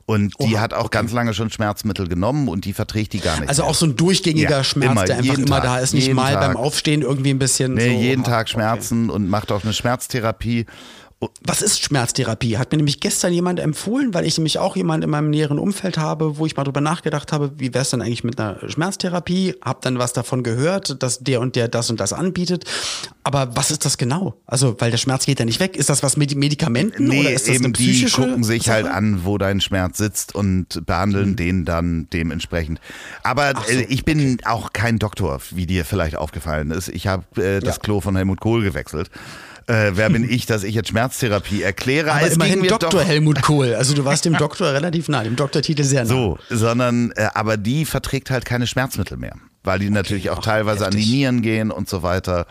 Und 0.06 0.34
die 0.42 0.56
Oha, 0.56 0.62
hat 0.62 0.74
auch 0.74 0.90
ganz 0.90 1.12
lange 1.12 1.36
schon 1.36 1.52
Schmerzmittel 1.52 2.08
genommen 2.08 2.48
und 2.48 2.66
die 2.66 2.74
verträgt 2.74 3.14
die 3.14 3.20
gar 3.20 3.40
nicht. 3.40 3.48
also 3.48 3.62
mehr. 3.62 3.70
auch 3.70 3.76
so 3.76 3.86
ein 3.86 3.96
durchgängiger 3.96 4.50
Ja, 4.58 4.64
Schmerz, 4.64 4.92
immer, 4.92 5.06
der 5.06 5.18
einfach 5.18 5.38
immer 5.38 5.46
Tag, 5.58 5.64
da 5.64 5.78
ist, 5.80 5.94
nicht 5.94 6.12
mal 6.14 6.34
Tag. 6.34 6.42
beim 6.42 6.58
Aufstehen 6.58 7.04
irgendwie 7.04 7.30
ein 7.30 7.38
bisschen 7.38 7.76
Nee, 7.76 7.94
so. 7.96 8.02
jeden 8.02 8.22
Oha, 8.24 8.30
Tag 8.32 8.42
okay. 8.48 8.54
Schmerzen 8.54 9.10
und 9.12 9.30
macht 9.30 9.52
auch 9.52 9.64
eine 9.64 9.74
Schmerztherapie. 9.74 10.66
Was 11.44 11.62
ist 11.62 11.82
Schmerztherapie? 11.84 12.58
Hat 12.58 12.72
mir 12.72 12.78
nämlich 12.78 13.02
gestern 13.02 13.34
jemand 13.34 13.60
empfohlen, 13.60 14.14
weil 14.14 14.26
ich 14.26 14.38
nämlich 14.38 14.58
auch 14.58 14.78
jemand 14.78 15.04
in 15.04 15.10
meinem 15.10 15.30
näheren 15.30 15.60
Umfeld 15.60 15.98
habe, 15.98 16.38
wo 16.38 16.46
ich 16.46 16.56
mal 16.56 16.64
drüber 16.64 16.80
nachgedacht 16.80 17.34
habe, 17.34 17.52
wie 17.58 17.74
wäre 17.74 17.82
es 17.82 17.90
denn 17.90 18.02
eigentlich 18.02 18.24
mit 18.24 18.40
einer 18.40 18.58
Schmerztherapie? 18.70 19.56
Hab 19.62 19.82
dann 19.82 20.00
was 20.00 20.14
davon 20.14 20.44
gehört, 20.44 21.04
dass 21.04 21.20
der 21.20 21.42
und 21.42 21.58
der 21.58 21.68
das 21.68 21.90
und 21.90 22.00
das 22.00 22.14
anbietet. 22.14 22.64
Aber 23.24 23.54
was 23.58 23.70
ist 23.70 23.84
das 23.84 23.98
genau? 23.98 24.36
Also, 24.46 24.78
weil 24.80 24.92
der 24.92 24.98
Schmerz 24.98 25.26
geht 25.26 25.40
ja 25.40 25.46
nicht 25.46 25.60
weg. 25.60 25.76
Ist 25.76 25.90
das 25.90 26.04
was 26.04 26.16
mit 26.16 26.34
Medikamenten 26.36 27.08
Nee, 27.10 27.20
oder 27.20 27.32
ist 27.34 27.50
das 27.50 27.56
eben 27.56 27.66
eine 27.66 27.74
die 27.74 27.84
psychische 27.84 28.22
gucken 28.22 28.46
sich 28.46 28.64
Sache? 28.64 28.76
halt 28.76 28.88
an, 28.88 29.26
wo 29.26 29.38
dein 29.38 29.60
Schmerz 29.60 29.98
sitzt 29.98 30.34
und 30.34 30.86
behandeln 30.86 31.36
den 31.36 31.66
dann 31.66 32.08
dementsprechend. 32.14 32.80
Aber 33.24 33.54
so, 33.68 33.74
äh, 33.74 33.82
ich 33.90 34.06
bin 34.06 34.38
auch 34.46 34.72
kein 34.72 35.00
Doktor, 35.00 35.42
wie 35.52 35.66
dir 35.66 35.84
vielleicht 35.84 36.16
aufgefallen 36.16 36.72
ist. 36.72 36.88
Ich 36.88 37.08
habe 37.08 37.24
äh, 37.42 37.60
das 37.60 37.76
Ja. 37.76 37.82
Klo 37.82 38.00
von 38.00 38.16
Helmut 38.16 38.40
Kohl 38.40 38.64
gewechselt. 38.64 39.10
Äh, 39.70 39.92
wer 39.96 40.10
bin 40.10 40.28
ich, 40.28 40.48
dass 40.48 40.64
ich 40.64 40.74
jetzt 40.74 40.90
Schmerztherapie 40.90 41.62
erkläre? 41.62 42.12
Aber 42.12 42.26
Es 42.26 42.34
immerhin 42.34 42.64
Dr. 42.64 43.02
Helmut 43.02 43.44
Kohl. 43.44 43.76
Also 43.76 43.94
du 43.94 44.04
warst 44.04 44.26
dem 44.26 44.34
Doktor 44.38 44.74
relativ 44.74 45.10
nah, 45.10 45.24
dem 45.24 45.36
Doktortitel 45.36 45.84
sehr 45.84 46.06
nah. 46.06 46.10
So, 46.10 46.40
sondern 46.50 47.12
äh, 47.12 47.28
aber 47.36 47.56
die 47.56 47.86
verträgt 47.86 48.32
halt 48.32 48.46
keine 48.46 48.66
Schmerzmittel 48.66 49.18
mehr, 49.18 49.36
weil 49.64 49.78
die 49.78 49.92
natürlich 49.92 50.32
auch 50.32 50.40
teilweise 50.40 50.88
an 50.88 50.92
die 50.92 50.98
heftig. 50.98 51.12
Mhm. 51.12 51.18
Nieren 51.20 51.42
gehen 51.44 51.72
und 51.72 51.88
so 51.88 52.02
weiter. 52.02 52.48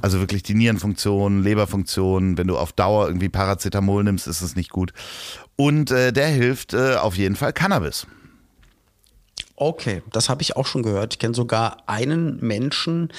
Also 0.00 0.20
wirklich 0.20 0.44
die 0.44 0.54
Nierenfunktion, 0.54 1.42
Leberfunktion. 1.42 2.38
Wenn 2.38 2.46
du 2.46 2.56
auf 2.56 2.72
Dauer 2.72 3.08
irgendwie 3.08 3.28
Paracetamol 3.28 4.04
nimmst, 4.04 4.28
ist 4.28 4.40
es 4.40 4.54
nicht 4.54 4.70
gut. 4.70 4.92
Und 5.56 5.90
äh, 5.90 6.12
der 6.12 6.28
hilft 6.28 6.72
äh, 6.72 6.94
auf 6.94 7.16
jeden 7.16 7.34
Fall 7.34 7.52
Cannabis. 7.52 8.06
Okay, 9.62 10.02
das 10.10 10.30
habe 10.30 10.40
ich 10.40 10.56
auch 10.56 10.64
schon 10.64 10.82
gehört. 10.82 11.12
Ich 11.12 11.18
kenne 11.18 11.34
sogar 11.34 11.82
einen 11.84 12.40
Menschen, 12.40 13.12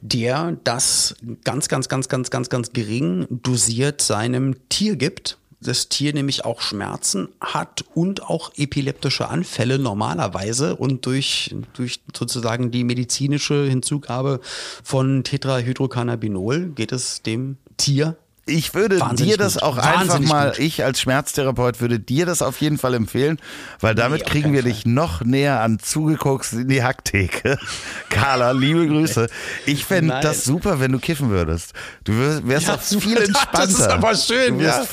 der 0.00 0.56
das 0.62 1.16
ganz, 1.42 1.68
ganz, 1.68 1.88
ganz, 1.88 2.08
ganz, 2.08 2.30
ganz, 2.30 2.48
ganz 2.48 2.72
gering 2.72 3.26
dosiert 3.28 4.00
seinem 4.00 4.68
Tier 4.68 4.94
gibt. 4.94 5.38
Das 5.60 5.88
Tier 5.88 6.14
nämlich 6.14 6.44
auch 6.44 6.60
Schmerzen 6.60 7.30
hat 7.40 7.84
und 7.94 8.22
auch 8.22 8.52
epileptische 8.56 9.28
Anfälle 9.28 9.80
normalerweise 9.80 10.76
und 10.76 11.04
durch, 11.04 11.52
durch 11.72 12.00
sozusagen 12.16 12.70
die 12.70 12.84
medizinische 12.84 13.64
Hinzugabe 13.64 14.38
von 14.84 15.24
Tetrahydrocannabinol 15.24 16.74
geht 16.76 16.92
es 16.92 17.22
dem 17.22 17.56
Tier 17.76 18.16
Ich 18.48 18.74
würde 18.74 18.98
Wahnsinnig 19.00 19.34
dir 19.34 19.38
das 19.38 19.54
gut. 19.54 19.62
auch 19.62 19.76
einfach 19.76 20.00
Wahnsinnig 20.00 20.28
mal, 20.28 20.50
gut. 20.50 20.58
ich 20.58 20.84
als 20.84 21.00
Schmerztherapeut 21.00 21.80
würde 21.80 21.98
dir 22.00 22.26
das 22.26 22.42
auf 22.42 22.60
jeden 22.60 22.78
Fall 22.78 22.94
empfehlen, 22.94 23.38
weil 23.80 23.94
damit 23.94 24.22
Nee, 24.22 24.30
kriegen 24.30 24.52
wir 24.52 24.62
Fall. 24.62 24.70
dich 24.72 24.86
noch 24.86 25.22
näher 25.22 25.60
an 25.60 25.78
zugeguckt 25.78 26.52
in 26.52 26.68
die 26.68 26.82
Hacktheke. 26.82 27.58
Carla, 28.08 28.52
liebe 28.52 28.86
Grüße. 28.86 29.28
Ich 29.66 29.84
fände 29.84 30.18
das 30.22 30.44
super, 30.44 30.80
wenn 30.80 30.92
du 30.92 30.98
kiffen 30.98 31.30
würdest. 31.30 31.72
Du 32.04 32.18
wärst, 32.18 32.48
wärst 32.48 32.70
auch 32.70 32.80
viel 32.80 33.16
entspannter. 33.18 33.60
Das 33.60 33.70
ist 33.70 33.82
aber 33.82 34.14
schön. 34.14 34.60
Ja. 34.60 34.84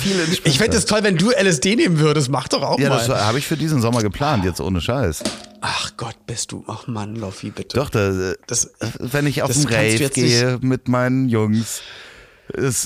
Ich 0.44 0.58
fände 0.58 0.78
es 0.78 0.86
toll, 0.86 1.00
wenn 1.04 1.18
du 1.18 1.32
LSD 1.32 1.76
nehmen 1.76 2.00
würdest. 2.00 2.30
Mach 2.30 2.48
doch 2.48 2.62
auch 2.62 2.80
Ja, 2.80 2.90
mal. 2.90 2.98
das 2.98 3.10
habe 3.10 3.40
ich 3.40 3.48
für 3.48 3.58
diesen 3.58 3.82
Sommer 3.82 4.02
geplant, 4.02 4.44
jetzt 4.46 4.60
ohne 4.62 4.82
Scheiß. 4.82 5.24
Ach 5.62 5.92
Gott, 5.98 6.16
bist 6.28 6.52
du. 6.52 6.64
Ach 6.68 6.86
Mann, 6.88 7.16
Loffi, 7.16 7.50
bitte. 7.50 7.78
Doch, 7.78 7.90
da, 7.90 8.34
Das- 8.46 8.72
wenn 9.00 9.26
ich 9.26 9.42
auf 9.42 9.52
den 9.52 9.66
Rave 9.68 10.10
gehe 10.10 10.60
mit 10.62 10.88
meinen 10.88 11.30
Jungs. 11.30 11.82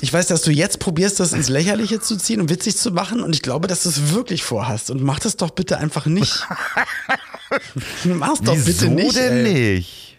Ich 0.01 0.13
weiß, 0.13 0.27
dass 0.27 0.41
du 0.41 0.51
jetzt 0.51 0.79
probierst, 0.79 1.19
das 1.19 1.33
ins 1.33 1.49
Lächerliche 1.49 1.99
zu 1.99 2.17
ziehen 2.17 2.39
und 2.39 2.49
witzig 2.49 2.77
zu 2.77 2.91
machen 2.91 3.21
und 3.21 3.35
ich 3.35 3.41
glaube, 3.41 3.67
dass 3.67 3.83
du 3.83 3.89
es 3.89 4.13
wirklich 4.13 4.43
vorhast. 4.43 4.89
Und 4.89 5.01
mach 5.03 5.19
das 5.19 5.35
doch 5.35 5.49
bitte 5.49 5.77
einfach 5.77 6.05
nicht. 6.05 6.47
Mach's 8.05 8.41
doch 8.41 8.55
wieso 8.55 8.89
bitte 8.89 9.05
nicht. 9.05 9.15
denn 9.17 9.45
ey. 9.45 9.75
nicht? 9.75 10.17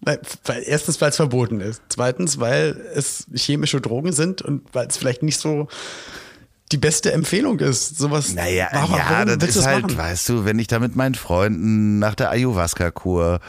Weil, 0.00 0.20
weil, 0.44 0.62
erstens, 0.66 1.00
weil 1.00 1.10
es 1.10 1.16
verboten 1.16 1.60
ist. 1.60 1.80
Zweitens, 1.88 2.38
weil 2.38 2.78
es 2.94 3.26
chemische 3.34 3.80
Drogen 3.80 4.12
sind 4.12 4.42
und 4.42 4.62
weil 4.74 4.86
es 4.86 4.98
vielleicht 4.98 5.22
nicht 5.22 5.38
so 5.38 5.68
die 6.72 6.76
beste 6.76 7.12
Empfehlung 7.12 7.58
ist. 7.60 7.96
Sowas. 7.96 8.34
Naja, 8.34 8.68
warum, 8.72 8.98
ja, 8.98 9.06
warum 9.10 9.38
das 9.38 9.56
ist 9.56 9.64
halt, 9.64 9.82
machen? 9.82 9.96
weißt 9.96 10.28
du, 10.28 10.44
wenn 10.44 10.58
ich 10.58 10.66
da 10.66 10.78
mit 10.78 10.94
meinen 10.94 11.14
Freunden 11.14 11.98
nach 11.98 12.14
der 12.14 12.30
Ayahuasca-Kur 12.30 13.40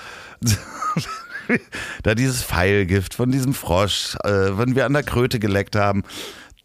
da 2.04 2.16
dieses 2.16 2.44
Pfeilgift 2.44 3.14
von 3.14 3.32
diesem 3.32 3.54
Frosch, 3.54 4.16
äh, 4.24 4.58
wenn 4.58 4.76
wir 4.76 4.86
an 4.86 4.94
der 4.94 5.04
Kröte 5.04 5.40
geleckt 5.40 5.76
haben, 5.76 6.04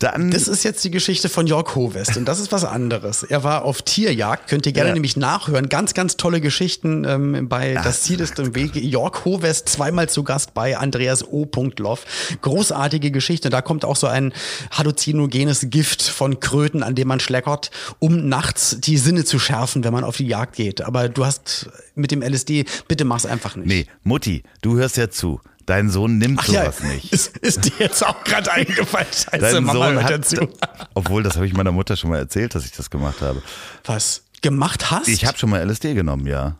Dann 0.01 0.31
Das 0.31 0.49
ist 0.49 0.65
jetzt 0.65 0.83
die 0.83 0.91
Geschichte 0.91 1.29
von 1.29 1.47
Jörg 1.47 1.75
Hovest 1.75 2.17
und 2.17 2.25
das 2.25 2.41
ist 2.41 2.51
was 2.53 2.65
anderes. 2.65 3.23
Er 3.23 3.45
war 3.45 3.67
auf 3.67 3.83
Tierjagd, 3.83 4.49
könnt 4.49 4.65
ihr 4.65 4.73
gerne 4.73 4.89
Ja. 4.89 4.95
nämlich 4.95 5.17
nachhören. 5.19 5.69
Ganz, 5.69 5.93
ganz 5.93 6.17
tolle 6.17 6.41
Geschichten 6.41 7.05
ähm, 7.05 7.49
bei 7.51 7.75
Das 7.75 8.03
Ziel 8.03 8.21
ist 8.21 8.39
im 8.39 8.55
Wege. 8.55 8.81
Jörg 8.81 9.27
Hovest 9.27 9.69
zweimal 9.69 10.09
zu 10.09 10.25
Gast 10.25 10.55
bei 10.55 10.79
Andreas 10.79 11.23
O. 11.23 11.47
Loff. 11.79 12.07
Großartige 12.41 13.11
Geschichte. 13.11 13.51
Da 13.51 13.61
kommt 13.61 13.85
auch 13.85 13.97
so 13.97 14.07
ein 14.07 14.33
halluzinogenes 14.71 15.67
Gift 15.69 16.03
von 16.03 16.41
Kröten, 16.41 16.83
an 16.83 16.95
dem 16.95 17.07
man 17.09 17.21
schleckert, 17.21 17.71
um 17.99 18.27
nachts 18.27 18.79
die 18.81 18.97
Sinne 18.97 19.25
zu 19.27 19.39
schärfen, 19.39 19.85
wenn 19.85 19.93
man 19.93 20.05
auf 20.05 20.17
die 20.17 20.27
Jagd 20.27 20.57
geht. 20.57 20.81
Aber 20.81 21.11
du 21.11 21.27
hast 21.27 21.69
mit 21.95 22.11
dem 22.11 22.23
LSD, 22.23 22.65
bitte 22.89 23.05
mach's 23.05 23.27
einfach 23.27 23.55
nicht. 23.55 23.67
Nee, 23.69 23.87
Mutti, 24.03 24.45
du 24.63 24.77
hörst 24.79 24.97
ja 24.97 25.11
zu. 25.11 25.41
Dein 25.71 25.89
Sohn 25.89 26.19
nimmt 26.19 26.41
Ach 26.43 26.49
ja, 26.49 26.63
sowas 26.65 26.81
nicht. 26.83 27.13
Ist, 27.13 27.37
ist 27.39 27.65
dir 27.65 27.73
jetzt 27.79 28.05
auch 28.05 28.25
gerade 28.25 28.51
eingefallen? 28.53 29.07
Scheiße, 29.07 29.39
Dein 29.39 29.63
Mama 29.63 29.87
Sohn 29.87 30.03
hat, 30.03 30.11
dazu. 30.11 30.49
obwohl 30.95 31.23
das 31.23 31.37
habe 31.37 31.47
ich 31.47 31.53
meiner 31.53 31.71
Mutter 31.71 31.97
schon 31.97 32.11
mal 32.11 32.19
erzählt, 32.19 32.57
dass 32.57 32.65
ich 32.65 32.73
das 32.73 32.91
gemacht 32.91 33.21
habe. 33.21 33.41
Was? 33.85 34.25
Gemacht 34.43 34.91
hast? 34.91 35.07
Ich 35.07 35.27
habe 35.27 35.39
schon 35.39 35.49
mal 35.51 35.61
LSD 35.65 35.95
genommen, 35.95 36.27
ja. 36.27 36.57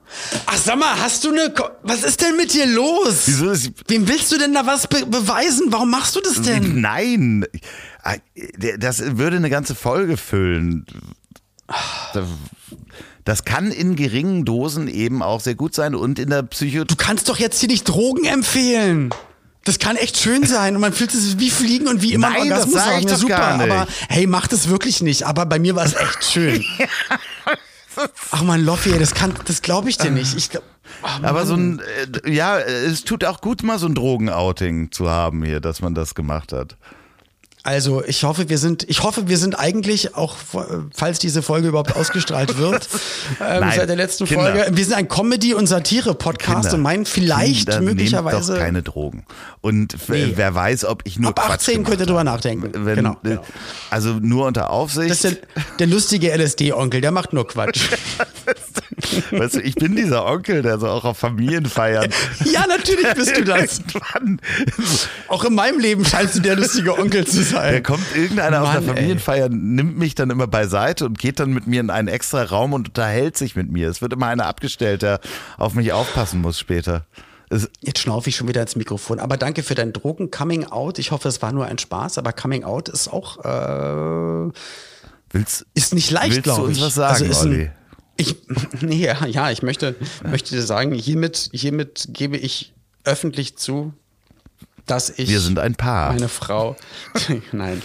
Ach 0.47 0.57
sag 0.57 0.79
mal, 0.79 0.97
hast 1.01 1.25
du 1.25 1.31
eine. 1.33 1.51
Ko 1.51 1.65
was 1.83 2.05
ist 2.05 2.21
denn 2.21 2.37
mit 2.37 2.53
dir 2.55 2.67
los? 2.67 3.23
Wieso 3.25 3.51
ist- 3.51 3.73
Wem 3.89 4.07
willst 4.07 4.31
du 4.31 4.39
denn 4.39 4.55
da 4.55 4.65
was 4.65 4.87
be 4.87 5.05
beweisen? 5.07 5.67
Warum 5.71 5.91
machst 5.91 6.15
du 6.15 6.21
das 6.21 6.41
denn? 6.43 6.81
Nein, 6.81 7.45
das 8.79 9.17
würde 9.17 9.39
eine 9.39 9.51
ganze 9.51 9.75
Folge 9.75 10.17
füllen. 10.19 10.87
Das 13.31 13.45
kann 13.45 13.71
in 13.71 13.95
geringen 13.95 14.45
Dosen 14.45 14.89
eben 14.89 15.23
auch 15.23 15.41
sehr 15.41 15.55
gut 15.55 15.73
sein 15.73 15.95
und 15.95 16.19
in 16.19 16.31
der 16.31 16.43
Psycho. 16.43 16.83
Du 16.83 16.97
kannst 16.97 17.29
doch 17.29 17.39
jetzt 17.39 17.61
hier 17.61 17.69
nicht 17.69 17.85
Drogen 17.85 18.25
empfehlen. 18.25 19.11
Das 19.63 19.79
kann 19.79 19.95
echt 19.95 20.17
schön 20.17 20.45
sein 20.45 20.75
und 20.75 20.81
man 20.81 20.93
fühlt 20.93 21.13
sich 21.13 21.39
wie 21.39 21.49
fliegen 21.49 21.87
und 21.87 22.03
wie 22.03 22.13
immer 22.13 22.31
Nein, 22.31 22.49
das 22.49 22.63
Orgasmus 22.63 22.83
sag 22.83 22.99
ich 22.99 23.07
doch 23.07 23.17
super, 23.19 23.37
gar 23.37 23.57
nicht. 23.59 23.71
aber 23.71 23.87
hey, 24.09 24.27
mach 24.27 24.49
das 24.49 24.69
wirklich 24.69 25.01
nicht. 25.01 25.29
Aber 25.29 25.47
bei 25.47 25.61
mir 25.61 25.77
war 25.77 25.85
es 25.85 25.95
echt 25.95 26.25
schön. 26.25 26.65
Ach 28.33 28.43
man, 28.43 28.65
Loffi, 28.65 28.99
das 28.99 29.15
kann, 29.15 29.33
das 29.45 29.63
glaube 29.63 29.91
ich 29.91 29.97
dir 29.97 30.11
nicht. 30.11 30.37
Ich 30.37 30.51
glaub, 30.51 30.65
oh 31.05 31.07
Aber 31.23 31.47
so 31.47 31.55
ein, 31.55 31.81
äh, 32.25 32.33
ja, 32.33 32.59
es 32.59 33.05
tut 33.05 33.25
auch 33.25 33.41
gut, 33.41 33.63
mal 33.63 33.79
so 33.79 33.87
ein 33.87 33.95
Drogenouting 33.95 34.91
zu 34.91 35.09
haben 35.09 35.45
hier, 35.45 35.61
dass 35.61 35.81
man 35.83 35.95
das 35.95 36.17
gemacht 36.17 36.53
hat. 36.53 36.77
Also 37.63 38.03
ich 38.05 38.25
hoffe, 38.25 38.49
wir 38.49 38.57
sind, 38.59 38.89
ich 38.89 39.03
hoffe, 39.03 39.29
wir 39.29 39.37
sind 39.37 39.59
eigentlich 39.59 40.15
auch, 40.17 40.37
falls 40.95 41.19
diese 41.19 41.43
Folge 41.43 41.69
überhaupt 41.69 41.95
ausgestrahlt 41.95 42.57
wird, 42.57 42.89
ähm, 43.41 43.61
Nein, 43.61 43.73
seit 43.77 43.89
der 43.89 43.97
letzten 43.97 44.25
Kinder. 44.25 44.53
Folge. 44.55 44.77
Wir 44.77 44.85
sind 44.85 44.95
ein 44.95 45.09
Comedy- 45.09 45.53
und 45.55 45.67
Satire-Podcast 45.67 46.73
und 46.73 46.81
meinen 46.81 47.05
vielleicht 47.05 47.69
Kinder, 47.69 47.83
möglicherweise. 47.83 48.55
Doch 48.55 48.61
keine 48.61 48.83
Drogen. 48.83 49.25
Und 49.61 49.97
Nee. 50.09 50.33
wer 50.37 50.55
weiß, 50.55 50.87
ob 50.87 51.03
ich 51.07 51.19
nur 51.19 51.31
Ab 51.31 51.37
Quatsch 51.37 51.69
18 51.69 51.85
könnt 51.85 52.01
ihr 52.01 52.07
drüber 52.07 52.25
nachdenken. 52.25 52.71
Wenn, 52.87 52.97
Genau, 52.97 53.17
genau. 53.23 53.45
Also 53.91 54.15
nur 54.15 54.47
unter 54.47 54.71
Aufsicht. 54.71 55.11
Das 55.11 55.25
ist 55.25 55.39
der, 55.57 55.63
der 55.81 55.87
lustige 55.87 56.31
LSD-Onkel, 56.37 57.01
der 57.03 57.11
macht 57.11 57.33
nur 57.35 57.47
Quatsch. 57.47 57.81
weißt 59.31 59.57
du, 59.57 59.61
ich 59.61 59.75
bin 59.75 59.97
dieser 59.97 60.27
Onkel, 60.27 60.63
der 60.63 60.79
so 60.79 60.89
auch 60.89 61.05
auf 61.05 61.19
Familienfeiern. 61.19 62.11
ja, 62.45 62.67
natürlich 62.67 63.13
bist 63.15 63.37
du 63.37 63.45
das. 63.45 63.83
Auch 65.29 65.45
in 65.45 65.55
meinem 65.55 65.79
Leben 65.79 66.05
scheinst 66.05 66.37
du 66.37 66.41
der 66.41 66.57
lustige 66.57 66.99
Onkel 66.99 67.27
zu 67.27 67.43
sein. 67.43 67.75
Da 67.75 67.81
kommt 67.81 68.05
irgendeiner 68.15 68.63
auf 68.63 68.73
Mann, 68.73 68.85
der 68.85 68.91
ey. 68.91 68.97
Familienfeier, 68.97 69.49
nimmt 69.49 69.99
mich 69.99 70.15
dann 70.15 70.31
immer 70.31 70.47
beiseite 70.47 71.07
und 71.07 71.19
geht 71.19 71.41
dann 71.41 71.53
mit 71.53 71.67
mir 71.67 71.81
in 71.81 71.91
einen 71.91 72.09
extra 72.09 72.43
Raum 72.43 72.73
und 72.73 72.89
unterhält 72.89 73.37
sich 73.37 73.57
mit 73.57 73.71
mir. 73.71 73.89
Es 73.89 74.03
wird 74.03 74.13
immer 74.13 74.27
einer 74.27 74.47
abgestellt, 74.47 75.03
der 75.03 75.21
auf 75.57 75.75
mich 75.75 75.93
aufpassen 75.93 76.41
muss 76.41 76.59
später. 76.59 77.07
Jetzt 77.81 77.99
schnaufe 77.99 78.29
ich 78.29 78.37
schon 78.37 78.47
wieder 78.47 78.63
ins 78.63 78.77
Mikrofon. 78.77 79.19
Aber 79.19 79.37
danke 79.37 79.65
für 79.65 79.75
dein 79.75 79.93
Drogen-Coming-out. 79.93 81.01
Ich 81.01 81.11
hoffe, 81.11 81.29
es 81.29 81.43
war 81.43 81.51
nur 81.51 81.67
ein 81.67 81.79
Spaß, 81.79 82.19
aber 82.19 82.33
Coming-out 82.33 82.89
ist 82.89 83.09
auch 83.09 83.45
äh, 83.45 84.53
willst, 85.31 85.67
ist 85.75 85.95
nicht 85.95 86.11
leicht, 86.11 86.31
willst 86.31 86.39
du 86.39 86.43
glaube 86.43 86.69
uns 86.69 86.79
ich. 86.79 86.85
was 86.85 86.95
sagen, 86.95 87.25
ist 87.25 87.41
Olli? 87.41 87.71
Ich, 88.21 88.37
nee, 88.81 89.05
ja, 89.05 89.27
ja, 89.27 89.51
ich 89.51 89.63
möchte, 89.63 89.97
möchte 90.25 90.55
dir 90.55 90.63
sagen, 90.63 90.93
hiermit, 90.93 91.51
hiermit 91.53 92.09
gebe 92.11 92.37
ich 92.37 92.73
öffentlich 93.05 93.57
zu, 93.57 93.93
dass 94.87 95.11
ich 95.11 95.29
Wir 95.29 95.41
sind 95.41 95.59
ein 95.59 95.75
Paar. 95.75 96.13
meine 96.13 96.29
Frau. 96.29 96.77
Nein. 97.53 97.83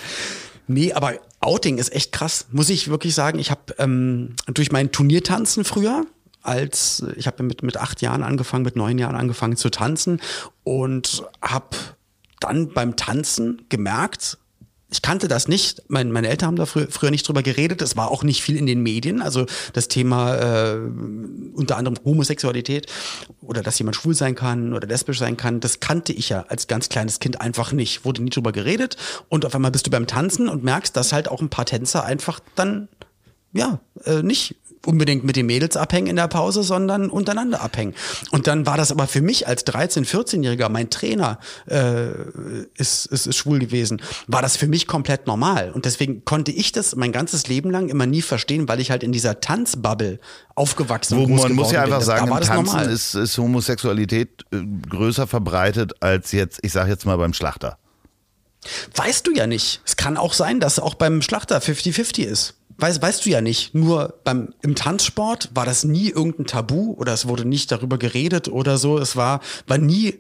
Nee, 0.68 0.94
aber 0.94 1.14
Outing 1.40 1.78
ist 1.78 1.94
echt 1.94 2.12
krass, 2.12 2.48
muss 2.52 2.70
ich 2.70 2.90
wirklich 2.90 3.14
sagen. 3.14 3.40
Ich 3.40 3.52
habe 3.52 3.76
ähm, 3.78 4.36
durch 4.48 4.72
mein 4.72 4.92
Turniertanzen 4.92 5.64
früher, 5.64 6.06
als 6.42 7.04
ich 7.16 7.28
habe 7.28 7.44
mit, 7.44 7.62
mit 7.64 7.78
acht 7.78 8.02
Jahren 8.02 8.24
angefangen, 8.24 8.64
mit 8.64 8.76
neun 8.76 8.98
Jahren 8.98 9.16
angefangen 9.16 9.56
zu 9.56 9.70
tanzen 9.70 10.20
und 10.64 11.24
habe 11.42 11.78
dann 12.40 12.74
beim 12.74 12.96
Tanzen 12.96 13.66
gemerkt, 13.70 14.38
ich 14.90 15.02
kannte 15.02 15.28
das 15.28 15.48
nicht. 15.48 15.82
Mein, 15.88 16.12
meine 16.12 16.30
Eltern 16.30 16.48
haben 16.48 16.56
da 16.58 16.66
früher, 16.66 16.88
früher 16.90 17.12
nicht 17.12 17.28
drüber 17.28 17.42
geredet. 17.42 17.82
Es 17.82 17.98
war 17.98 18.12
auch 18.12 18.24
nicht 18.24 18.42
viel 18.44 18.56
in 18.56 18.66
den 18.66 18.82
Medien. 18.82 19.22
Also 19.22 19.46
das 19.74 19.88
Thema 19.88 20.36
äh, 20.36 20.78
unter 21.54 21.78
anderem 21.78 21.98
Homosexualität 22.06 22.86
oder 23.42 23.64
dass 23.64 23.80
jemand 23.80 23.96
schwul 23.96 24.14
sein 24.14 24.36
kann 24.36 24.74
oder 24.74 24.88
lesbisch 24.88 25.18
sein 25.18 25.38
kann, 25.38 25.60
das 25.60 25.80
kannte 25.80 26.14
ich 26.14 26.30
ja 26.30 26.46
als 26.50 26.68
ganz 26.68 26.90
kleines 26.90 27.20
Kind 27.20 27.42
einfach 27.42 27.72
nicht. 27.72 28.06
Wurde 28.06 28.24
nie 28.24 28.30
drüber 28.30 28.52
geredet. 28.52 28.96
Und 29.28 29.46
auf 29.46 29.56
einmal 29.56 29.72
bist 29.72 29.88
du 29.88 29.92
beim 29.92 30.08
Tanzen 30.08 30.48
und 30.48 30.64
merkst, 30.64 30.96
dass 30.96 31.14
halt 31.14 31.30
auch 31.30 31.42
ein 31.42 31.50
paar 31.50 31.66
Tänzer 31.66 32.06
einfach 32.06 32.40
dann 32.54 32.88
ja, 33.54 33.80
äh, 34.04 34.22
nicht 34.22 34.56
unbedingt 34.88 35.24
mit 35.24 35.36
den 35.36 35.46
Mädels 35.46 35.78
abhängen 35.78 36.08
in 36.08 36.16
der 36.16 36.28
Pause, 36.28 36.64
sondern 36.64 37.10
untereinander 37.10 37.62
abhängen. 37.62 37.94
Und 38.32 38.48
dann 38.48 38.66
war 38.66 38.78
das 38.78 38.92
aber 38.92 39.08
für 39.08 39.22
mich 39.22 39.48
als 39.48 39.66
13-, 39.66 40.06
14-Jähriger, 40.06 40.70
mein 40.70 40.90
Trainer 40.90 41.40
äh, 41.68 42.08
ist, 42.76 43.06
ist, 43.06 43.28
ist 43.28 43.36
schwul 43.36 43.60
gewesen, 43.60 44.02
war 44.28 44.42
das 44.42 44.58
für 44.58 44.68
mich 44.68 44.88
komplett 44.88 45.28
normal. 45.28 45.72
Und 45.72 45.86
deswegen 45.86 46.26
konnte 46.26 46.52
ich 46.52 46.72
das 46.72 46.96
mein 46.96 47.12
ganzes 47.12 47.48
Leben 47.48 47.72
lang 47.72 47.90
immer 47.90 48.06
nie 48.06 48.22
verstehen, 48.22 48.68
weil 48.68 48.80
ich 48.80 48.92
halt 48.92 49.04
in 49.04 49.12
dieser 49.12 49.40
Tanzbubble 49.40 50.20
aufgewachsen 50.56 51.18
Wo 51.18 51.28
man 51.28 51.54
muss 51.54 51.72
ja 51.72 51.84
einfach 51.84 52.00
bin. 52.00 52.08
Da 52.08 52.18
sagen, 52.18 52.30
das 52.30 52.48
Tanzen 52.48 52.66
normal. 52.66 52.90
ist, 52.90 53.16
ist 53.16 53.38
Homosexualität 53.38 54.46
äh, 54.52 54.62
größer 54.90 55.28
verbreitet 55.28 55.94
als 56.02 56.32
jetzt, 56.32 56.60
ich 56.64 56.72
sage 56.72 56.90
jetzt 56.90 57.06
mal 57.06 57.18
beim 57.18 57.34
Schlachter. 57.34 57.78
Weißt 58.96 59.28
du 59.28 59.32
ja 59.32 59.48
nicht. 59.48 59.82
Es 59.86 59.96
kann 59.96 60.18
auch 60.18 60.34
sein, 60.34 60.60
dass 60.60 60.80
auch 60.80 60.96
beim 60.96 61.22
Schlachter 61.22 61.60
50-50 61.60 62.24
ist. 62.24 62.56
Weißt, 62.78 63.02
weißt 63.02 63.26
du 63.26 63.30
ja 63.30 63.42
nicht. 63.42 63.74
Nur 63.74 64.20
beim, 64.24 64.54
im 64.62 64.76
Tanzsport 64.76 65.50
war 65.54 65.66
das 65.66 65.84
nie 65.84 66.10
irgendein 66.10 66.46
Tabu 66.46 66.94
oder 66.98 67.14
es 67.14 67.28
wurde 67.28 67.46
nicht 67.46 67.72
darüber 67.72 67.98
geredet 67.98 68.50
oder 68.50 68.78
so. 68.78 68.98
Es 68.98 69.16
war, 69.16 69.40
war 69.68 69.78
nie, 69.78 70.16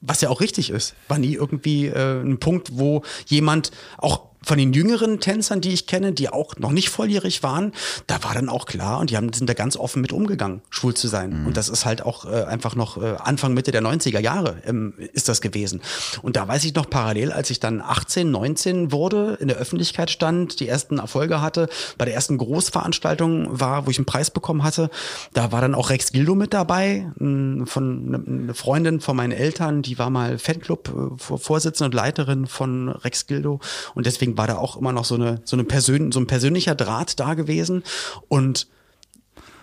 was 0.00 0.20
ja 0.20 0.28
auch 0.28 0.40
richtig 0.40 0.70
ist, 0.70 0.94
war 1.08 1.18
nie 1.18 1.34
irgendwie 1.34 1.86
äh, 1.86 2.20
ein 2.20 2.38
Punkt, 2.38 2.78
wo 2.78 3.02
jemand 3.26 3.72
auch 3.98 4.35
von 4.46 4.58
den 4.58 4.72
jüngeren 4.72 5.18
Tänzern, 5.18 5.60
die 5.60 5.72
ich 5.72 5.88
kenne, 5.88 6.12
die 6.12 6.28
auch 6.28 6.54
noch 6.56 6.70
nicht 6.70 6.88
volljährig 6.88 7.42
waren, 7.42 7.72
da 8.06 8.22
war 8.22 8.32
dann 8.32 8.48
auch 8.48 8.64
klar 8.66 9.00
und 9.00 9.10
die 9.10 9.16
haben, 9.16 9.32
sind 9.32 9.50
da 9.50 9.54
ganz 9.54 9.76
offen 9.76 10.00
mit 10.00 10.12
umgegangen, 10.12 10.62
schwul 10.70 10.94
zu 10.94 11.08
sein. 11.08 11.44
Und 11.46 11.56
das 11.56 11.68
ist 11.68 11.84
halt 11.84 12.02
auch 12.02 12.24
äh, 12.26 12.44
einfach 12.44 12.76
noch 12.76 12.96
äh, 13.02 13.16
Anfang, 13.18 13.54
Mitte 13.54 13.72
der 13.72 13.82
90er 13.82 14.20
Jahre 14.20 14.62
ähm, 14.64 14.94
ist 15.12 15.28
das 15.28 15.40
gewesen. 15.40 15.82
Und 16.22 16.36
da 16.36 16.46
weiß 16.46 16.64
ich 16.64 16.76
noch 16.76 16.88
parallel, 16.88 17.32
als 17.32 17.50
ich 17.50 17.58
dann 17.58 17.80
18, 17.80 18.30
19 18.30 18.92
wurde, 18.92 19.36
in 19.40 19.48
der 19.48 19.56
Öffentlichkeit 19.56 20.10
stand, 20.12 20.60
die 20.60 20.68
ersten 20.68 20.98
Erfolge 20.98 21.40
hatte, 21.40 21.68
bei 21.98 22.04
der 22.04 22.14
ersten 22.14 22.38
Großveranstaltung 22.38 23.60
war, 23.60 23.86
wo 23.86 23.90
ich 23.90 23.98
einen 23.98 24.06
Preis 24.06 24.30
bekommen 24.30 24.62
hatte, 24.62 24.90
da 25.32 25.50
war 25.50 25.60
dann 25.60 25.74
auch 25.74 25.90
Rex 25.90 26.12
Gildo 26.12 26.36
mit 26.36 26.54
dabei, 26.54 27.10
von 27.18 28.10
ne- 28.10 28.22
eine 28.24 28.54
Freundin 28.54 29.00
von 29.00 29.16
meinen 29.16 29.32
Eltern, 29.32 29.82
die 29.82 29.98
war 29.98 30.10
mal 30.10 30.38
Fanclub-Vorsitzende 30.38 31.86
und 31.86 31.94
Leiterin 31.94 32.46
von 32.46 32.90
Rex 32.90 33.26
Gildo 33.26 33.58
und 33.96 34.06
deswegen 34.06 34.35
war 34.36 34.46
da 34.46 34.56
auch 34.56 34.76
immer 34.76 34.92
noch 34.92 35.04
so 35.04 35.14
eine 35.16 35.40
so 35.44 35.56
eine 35.56 35.64
Persön 35.64 36.12
so 36.12 36.20
ein 36.20 36.26
persönlicher 36.26 36.74
Draht 36.74 37.18
da 37.20 37.34
gewesen 37.34 37.82
und 38.28 38.68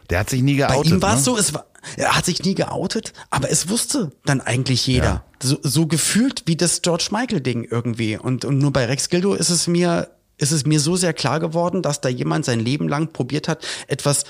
Der 0.10 0.20
hat 0.20 0.30
sich 0.30 0.42
nie 0.42 0.58
bei 0.60 0.68
geoutet. 0.68 0.92
ihm 0.92 1.02
war 1.02 1.14
es 1.14 1.20
ne? 1.20 1.24
so, 1.26 1.38
es 1.38 1.54
war, 1.54 1.66
er 1.98 2.16
hat 2.16 2.26
sich 2.26 2.44
nie 2.44 2.56
geoutet, 2.56 3.14
aber 3.30 3.50
es 3.50 3.70
wusste 3.70 4.12
dann 4.26 4.42
eigentlich 4.42 4.86
jeder. 4.88 5.06
Ja. 5.06 5.24
So, 5.42 5.58
so 5.62 5.88
gefühlt 5.88 6.44
wie 6.46 6.56
das 6.56 6.82
George 6.82 7.10
Michael-Ding 7.12 7.66
irgendwie. 7.70 8.18
Und, 8.18 8.46
und 8.46 8.58
nur 8.60 8.72
bei 8.72 8.86
Rex 8.86 9.10
Gildo 9.10 9.34
ist 9.34 9.50
es 9.50 9.68
mir, 9.68 10.10
ist 10.38 10.52
es 10.52 10.66
mir 10.66 10.80
so 10.80 10.96
sehr 10.96 11.14
klar 11.14 11.40
geworden, 11.40 11.82
dass 11.82 12.00
da 12.02 12.10
jemand 12.10 12.46
sein 12.46 12.60
Leben 12.60 12.88
lang 12.88 13.12
probiert 13.12 13.48
hat, 13.48 13.66
etwas 13.88 14.24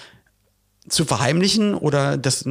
zu 0.89 1.05
verheimlichen 1.05 1.75
oder 1.75 2.17
das 2.17 2.43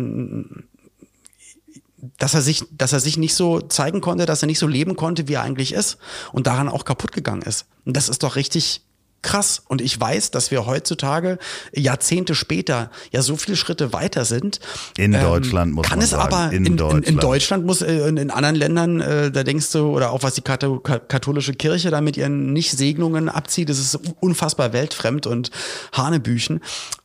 dass 2.18 2.34
er 2.34 2.42
sich, 2.42 2.64
dass 2.72 2.92
er 2.92 3.00
sich 3.00 3.16
nicht 3.16 3.34
so 3.34 3.60
zeigen 3.60 4.00
konnte, 4.00 4.26
dass 4.26 4.42
er 4.42 4.46
nicht 4.46 4.58
so 4.58 4.66
leben 4.66 4.96
konnte, 4.96 5.28
wie 5.28 5.34
er 5.34 5.42
eigentlich 5.42 5.72
ist 5.72 5.98
und 6.32 6.46
daran 6.46 6.68
auch 6.68 6.84
kaputt 6.84 7.12
gegangen 7.12 7.42
ist. 7.42 7.66
Und 7.84 7.96
das 7.96 8.08
ist 8.08 8.22
doch 8.22 8.36
richtig 8.36 8.82
krass. 9.22 9.62
Und 9.68 9.80
ich 9.80 9.98
weiß, 9.98 10.32
dass 10.32 10.50
wir 10.50 10.66
heutzutage 10.66 11.38
Jahrzehnte 11.72 12.34
später 12.34 12.90
ja 13.12 13.22
so 13.22 13.36
viele 13.36 13.56
Schritte 13.56 13.92
weiter 13.92 14.24
sind. 14.24 14.60
In 14.96 15.12
Deutschland 15.12 15.72
muss 15.72 15.86
kann 15.86 15.98
man 15.98 16.04
es 16.04 16.10
sagen. 16.10 16.34
aber 16.34 16.52
In 16.52 16.66
in, 16.66 16.66
in, 16.66 16.72
in 16.72 16.76
Deutschland. 16.76 17.22
Deutschland 17.22 17.66
muss 17.66 17.82
äh, 17.82 18.08
in, 18.08 18.16
in 18.16 18.30
anderen 18.30 18.56
Ländern, 18.56 19.00
äh, 19.00 19.30
da 19.30 19.44
denkst 19.44 19.70
du 19.70 19.86
oder 19.94 20.10
auch 20.10 20.24
was 20.24 20.34
die 20.34 20.42
katholische 20.42 21.54
Kirche 21.54 21.90
da 21.90 22.00
mit 22.00 22.16
ihren 22.16 22.52
Nicht-Segnungen 22.52 23.28
abzieht, 23.28 23.68
das 23.68 23.78
ist 23.78 23.98
unfassbar 24.20 24.72
weltfremd 24.72 25.26
und 25.26 25.50
Hanebüchen. 25.92 26.60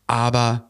Aber 0.08 0.70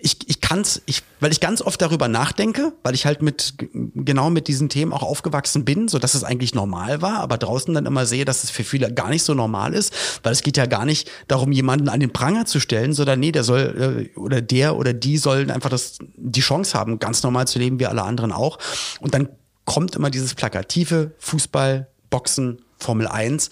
ich, 0.00 0.28
ich 0.28 0.40
kann's, 0.40 0.80
ich, 0.86 1.02
weil 1.20 1.30
ich 1.32 1.40
ganz 1.40 1.60
oft 1.60 1.80
darüber 1.80 2.08
nachdenke, 2.08 2.72
weil 2.82 2.94
ich 2.94 3.04
halt 3.04 3.20
mit 3.20 3.54
genau 3.94 4.30
mit 4.30 4.48
diesen 4.48 4.68
Themen 4.68 4.92
auch 4.92 5.02
aufgewachsen 5.02 5.64
bin, 5.64 5.88
so 5.88 5.98
dass 5.98 6.14
es 6.14 6.24
eigentlich 6.24 6.54
normal 6.54 7.02
war, 7.02 7.20
aber 7.20 7.36
draußen 7.36 7.74
dann 7.74 7.84
immer 7.84 8.06
sehe, 8.06 8.24
dass 8.24 8.44
es 8.44 8.50
für 8.50 8.64
viele 8.64 8.92
gar 8.92 9.10
nicht 9.10 9.22
so 9.22 9.34
normal 9.34 9.74
ist, 9.74 9.92
weil 10.22 10.32
es 10.32 10.42
geht 10.42 10.56
ja 10.56 10.66
gar 10.66 10.86
nicht 10.86 11.10
darum, 11.28 11.52
jemanden 11.52 11.88
an 11.88 12.00
den 12.00 12.12
Pranger 12.12 12.46
zu 12.46 12.60
stellen, 12.60 12.94
sondern 12.94 13.20
nee, 13.20 13.32
der 13.32 13.44
soll 13.44 14.10
äh, 14.14 14.18
oder 14.18 14.40
der 14.40 14.76
oder 14.76 14.94
die 14.94 15.18
sollen 15.18 15.50
einfach 15.50 15.70
das 15.70 15.98
die 16.16 16.40
Chance 16.40 16.78
haben, 16.78 16.98
ganz 16.98 17.22
normal 17.22 17.46
zu 17.46 17.58
leben 17.58 17.78
wie 17.78 17.86
alle 17.86 18.02
anderen 18.02 18.32
auch. 18.32 18.58
Und 19.00 19.14
dann 19.14 19.28
kommt 19.66 19.96
immer 19.96 20.10
dieses 20.10 20.34
plakative 20.34 21.12
Fußball, 21.18 21.88
Boxen, 22.10 22.62
Formel 22.84 23.08
1, 23.08 23.50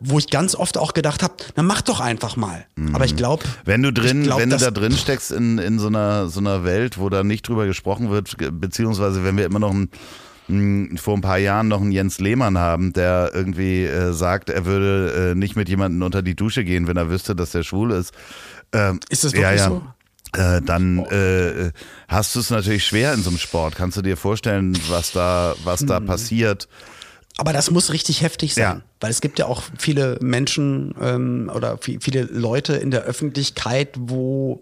wo 0.00 0.18
ich 0.18 0.28
ganz 0.28 0.54
oft 0.54 0.78
auch 0.78 0.94
gedacht 0.94 1.22
habe, 1.22 1.34
na 1.56 1.62
mach 1.62 1.82
doch 1.82 2.00
einfach 2.00 2.36
mal. 2.36 2.66
Mhm. 2.76 2.94
Aber 2.94 3.04
ich 3.04 3.16
glaube, 3.16 3.44
wenn 3.64 3.82
du 3.82 3.92
drin, 3.92 4.24
glaub, 4.24 4.40
wenn 4.40 4.50
du 4.50 4.56
da 4.56 4.70
drin 4.70 4.92
steckst 4.92 5.30
in, 5.30 5.58
in 5.58 5.78
so 5.78 5.86
einer 5.86 6.28
so 6.28 6.40
einer 6.40 6.64
Welt, 6.64 6.98
wo 6.98 7.08
da 7.08 7.22
nicht 7.22 7.46
drüber 7.46 7.66
gesprochen 7.66 8.10
wird, 8.10 8.36
beziehungsweise 8.60 9.24
wenn 9.24 9.36
wir 9.36 9.44
immer 9.44 9.58
noch 9.58 9.72
ein 9.72 9.90
vor 10.96 11.16
ein 11.16 11.20
paar 11.20 11.38
Jahren 11.38 11.68
noch 11.68 11.80
einen 11.80 11.92
Jens 11.92 12.18
Lehmann 12.18 12.58
haben, 12.58 12.92
der 12.92 13.30
irgendwie 13.32 13.84
äh, 13.84 14.12
sagt, 14.12 14.50
er 14.50 14.64
würde 14.64 15.30
äh, 15.30 15.34
nicht 15.36 15.54
mit 15.54 15.68
jemandem 15.68 16.02
unter 16.02 16.22
die 16.22 16.34
Dusche 16.34 16.64
gehen, 16.64 16.88
wenn 16.88 16.96
er 16.96 17.08
wüsste, 17.08 17.36
dass 17.36 17.52
der 17.52 17.62
schwul 17.62 17.92
ist. 17.92 18.12
Ähm, 18.72 18.98
ist 19.10 19.22
das 19.22 19.32
wirklich 19.32 19.60
ja, 19.60 19.68
ja. 19.68 19.68
so? 19.68 19.82
Äh, 20.32 20.62
dann 20.62 20.98
äh, 21.06 21.72
hast 22.08 22.36
du 22.36 22.40
es 22.40 22.50
natürlich 22.50 22.84
schwer 22.84 23.12
in 23.14 23.22
so 23.22 23.30
einem 23.30 23.38
Sport. 23.38 23.74
Kannst 23.74 23.96
du 23.96 24.02
dir 24.02 24.16
vorstellen, 24.16 24.78
was 24.88 25.12
da, 25.12 25.54
was 25.64 25.84
da 25.84 25.98
mhm. 25.98 26.06
passiert? 26.06 26.68
Aber 27.40 27.54
das 27.54 27.70
muss 27.70 27.90
richtig 27.90 28.20
heftig 28.20 28.52
sein, 28.52 28.62
ja. 28.62 28.82
weil 29.00 29.10
es 29.10 29.22
gibt 29.22 29.38
ja 29.38 29.46
auch 29.46 29.62
viele 29.78 30.18
Menschen 30.20 30.94
ähm, 31.00 31.50
oder 31.54 31.78
viele 31.78 32.24
Leute 32.24 32.74
in 32.74 32.90
der 32.90 33.04
Öffentlichkeit, 33.04 33.94
wo, 33.98 34.60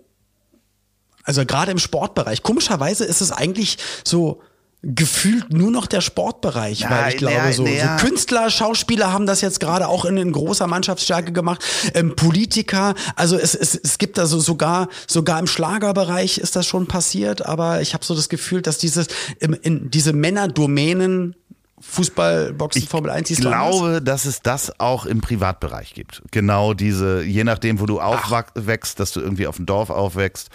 also 1.25 1.45
gerade 1.45 1.73
im 1.73 1.79
Sportbereich, 1.79 2.45
komischerweise 2.45 3.05
ist 3.05 3.21
es 3.21 3.33
eigentlich 3.33 3.79
so, 4.05 4.41
gefühlt 4.83 5.53
nur 5.53 5.73
noch 5.73 5.89
der 5.89 6.01
Sportbereich, 6.01 6.81
ja, 6.81 6.91
weil 6.91 7.09
ich 7.09 7.17
glaube, 7.17 7.35
ja, 7.35 7.53
so, 7.53 7.67
ja. 7.67 7.99
so, 7.99 8.07
Künstler, 8.07 8.49
Schauspieler 8.49 9.13
haben 9.13 9.27
das 9.27 9.41
jetzt 9.41 9.59
gerade 9.59 9.89
auch 9.89 10.05
in, 10.05 10.17
in 10.17 10.31
großer 10.31 10.69
Mannschaftsstärke 10.69 11.33
gemacht, 11.33 11.65
ähm, 11.95 12.15
Politiker, 12.15 12.95
also 13.17 13.37
es, 13.37 13.57
es, 13.57 13.75
es 13.75 13.99
gibt 13.99 14.21
also 14.21 14.39
sogar, 14.39 14.89
sogar 15.09 15.41
im 15.41 15.49
Schlagerbereich 15.49 16.39
ist 16.39 16.55
das 16.55 16.65
schon 16.65 16.87
passiert, 16.87 17.45
aber 17.45 17.81
ich 17.81 17.93
habe 17.93 18.05
so 18.05 18.15
das 18.15 18.29
Gefühl, 18.29 18.63
dass 18.63 18.79
dieses, 18.79 19.09
in, 19.41 19.55
in 19.55 19.91
diese 19.91 20.13
Männerdomänen 20.13 21.35
Fußball, 21.81 22.53
Boxen, 22.53 22.83
ich 22.83 22.89
Formel 22.89 23.11
1 23.11 23.31
Ich 23.31 23.41
glaube, 23.41 24.01
dass 24.03 24.25
es 24.25 24.43
das 24.43 24.79
auch 24.81 25.07
im 25.07 25.21
Privatbereich 25.21 25.95
gibt. 25.95 26.23
Genau 26.31 26.75
diese, 26.75 27.23
je 27.23 27.45
nachdem, 27.45 27.81
wo 27.81 27.87
du 27.87 28.01
aufwächst, 28.01 29.01
dass 29.01 29.13
du 29.13 29.21
irgendwie 29.21 29.47
auf 29.47 29.57
dem 29.57 29.67
Dorf 29.67 29.91
aufwächst. 29.91 30.51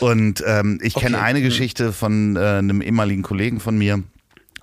Und 0.00 0.42
ähm, 0.46 0.78
ich 0.82 0.96
okay. 0.96 1.06
kenne 1.06 1.20
eine 1.20 1.40
mhm. 1.40 1.44
Geschichte 1.44 1.92
von 1.92 2.36
äh, 2.36 2.40
einem 2.40 2.82
ehemaligen 2.82 3.22
Kollegen 3.22 3.60
von 3.60 3.78
mir, 3.78 4.02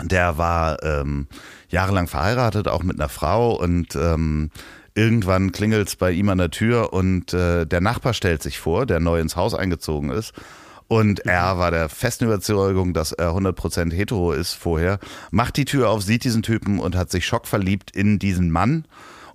der 0.01 0.37
war 0.37 0.81
ähm, 0.83 1.27
jahrelang 1.69 2.07
verheiratet, 2.07 2.67
auch 2.67 2.83
mit 2.83 2.99
einer 2.99 3.09
Frau 3.09 3.55
und 3.55 3.95
ähm, 3.95 4.49
irgendwann 4.95 5.51
klingelt 5.51 5.87
es 5.87 5.95
bei 5.95 6.11
ihm 6.11 6.29
an 6.29 6.37
der 6.37 6.51
Tür 6.51 6.93
und 6.93 7.33
äh, 7.33 7.65
der 7.65 7.81
Nachbar 7.81 8.13
stellt 8.13 8.43
sich 8.43 8.59
vor, 8.59 8.85
der 8.85 8.99
neu 8.99 9.19
ins 9.19 9.35
Haus 9.35 9.53
eingezogen 9.53 10.09
ist 10.09 10.33
und 10.87 11.21
er 11.21 11.57
war 11.57 11.71
der 11.71 11.89
festen 11.89 12.25
Überzeugung, 12.25 12.93
dass 12.93 13.11
er 13.11 13.31
100% 13.31 13.93
hetero 13.93 14.33
ist 14.33 14.53
vorher. 14.53 14.99
Macht 15.31 15.57
die 15.57 15.65
Tür 15.65 15.89
auf, 15.89 16.03
sieht 16.03 16.23
diesen 16.23 16.43
Typen 16.43 16.79
und 16.79 16.95
hat 16.95 17.11
sich 17.11 17.25
schockverliebt 17.25 17.91
in 17.91 18.19
diesen 18.19 18.51
Mann 18.51 18.85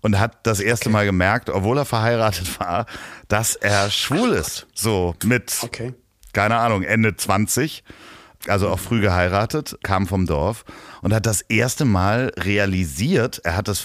und 0.00 0.18
hat 0.18 0.46
das 0.46 0.60
erste 0.60 0.86
okay. 0.86 0.92
Mal 0.92 1.06
gemerkt, 1.06 1.50
obwohl 1.50 1.78
er 1.78 1.84
verheiratet 1.84 2.60
war, 2.60 2.86
dass 3.28 3.56
er 3.56 3.90
schwul 3.90 4.30
ist. 4.30 4.66
So 4.74 5.14
mit, 5.24 5.58
okay. 5.62 5.94
keine 6.32 6.56
Ahnung, 6.56 6.82
Ende 6.82 7.16
20 7.16 7.84
also 8.46 8.68
auch 8.68 8.78
früh 8.78 9.00
geheiratet, 9.00 9.76
kam 9.82 10.06
vom 10.06 10.26
Dorf 10.26 10.64
und 11.02 11.12
hat 11.12 11.26
das 11.26 11.40
erste 11.42 11.84
Mal 11.84 12.32
realisiert, 12.36 13.40
er 13.42 13.56
hat 13.56 13.68
das, 13.68 13.82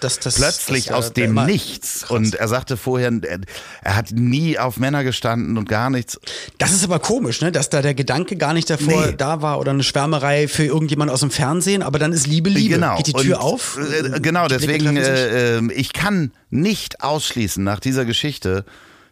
dass 0.00 0.18
das 0.18 0.34
plötzlich 0.34 0.86
das, 0.86 0.94
aus 0.94 1.12
dem 1.12 1.34
Nichts 1.46 2.00
krass. 2.00 2.10
und 2.10 2.34
er 2.34 2.48
sagte 2.48 2.76
vorher, 2.76 3.10
er, 3.22 3.40
er, 3.82 3.96
hat 3.96 4.10
nie 4.12 4.58
auf 4.58 4.78
Männer 4.78 5.02
gestanden 5.02 5.56
und 5.56 5.68
gar 5.68 5.88
nichts. 5.90 6.20
Das 6.58 6.72
ist 6.72 6.84
aber 6.84 6.98
komisch, 6.98 7.40
ne, 7.40 7.52
dass 7.52 7.70
da 7.70 7.80
der 7.80 7.94
Gedanke 7.94 8.36
gar 8.36 8.52
nicht 8.52 8.68
davor 8.68 9.06
nee. 9.06 9.14
da 9.16 9.40
war 9.40 9.58
oder 9.58 9.70
eine 9.70 9.82
Schwärmerei 9.82 10.46
für 10.46 10.64
irgendjemand 10.64 11.10
aus 11.10 11.20
dem 11.20 11.30
Fernsehen, 11.30 11.82
aber 11.82 11.98
dann 11.98 12.12
ist 12.12 12.26
Liebe 12.26 12.50
Liebe. 12.50 12.74
Genau. 12.74 12.96
Geht 12.96 13.08
die 13.08 13.12
Tür 13.12 13.38
und, 13.38 13.44
auf? 13.44 13.78
Äh, 13.78 14.20
genau, 14.20 14.46
deswegen 14.48 14.96
äh, 14.96 15.58
äh, 15.58 15.72
ich 15.72 15.92
kann 15.92 16.32
nicht 16.50 17.02
ausschließen 17.02 17.62
nach 17.64 17.80
dieser 17.80 18.04
Geschichte, 18.04 18.64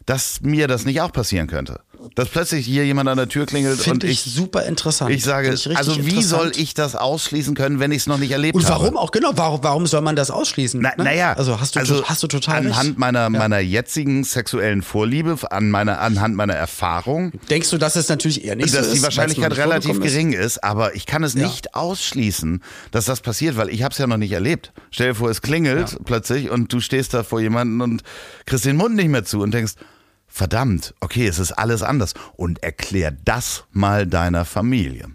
dass 0.04 0.42
mir 0.42 0.68
das 0.68 0.84
nicht 0.84 1.00
auch 1.00 1.12
passieren 1.12 1.46
könnte. 1.46 1.80
Dass 2.14 2.28
plötzlich 2.28 2.66
hier 2.66 2.84
jemand 2.84 3.08
an 3.08 3.16
der 3.16 3.28
Tür 3.28 3.46
klingelt 3.46 3.80
Find 3.80 4.02
und 4.02 4.04
ich, 4.04 4.26
ich 4.26 4.32
super 4.32 4.64
interessant. 4.64 5.10
Ich 5.10 5.24
sage, 5.24 5.56
also 5.74 6.04
wie 6.06 6.22
soll 6.22 6.52
ich 6.56 6.74
das 6.74 6.96
ausschließen 6.96 7.54
können, 7.54 7.80
wenn 7.80 7.92
ich 7.92 7.98
es 7.98 8.06
noch 8.06 8.18
nicht 8.18 8.30
erlebt 8.30 8.56
habe? 8.56 8.64
Und 8.64 8.70
warum 8.70 8.86
habe? 8.86 8.98
auch 8.98 9.10
genau? 9.10 9.30
Warum, 9.34 9.62
warum 9.62 9.86
soll 9.86 10.00
man 10.00 10.16
das 10.16 10.30
ausschließen? 10.30 10.80
Na, 10.80 10.90
ne? 10.96 11.04
Naja, 11.04 11.32
also 11.32 11.60
hast 11.60 11.76
du, 11.76 11.80
also 11.80 12.04
hast 12.04 12.22
du 12.22 12.26
total 12.26 12.58
anhand 12.58 12.90
recht. 12.90 12.98
meiner 12.98 13.22
ja. 13.22 13.30
meiner 13.30 13.58
jetzigen 13.58 14.24
sexuellen 14.24 14.82
Vorliebe, 14.82 15.38
an 15.50 15.70
meiner 15.70 16.00
anhand 16.00 16.36
meiner 16.36 16.54
Erfahrung. 16.54 17.32
Denkst 17.50 17.70
du, 17.70 17.78
dass 17.78 17.96
es 17.96 18.08
natürlich 18.08 18.44
eher 18.44 18.56
nicht 18.56 18.74
dass 18.74 18.86
so 18.86 18.92
ist, 18.92 18.98
die 18.98 19.02
Wahrscheinlichkeit 19.02 19.56
relativ 19.56 20.00
gering 20.00 20.32
ist, 20.32 20.62
aber 20.62 20.94
ich 20.94 21.06
kann 21.06 21.22
es 21.24 21.34
ja. 21.34 21.46
nicht 21.46 21.74
ausschließen, 21.74 22.62
dass 22.90 23.06
das 23.06 23.20
passiert, 23.20 23.56
weil 23.56 23.68
ich 23.70 23.82
habe 23.82 23.92
es 23.92 23.98
ja 23.98 24.06
noch 24.06 24.16
nicht 24.16 24.32
erlebt. 24.32 24.72
Stell 24.90 25.08
dir 25.08 25.14
vor, 25.14 25.30
es 25.30 25.42
klingelt 25.42 25.92
ja. 25.92 25.98
plötzlich 26.04 26.50
und 26.50 26.72
du 26.72 26.80
stehst 26.80 27.14
da 27.14 27.22
vor 27.22 27.40
jemanden 27.40 27.80
und 27.80 28.02
kriegst 28.46 28.64
den 28.64 28.76
Mund 28.76 28.94
nicht 28.94 29.08
mehr 29.08 29.24
zu 29.24 29.40
und 29.40 29.52
denkst 29.52 29.74
verdammt, 30.34 30.94
okay, 30.98 31.28
es 31.28 31.38
ist 31.38 31.52
alles 31.52 31.84
anders. 31.84 32.12
Und 32.36 32.60
erklär 32.62 33.12
das 33.12 33.64
mal 33.70 34.04
deiner 34.04 34.44
Familie. 34.44 35.06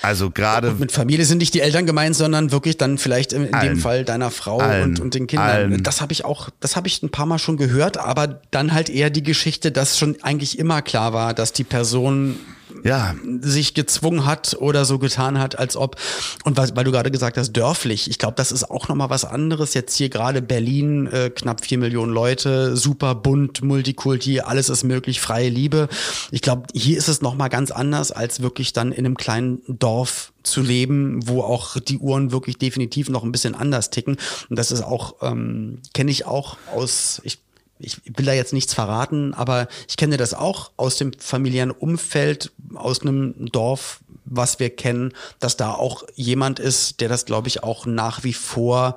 Also 0.00 0.30
gerade. 0.30 0.72
mit 0.72 0.90
Familie 0.90 1.26
sind 1.26 1.38
nicht 1.38 1.52
die 1.52 1.60
Eltern 1.60 1.84
gemeint, 1.84 2.16
sondern 2.16 2.50
wirklich 2.50 2.78
dann 2.78 2.96
vielleicht 2.98 3.32
in, 3.32 3.52
allen, 3.52 3.74
dem 3.74 3.78
Fall 3.78 4.04
deiner 4.04 4.30
Frau 4.30 4.58
allen, 4.58 4.84
und, 4.84 5.00
und 5.00 5.14
den 5.14 5.26
Kindern. 5.26 5.48
Allen. 5.48 5.82
Das 5.82 6.00
habe 6.00 6.12
ich 6.12 6.24
auch, 6.24 6.48
das 6.60 6.76
habe 6.76 6.88
ich 6.88 7.02
ein 7.02 7.10
paar 7.10 7.26
Mal 7.26 7.38
schon 7.38 7.56
gehört, 7.58 7.98
aber 7.98 8.40
dann 8.50 8.72
halt 8.72 8.88
eher 8.88 9.10
die 9.10 9.22
Geschichte, 9.22 9.70
dass 9.70 9.98
schon 9.98 10.16
eigentlich 10.22 10.58
immer 10.58 10.80
klar 10.80 11.12
war, 11.12 11.34
dass 11.34 11.52
die 11.52 11.64
Person 11.64 12.36
ja. 12.84 13.14
sich 13.40 13.74
gezwungen 13.74 14.24
hat 14.24 14.56
oder 14.58 14.84
so 14.84 14.98
getan 14.98 15.38
hat, 15.38 15.58
als 15.58 15.76
ob, 15.76 15.96
und 16.44 16.56
weil, 16.56 16.74
weil 16.74 16.84
du 16.84 16.92
gerade 16.92 17.10
gesagt 17.10 17.36
hast, 17.36 17.52
dörflich, 17.52 18.10
ich 18.10 18.18
glaube, 18.18 18.34
das 18.36 18.52
ist 18.52 18.70
auch 18.70 18.88
nochmal 18.88 19.10
was 19.10 19.24
anderes. 19.24 19.74
Jetzt 19.74 19.96
hier 19.96 20.08
gerade 20.08 20.42
Berlin, 20.42 21.06
äh, 21.06 21.30
knapp 21.30 21.64
vier 21.64 21.78
Millionen 21.78 22.12
Leute, 22.12 22.76
super 22.76 23.14
bunt, 23.14 23.62
Multikulti, 23.62 24.40
alles 24.40 24.68
ist 24.68 24.84
möglich, 24.84 25.20
freie 25.20 25.48
Liebe. 25.48 25.88
Ich 26.30 26.42
glaube, 26.42 26.64
hier 26.74 26.98
ist 26.98 27.08
es 27.08 27.22
nochmal 27.22 27.48
ganz 27.48 27.70
anders, 27.70 28.12
als 28.12 28.40
wirklich 28.40 28.72
dann 28.72 28.92
in 28.92 29.04
einem 29.04 29.16
kleinen 29.16 29.60
Dorf 29.66 30.32
zu 30.42 30.62
leben, 30.62 31.28
wo 31.28 31.42
auch 31.42 31.78
die 31.78 31.98
Uhren 31.98 32.32
wirklich 32.32 32.58
definitiv 32.58 33.08
noch 33.08 33.22
ein 33.22 33.32
bisschen 33.32 33.54
anders 33.54 33.90
ticken. 33.90 34.16
Und 34.48 34.58
das 34.58 34.72
ist 34.72 34.82
auch, 34.82 35.16
ähm, 35.22 35.80
kenne 35.94 36.10
ich 36.10 36.26
auch 36.26 36.56
aus, 36.74 37.20
ich 37.24 37.38
ich 37.78 38.00
will 38.04 38.26
da 38.26 38.32
jetzt 38.32 38.52
nichts 38.52 38.74
verraten, 38.74 39.34
aber 39.34 39.68
ich 39.88 39.96
kenne 39.96 40.16
das 40.16 40.34
auch 40.34 40.72
aus 40.76 40.96
dem 40.96 41.12
familiären 41.18 41.70
Umfeld, 41.70 42.52
aus 42.74 43.02
einem 43.02 43.34
Dorf, 43.52 44.00
was 44.24 44.58
wir 44.58 44.70
kennen, 44.70 45.12
dass 45.38 45.56
da 45.56 45.72
auch 45.72 46.04
jemand 46.14 46.58
ist, 46.58 47.00
der 47.00 47.08
das, 47.08 47.24
glaube 47.24 47.48
ich, 47.48 47.62
auch 47.62 47.86
nach 47.86 48.24
wie 48.24 48.32
vor. 48.32 48.96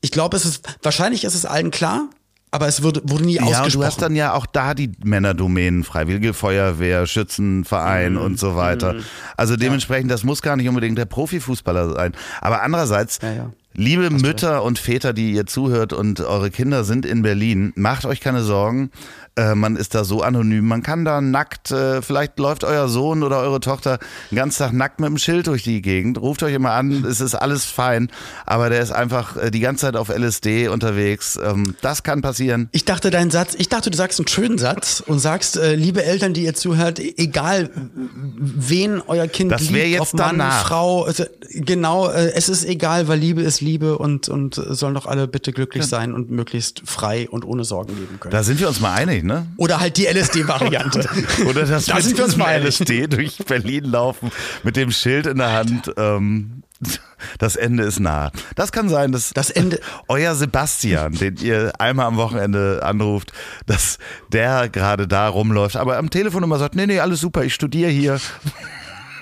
Ich 0.00 0.10
glaube, 0.10 0.36
es 0.36 0.44
ist 0.44 0.78
wahrscheinlich 0.82 1.24
ist 1.24 1.34
es 1.34 1.46
allen 1.46 1.70
klar, 1.70 2.08
aber 2.50 2.68
es 2.68 2.82
wurde, 2.82 3.00
wurde 3.04 3.24
nie 3.24 3.36
ja, 3.36 3.42
ausgesprochen. 3.42 3.70
Ja, 3.70 3.78
du 3.78 3.84
hast 3.84 4.02
dann 4.02 4.14
ja 4.14 4.34
auch 4.34 4.46
da 4.46 4.74
die 4.74 4.92
Männerdomänen, 5.02 5.84
Freiwillige 5.84 6.34
Feuerwehr, 6.34 7.06
Schützenverein 7.06 8.14
mhm. 8.14 8.20
und 8.20 8.38
so 8.38 8.56
weiter. 8.56 8.94
Mhm. 8.94 9.04
Also 9.38 9.56
dementsprechend, 9.56 10.10
ja. 10.10 10.14
das 10.14 10.22
muss 10.22 10.42
gar 10.42 10.56
nicht 10.56 10.68
unbedingt 10.68 10.98
der 10.98 11.06
Profifußballer 11.06 11.94
sein. 11.94 12.12
Aber 12.42 12.62
andererseits, 12.62 13.20
ja, 13.22 13.50
Liebe 13.74 14.10
Mütter 14.10 14.62
und 14.62 14.78
Väter, 14.78 15.12
die 15.12 15.32
ihr 15.32 15.46
zuhört 15.46 15.92
und 15.92 16.20
eure 16.20 16.50
Kinder 16.50 16.84
sind 16.84 17.06
in 17.06 17.22
Berlin, 17.22 17.72
macht 17.74 18.04
euch 18.04 18.20
keine 18.20 18.42
Sorgen. 18.42 18.90
Äh, 19.34 19.54
man 19.54 19.76
ist 19.76 19.94
da 19.94 20.04
so 20.04 20.20
anonym. 20.20 20.66
Man 20.66 20.82
kann 20.82 21.06
da 21.06 21.22
nackt, 21.22 21.70
äh, 21.70 22.02
vielleicht 22.02 22.38
läuft 22.38 22.64
euer 22.64 22.88
Sohn 22.88 23.22
oder 23.22 23.38
eure 23.38 23.60
Tochter 23.60 23.98
den 24.30 24.36
ganzen 24.36 24.58
Tag 24.58 24.72
nackt 24.74 25.00
mit 25.00 25.08
dem 25.08 25.16
Schild 25.16 25.46
durch 25.46 25.62
die 25.62 25.80
Gegend. 25.80 26.18
Ruft 26.18 26.42
euch 26.42 26.52
immer 26.52 26.72
an, 26.72 27.04
es 27.08 27.20
ist 27.20 27.34
alles 27.34 27.64
fein. 27.64 28.10
Aber 28.44 28.68
der 28.68 28.82
ist 28.82 28.90
einfach 28.90 29.36
äh, 29.36 29.50
die 29.50 29.60
ganze 29.60 29.86
Zeit 29.86 29.96
auf 29.96 30.10
LSD 30.10 30.68
unterwegs. 30.68 31.38
Ähm, 31.42 31.74
das 31.80 32.02
kann 32.02 32.20
passieren. 32.20 32.68
Ich 32.72 32.84
dachte, 32.84 33.10
dein 33.10 33.30
Satz, 33.30 33.54
ich 33.56 33.70
dachte, 33.70 33.90
du 33.90 33.96
sagst 33.96 34.20
einen 34.20 34.28
schönen 34.28 34.58
Satz 34.58 35.02
und 35.06 35.18
sagst, 35.18 35.56
äh, 35.56 35.76
liebe 35.76 36.04
Eltern, 36.04 36.34
die 36.34 36.44
ihr 36.44 36.54
zuhört, 36.54 36.98
egal 36.98 37.70
wen 38.36 39.00
euer 39.06 39.28
Kind 39.28 39.50
das 39.50 39.62
liebt, 39.62 39.86
jetzt 39.86 40.00
ob 40.00 40.14
Mann, 40.14 40.38
danach. 40.38 40.66
Frau, 40.66 41.04
also, 41.04 41.24
genau, 41.50 42.08
äh, 42.08 42.32
es 42.34 42.48
ist 42.48 42.64
egal, 42.64 43.08
weil 43.08 43.18
Liebe 43.18 43.40
ist 43.42 43.60
Liebe 43.60 43.96
und, 43.96 44.28
und 44.28 44.54
sollen 44.54 44.94
doch 44.94 45.06
alle 45.06 45.26
bitte 45.26 45.52
glücklich 45.52 45.86
sein 45.86 46.12
und 46.12 46.30
möglichst 46.30 46.82
frei 46.84 47.28
und 47.30 47.44
ohne 47.46 47.64
Sorgen 47.64 47.96
leben 47.96 48.20
können. 48.20 48.32
Da 48.32 48.42
sind 48.42 48.60
wir 48.60 48.68
uns 48.68 48.80
mal 48.80 48.92
einig, 48.92 49.21
ne? 49.22 49.46
Oder 49.56 49.80
halt 49.80 49.96
die 49.96 50.06
LSD-Variante. 50.06 51.08
Oder 51.46 51.64
dass 51.64 51.86
Da 51.86 51.96
wir 51.96 52.02
sind 52.02 52.18
wir 52.18 52.24
uns 52.24 52.36
mal. 52.36 52.60
LSD 52.62 53.06
durch 53.08 53.38
Berlin 53.38 53.84
laufen 53.84 54.30
mit 54.62 54.76
dem 54.76 54.90
Schild 54.90 55.26
in 55.26 55.38
der 55.38 55.52
Hand. 55.52 55.92
Ähm, 55.96 56.62
das 57.38 57.54
Ende 57.54 57.84
ist 57.84 58.00
nah. 58.00 58.32
Das 58.56 58.72
kann 58.72 58.88
sein, 58.88 59.12
dass 59.12 59.30
Das 59.30 59.50
Ende- 59.50 59.78
euer 60.08 60.34
Sebastian, 60.34 61.12
den 61.12 61.36
ihr 61.36 61.72
einmal 61.78 62.06
am 62.06 62.16
Wochenende 62.16 62.80
anruft, 62.82 63.32
dass 63.66 63.98
der 64.32 64.68
gerade 64.68 65.06
da 65.06 65.28
rumläuft, 65.28 65.76
aber 65.76 65.96
am 65.98 66.10
Telefon 66.10 66.42
immer 66.42 66.58
sagt, 66.58 66.74
nee, 66.74 66.86
nee, 66.86 66.98
alles 66.98 67.20
super, 67.20 67.44
ich 67.44 67.54
studiere 67.54 67.90
hier. 67.90 68.18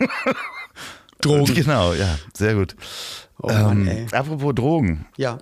Drogen. 1.21 1.55
Genau, 1.55 1.93
ja, 1.93 2.19
sehr 2.35 2.55
gut. 2.55 2.75
Oh 3.43 3.49
Mann, 3.49 3.87
ähm, 3.87 4.07
apropos 4.13 4.55
Drogen. 4.55 5.05
Ja. 5.17 5.39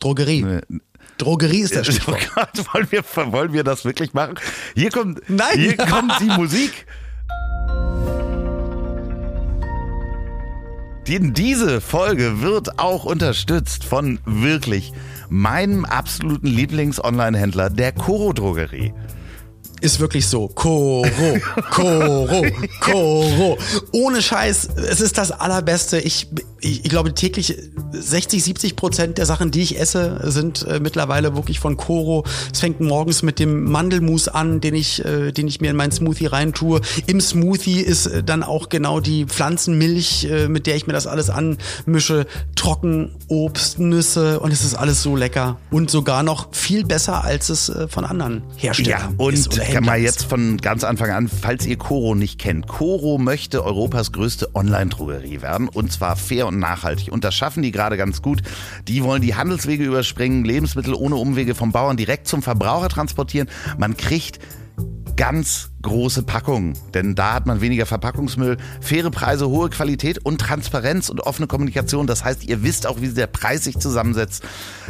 Drogerie. 0.00 0.42
Äh, 0.42 0.60
Drogerie 1.18 1.60
ist 1.60 1.74
das 1.76 1.88
Oh 1.88 1.92
Stichwort. 1.92 2.30
Gott, 2.34 2.74
wollen, 2.74 2.86
wir, 2.90 3.04
wollen 3.32 3.52
wir 3.52 3.64
das 3.64 3.84
wirklich 3.84 4.14
machen? 4.14 4.34
Hier 4.74 4.90
kommt, 4.90 5.20
Nein. 5.28 5.58
hier 5.58 5.76
kommt 5.76 6.12
die 6.20 6.24
Musik. 6.36 6.86
Die- 11.06 11.32
Diese 11.32 11.80
Folge 11.80 12.40
wird 12.40 12.78
auch 12.78 13.04
unterstützt 13.04 13.84
von 13.84 14.18
wirklich 14.24 14.92
meinem 15.28 15.84
absoluten 15.84 16.46
Lieblings-Online-Händler, 16.46 17.70
der 17.70 17.92
Koro 17.92 18.32
Drogerie. 18.32 18.92
Ist 19.84 20.00
wirklich 20.00 20.26
so. 20.26 20.48
Koro, 20.48 21.04
Koro, 21.70 22.46
Koro. 22.80 23.58
Ohne 23.92 24.22
Scheiß, 24.22 24.68
es 24.88 25.02
ist 25.02 25.18
das 25.18 25.30
Allerbeste. 25.30 25.98
Ich, 25.98 26.28
ich, 26.60 26.84
ich 26.86 26.88
glaube 26.90 27.12
täglich 27.12 27.58
60, 27.92 28.42
70 28.42 28.76
Prozent 28.76 29.18
der 29.18 29.26
Sachen, 29.26 29.50
die 29.50 29.60
ich 29.60 29.78
esse, 29.78 30.20
sind 30.30 30.66
äh, 30.66 30.80
mittlerweile 30.80 31.36
wirklich 31.36 31.60
von 31.60 31.76
Koro. 31.76 32.24
Es 32.50 32.60
fängt 32.60 32.80
morgens 32.80 33.22
mit 33.22 33.38
dem 33.38 33.70
Mandelmus 33.70 34.26
an, 34.28 34.62
den 34.62 34.74
ich, 34.74 35.04
äh, 35.04 35.32
den 35.32 35.46
ich 35.48 35.60
mir 35.60 35.68
in 35.70 35.76
meinen 35.76 35.92
Smoothie 35.92 36.26
reintue. 36.28 36.80
Im 37.06 37.20
Smoothie 37.20 37.80
ist 37.82 38.06
äh, 38.06 38.22
dann 38.22 38.42
auch 38.42 38.70
genau 38.70 39.00
die 39.00 39.26
Pflanzenmilch, 39.26 40.24
äh, 40.30 40.48
mit 40.48 40.66
der 40.66 40.76
ich 40.76 40.86
mir 40.86 40.94
das 40.94 41.06
alles 41.06 41.28
anmische. 41.28 42.24
Trocken, 42.56 43.10
Obst, 43.28 43.78
Nüsse 43.78 44.40
und 44.40 44.50
es 44.50 44.64
ist 44.64 44.74
alles 44.76 45.02
so 45.02 45.14
lecker. 45.14 45.58
Und 45.70 45.90
sogar 45.90 46.22
noch 46.22 46.54
viel 46.54 46.86
besser, 46.86 47.22
als 47.22 47.50
es 47.50 47.68
äh, 47.68 47.86
von 47.86 48.06
anderen 48.06 48.42
Ja, 48.56 48.62
Herstellern 48.62 49.14
und 49.18 49.34
ist. 49.34 49.52
oder 49.52 49.73
kann 49.74 49.86
mal 49.86 49.98
jetzt 49.98 50.26
von 50.26 50.58
ganz 50.58 50.84
Anfang 50.84 51.10
an, 51.10 51.26
falls 51.26 51.66
ihr 51.66 51.76
Koro 51.76 52.14
nicht 52.14 52.38
kennt. 52.38 52.68
Koro 52.68 53.18
möchte 53.18 53.64
Europas 53.64 54.12
größte 54.12 54.54
Online-Drogerie 54.54 55.42
werden 55.42 55.68
und 55.68 55.90
zwar 55.90 56.14
fair 56.14 56.46
und 56.46 56.60
nachhaltig. 56.60 57.10
Und 57.10 57.24
das 57.24 57.34
schaffen 57.34 57.60
die 57.64 57.72
gerade 57.72 57.96
ganz 57.96 58.22
gut. 58.22 58.42
Die 58.86 59.02
wollen 59.02 59.20
die 59.20 59.34
Handelswege 59.34 59.82
überspringen, 59.82 60.44
Lebensmittel 60.44 60.94
ohne 60.94 61.16
Umwege 61.16 61.56
vom 61.56 61.72
Bauern 61.72 61.96
direkt 61.96 62.28
zum 62.28 62.40
Verbraucher 62.40 62.88
transportieren. 62.88 63.48
Man 63.76 63.96
kriegt 63.96 64.38
ganz 65.16 65.70
große 65.84 66.24
Packungen, 66.24 66.76
denn 66.94 67.14
da 67.14 67.34
hat 67.34 67.46
man 67.46 67.60
weniger 67.60 67.86
Verpackungsmüll, 67.86 68.56
faire 68.80 69.10
Preise, 69.10 69.48
hohe 69.48 69.70
Qualität 69.70 70.18
und 70.24 70.40
Transparenz 70.40 71.08
und 71.10 71.20
offene 71.20 71.46
Kommunikation. 71.46 72.06
Das 72.08 72.24
heißt, 72.24 72.42
ihr 72.44 72.62
wisst 72.64 72.86
auch, 72.88 73.00
wie 73.00 73.08
der 73.08 73.28
Preis 73.28 73.64
sich 73.64 73.78
zusammensetzt. 73.78 74.42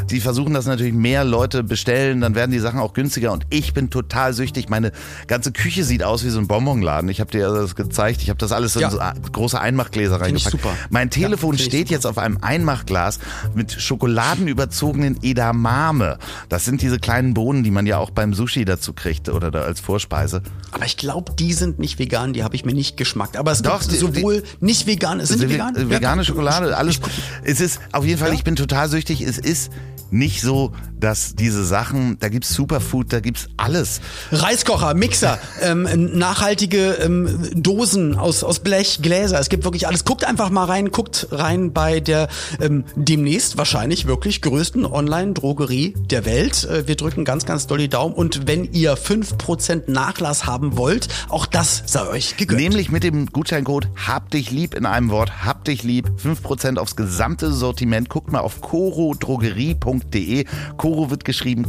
Die 0.08 0.20
versuchen, 0.20 0.54
dass 0.54 0.64
natürlich 0.66 0.94
mehr 0.94 1.24
Leute 1.24 1.62
bestellen, 1.62 2.20
dann 2.22 2.34
werden 2.34 2.50
die 2.52 2.58
Sachen 2.60 2.80
auch 2.80 2.94
günstiger 2.94 3.32
und 3.32 3.44
ich 3.50 3.74
bin 3.74 3.90
total 3.90 4.32
süchtig. 4.32 4.68
Meine 4.70 4.92
ganze 5.26 5.52
Küche 5.52 5.84
sieht 5.84 6.02
aus 6.02 6.24
wie 6.24 6.30
so 6.30 6.38
ein 6.38 6.46
Bonbonladen. 6.48 7.10
Ich 7.10 7.20
habe 7.20 7.30
dir 7.30 7.48
das 7.48 7.74
gezeigt, 7.74 8.22
ich 8.22 8.30
habe 8.30 8.38
das 8.38 8.52
alles 8.52 8.74
in 8.76 8.82
Ja. 8.82 8.90
so 8.90 8.98
große 9.32 9.60
Einmachgläser 9.60 10.20
reingepackt. 10.20 10.50
super. 10.52 10.70
Mein 10.90 11.10
Telefon 11.10 11.56
Ja, 11.56 11.64
steht 11.64 11.90
jetzt 11.90 12.06
auf 12.06 12.16
einem 12.18 12.38
Einmachglas 12.40 13.18
mit 13.54 13.72
schokoladenüberzogenen 13.72 15.18
Edamame. 15.22 16.18
Das 16.48 16.64
sind 16.64 16.82
diese 16.82 16.98
kleinen 16.98 17.34
Bohnen, 17.34 17.62
die 17.64 17.70
man 17.70 17.86
ja 17.86 17.98
auch 17.98 18.10
beim 18.10 18.32
Sushi 18.34 18.64
dazu 18.64 18.92
kriegt 18.92 19.28
oder 19.28 19.50
da 19.50 19.62
als 19.62 19.80
Vorspeise. 19.80 20.42
Aber 20.72 20.83
ich 20.84 20.96
glaube, 20.96 21.32
die 21.38 21.52
sind 21.52 21.78
nicht 21.78 21.98
vegan, 21.98 22.32
die 22.32 22.42
habe 22.44 22.54
ich 22.56 22.64
mir 22.64 22.74
nicht 22.74 22.96
geschmackt. 22.96 23.36
Aber 23.36 23.52
es 23.52 23.62
Doch, 23.62 23.80
gibt 23.80 23.92
die- 23.92 23.96
sowohl 23.96 24.42
nicht 24.60 24.86
vegan, 24.86 25.24
sind 25.24 25.40
die 25.42 25.46
Ve- 25.48 25.54
vegan? 25.54 25.90
Vegane 25.90 26.20
Ja, 26.22 26.24
Schokolade, 26.24 26.76
alles. 26.76 27.00
Es 27.42 27.60
ist 27.60 27.80
auf 27.92 28.04
jeden 28.04 28.18
Fall, 28.18 28.28
Ja. 28.28 28.34
ich 28.34 28.44
bin 28.44 28.56
total 28.56 28.88
süchtig. 28.88 29.20
Es 29.22 29.38
ist 29.38 29.70
nicht 30.10 30.42
so, 30.42 30.72
dass 31.00 31.34
diese 31.34 31.64
Sachen, 31.64 32.18
da 32.20 32.28
gibt's 32.28 32.54
Superfood, 32.54 33.12
da 33.12 33.18
gibt's 33.20 33.48
alles. 33.56 34.00
Reiskocher, 34.30 34.94
Mixer, 34.94 35.38
ähm, 35.62 35.88
nachhaltige 36.16 36.92
ähm, 37.02 37.50
Dosen 37.56 38.16
aus, 38.16 38.44
aus 38.44 38.60
Blech, 38.60 39.00
Gläser. 39.02 39.40
Es 39.40 39.48
gibt 39.48 39.64
wirklich 39.64 39.88
alles. 39.88 40.04
Guckt 40.04 40.24
einfach 40.24 40.50
mal 40.50 40.64
rein, 40.66 40.90
guckt 40.92 41.26
rein 41.32 41.72
bei 41.72 41.98
der 42.00 42.28
ähm, 42.60 42.84
demnächst 42.94 43.58
wahrscheinlich 43.58 44.06
wirklich 44.06 44.40
größten 44.40 44.86
Online-Drogerie 44.86 45.94
der 46.10 46.24
Welt. 46.26 46.64
Äh, 46.64 46.86
wir 46.86 46.94
drücken 46.96 47.24
ganz, 47.24 47.44
ganz 47.44 47.66
doll 47.66 47.78
die 47.78 47.88
Daumen. 47.88 48.14
Und 48.14 48.46
wenn 48.46 48.72
ihr 48.72 48.96
5% 48.96 49.90
Nachlass 49.90 50.46
haben 50.46 50.73
wollt, 50.76 51.08
auch 51.28 51.46
das 51.46 51.82
sei 51.86 52.06
euch 52.06 52.36
gegönnt. 52.36 52.60
Nämlich 52.60 52.90
mit 52.90 53.04
dem 53.04 53.26
Gutscheincode 53.26 53.88
Hab 54.06 54.30
dich 54.30 54.50
lieb 54.50 54.74
in 54.74 54.86
einem 54.86 55.10
Wort, 55.10 55.44
Hab 55.44 55.64
dich 55.64 55.82
lieb, 55.82 56.10
5% 56.22 56.78
aufs 56.78 56.96
gesamte 56.96 57.52
Sortiment. 57.52 58.08
Guckt 58.08 58.32
mal 58.32 58.40
auf 58.40 58.60
korodrogerie.de. 58.60 60.44
Koro 60.76 61.10
wird 61.10 61.24
geschrieben 61.24 61.68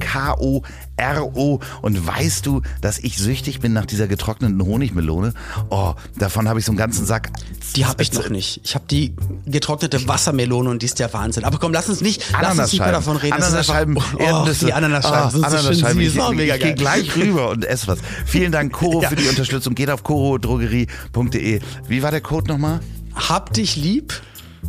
K-O-R-O. 0.98 1.60
Und 1.82 2.08
weißt 2.08 2.46
du, 2.46 2.62
dass 2.82 3.00
ich 3.00 3.18
süchtig 3.18 3.60
bin 3.60 3.74
nach 3.74 3.86
dieser 3.86 4.08
getrockneten 4.08 4.62
Honigmelone? 4.64 5.34
Oh, 5.70 5.94
davon 6.18 6.48
habe 6.50 6.60
ich 6.60 6.66
so 6.66 6.72
einen 6.72 6.78
ganzen 6.78 7.06
Sack. 7.06 7.30
Die 7.76 7.86
habe 7.86 8.02
ich 8.02 8.14
noch 8.14 8.30
nicht. 8.30 8.62
Ich 8.64 8.76
habe 8.76 8.86
die 8.90 9.14
getrocknete 9.46 10.08
Wassermelone 10.08 10.70
und 10.70 10.82
die 10.82 10.86
ist 10.86 11.00
der 11.00 11.12
Wahnsinn. 11.14 11.44
Aber 11.44 11.58
komm, 11.58 11.74
lass 11.74 11.90
uns 11.90 12.02
nicht, 12.02 12.24
lass 12.40 12.58
uns 12.58 12.72
nicht 12.72 12.82
mehr 12.82 12.92
davon 12.92 13.18
reden. 13.18 13.34
Ananasscheiben, 13.34 13.98
einfach- 13.98 14.20
Erdnüsse. 14.20 14.66
Oh, 14.66 14.68
die 14.68 14.74
Ananasscheiben 14.74 15.28
Oh, 15.28 15.30
sind 15.30 15.50
so 15.50 15.58
schön 15.58 15.74
süß. 15.76 16.16
Ich, 16.16 16.20
Oh, 16.22 16.32
ich, 16.32 16.38
mega 16.38 16.56
ich 16.56 16.62
gehe 16.62 16.76
gleich 16.76 17.16
rüber 17.16 17.50
und 17.50 17.66
esse 17.66 17.88
was. 17.88 18.00
Vielen 18.26 18.52
Dank, 18.52 18.72
Koro, 18.74 19.02
Ja. 19.06 19.10
für 19.10 19.16
die 19.16 19.28
Unterstützung. 19.28 19.76
Geht 19.76 19.90
auf 19.90 20.04
korodrogerie.de. 20.04 21.60
Wie 21.88 22.04
war 22.04 22.12
der 22.12 22.22
Code 22.22 22.48
nochmal? 22.52 22.80
Hab 23.16 23.54
dich 23.54 23.76
lieb. 23.76 24.14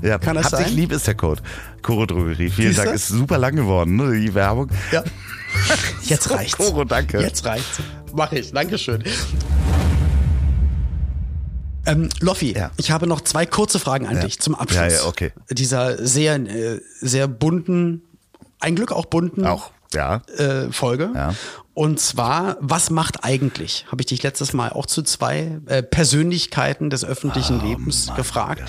Ja, 0.02 0.18
Kann 0.18 0.34
das 0.36 0.52
Hab 0.52 0.58
dich 0.58 0.68
sein? 0.68 0.76
lieb 0.76 0.92
ist 0.92 1.06
der 1.06 1.14
Code. 1.14 1.40
Koro 1.86 2.04
Drogerie. 2.04 2.50
Vielen 2.50 2.68
Siehst 2.70 2.78
du? 2.80 2.82
Dank. 2.84 2.96
Ist 2.96 3.08
super 3.08 3.38
lang 3.38 3.54
geworden, 3.54 3.94
ne, 3.94 4.18
die 4.20 4.34
Werbung. 4.34 4.68
Ja. 4.90 5.04
Jetzt 6.02 6.28
reicht's. 6.30 6.56
Koro, 6.56 6.82
danke. 6.84 7.20
Jetzt 7.20 7.44
reicht's. 7.44 7.78
Mach 8.12 8.32
ich. 8.32 8.50
Dankeschön. 8.52 9.04
Ähm, 11.86 12.08
Loffi, 12.20 12.52
Ja. 12.56 12.72
ich 12.76 12.90
habe 12.90 13.06
noch 13.06 13.20
zwei 13.20 13.46
kurze 13.46 13.78
Fragen 13.78 14.06
an 14.06 14.16
Ja. 14.16 14.22
dich 14.24 14.40
zum 14.40 14.56
Abschluss. 14.56 14.80
Ja, 14.80 14.88
ja, 14.88 15.04
okay. 15.06 15.32
Dieser 15.50 16.04
sehr, 16.04 16.34
äh, 16.34 16.80
sehr 17.00 17.28
bunten, 17.28 18.02
ein 18.58 18.74
Glück 18.74 18.90
auch 18.90 19.06
bunten 19.06 19.46
Auch, 19.46 19.70
ja. 19.94 20.22
äh, 20.36 20.72
Folge. 20.72 21.10
Ja. 21.14 21.34
Und 21.76 22.00
zwar, 22.00 22.56
was 22.60 22.88
macht 22.88 23.22
eigentlich? 23.22 23.84
Habe 23.92 24.00
ich 24.00 24.06
dich 24.06 24.22
letztes 24.22 24.54
Mal 24.54 24.70
auch 24.70 24.86
zu 24.86 25.02
zwei 25.02 25.60
äh, 25.66 25.82
Persönlichkeiten 25.82 26.88
des 26.88 27.04
öffentlichen 27.04 27.60
Lebens 27.60 28.10
gefragt. 28.16 28.62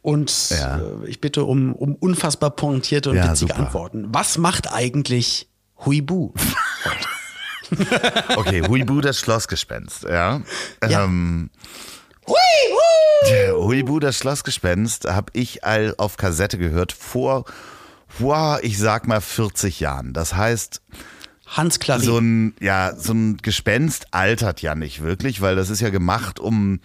Und 0.00 0.32
Oh 0.50 0.54
Ja. 0.54 0.78
äh, 0.78 1.06
ich 1.08 1.20
bitte 1.20 1.44
um, 1.44 1.74
um 1.74 1.94
unfassbar 1.94 2.48
pointierte 2.52 3.10
und 3.10 3.16
Ja, 3.16 3.24
witzige 3.32 3.52
super. 3.52 3.56
Antworten. 3.66 4.06
Was 4.14 4.38
macht 4.38 4.72
eigentlich 4.72 5.46
Huibu? 5.84 6.32
Okay, 8.36 8.62
Huibu, 8.66 9.00
das 9.00 9.18
Schlossgespenst, 9.18 10.04
ja. 10.04 10.40
Ja. 10.86 11.04
Ähm, 11.04 11.50
Huibu! 12.26 13.66
Huibu, 13.66 14.00
das 14.00 14.16
Schlossgespenst, 14.18 15.06
habe 15.06 15.30
ich 15.34 15.64
all 15.64 15.94
auf 15.98 16.16
Kassette 16.16 16.58
gehört 16.58 16.92
vor, 16.92 17.44
vor, 18.06 18.60
ich 18.62 18.78
sag 18.78 19.06
mal 19.08 19.20
40 19.20 19.80
Jahren. 19.80 20.12
Das 20.12 20.34
heißt, 20.34 20.82
Hans 21.56 21.78
Klarin. 21.78 22.04
so 22.04 22.18
ein, 22.18 22.54
ja, 22.60 22.94
so 22.96 23.12
ein 23.12 23.38
Gespenst 23.38 24.08
altert 24.10 24.60
ja 24.60 24.74
nicht 24.74 25.02
wirklich, 25.02 25.40
weil 25.40 25.56
das 25.56 25.70
ist 25.70 25.80
ja 25.80 25.90
gemacht, 25.90 26.40
um 26.40 26.80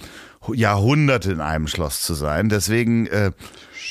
Jahrhunderte 0.53 1.31
in 1.31 1.41
einem 1.41 1.67
Schloss 1.67 2.01
zu 2.01 2.13
sein. 2.13 2.49
Deswegen 2.49 3.07
äh, 3.07 3.31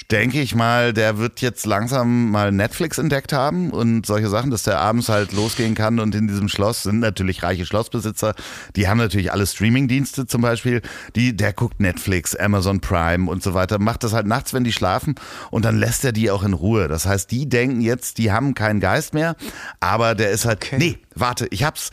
denke 0.07 0.41
ich 0.41 0.55
mal, 0.55 0.93
der 0.93 1.19
wird 1.19 1.41
jetzt 1.41 1.67
langsam 1.67 2.31
mal 2.31 2.53
Netflix 2.53 2.99
entdeckt 2.99 3.33
haben 3.33 3.71
und 3.71 4.07
solche 4.07 4.29
Sachen, 4.29 4.51
dass 4.51 4.63
der 4.63 4.79
abends 4.79 5.09
halt 5.09 5.33
losgehen 5.33 5.75
kann 5.75 5.99
und 5.99 6.15
in 6.15 6.29
diesem 6.29 6.49
Schloss 6.49 6.85
sind 6.85 7.01
natürlich 7.01 7.43
reiche 7.43 7.67
Schlossbesitzer, 7.67 8.35
die 8.77 8.87
haben 8.89 8.99
natürlich 8.99 9.33
alle 9.33 9.47
Streamingdienste 9.47 10.27
zum 10.27 10.43
Beispiel, 10.43 10.83
die, 11.17 11.37
der 11.37 11.53
guckt 11.53 11.81
Netflix, 11.81 12.37
Amazon 12.37 12.81
Prime 12.81 13.31
und 13.31 13.43
so 13.43 13.55
weiter, 13.55 13.79
macht 13.79 14.05
das 14.05 14.13
halt 14.13 14.27
nachts, 14.27 14.55
wenn 14.55 14.65
die 14.65 14.73
schlafen 14.73 15.15
und 15.51 15.65
dann 15.65 15.79
lässt 15.79 16.05
er 16.05 16.13
die 16.13 16.31
auch 16.31 16.43
in 16.43 16.53
Ruhe. 16.53 16.89
Das 16.89 17.07
heißt, 17.07 17.31
die 17.31 17.49
denken 17.49 17.81
jetzt, 17.81 18.19
die 18.19 18.31
haben 18.31 18.55
keinen 18.55 18.81
Geist 18.81 19.15
mehr, 19.15 19.35
aber 19.81 20.15
der 20.15 20.31
ist 20.31 20.45
halt, 20.45 20.59
Okay. 20.59 20.77
nee, 20.79 20.99
warte, 21.15 21.47
ich 21.51 21.65
hab's. 21.65 21.91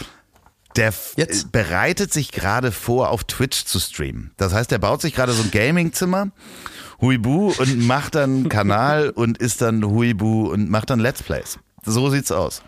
Der 0.75 0.93
Jetzt? 1.15 1.53
bereitet 1.53 2.11
sich 2.11 2.33
gerade 2.33 2.73
vor, 2.73 3.09
auf 3.11 3.23
Twitch 3.23 3.63
zu 3.63 3.79
streamen. 3.79 4.31
Das 4.35 4.53
heißt, 4.53 4.71
er 4.73 4.79
baut 4.79 5.01
sich 5.01 5.15
gerade 5.15 5.31
so 5.31 5.41
ein 5.43 5.51
Gaming-Zimmer, 5.51 6.31
Huibu, 7.01 7.53
und 7.57 7.85
macht 7.85 8.15
dann 8.15 8.29
einen 8.31 8.49
Kanal 8.49 9.09
und 9.09 9.37
ist 9.37 9.61
dann 9.61 9.83
Huibu 9.85 10.51
und 10.51 10.69
macht 10.69 10.89
dann 10.89 10.99
Let's 10.99 11.23
Plays. 11.23 11.59
So 11.85 12.09
sieht's 12.09 12.31
aus. 12.31 12.61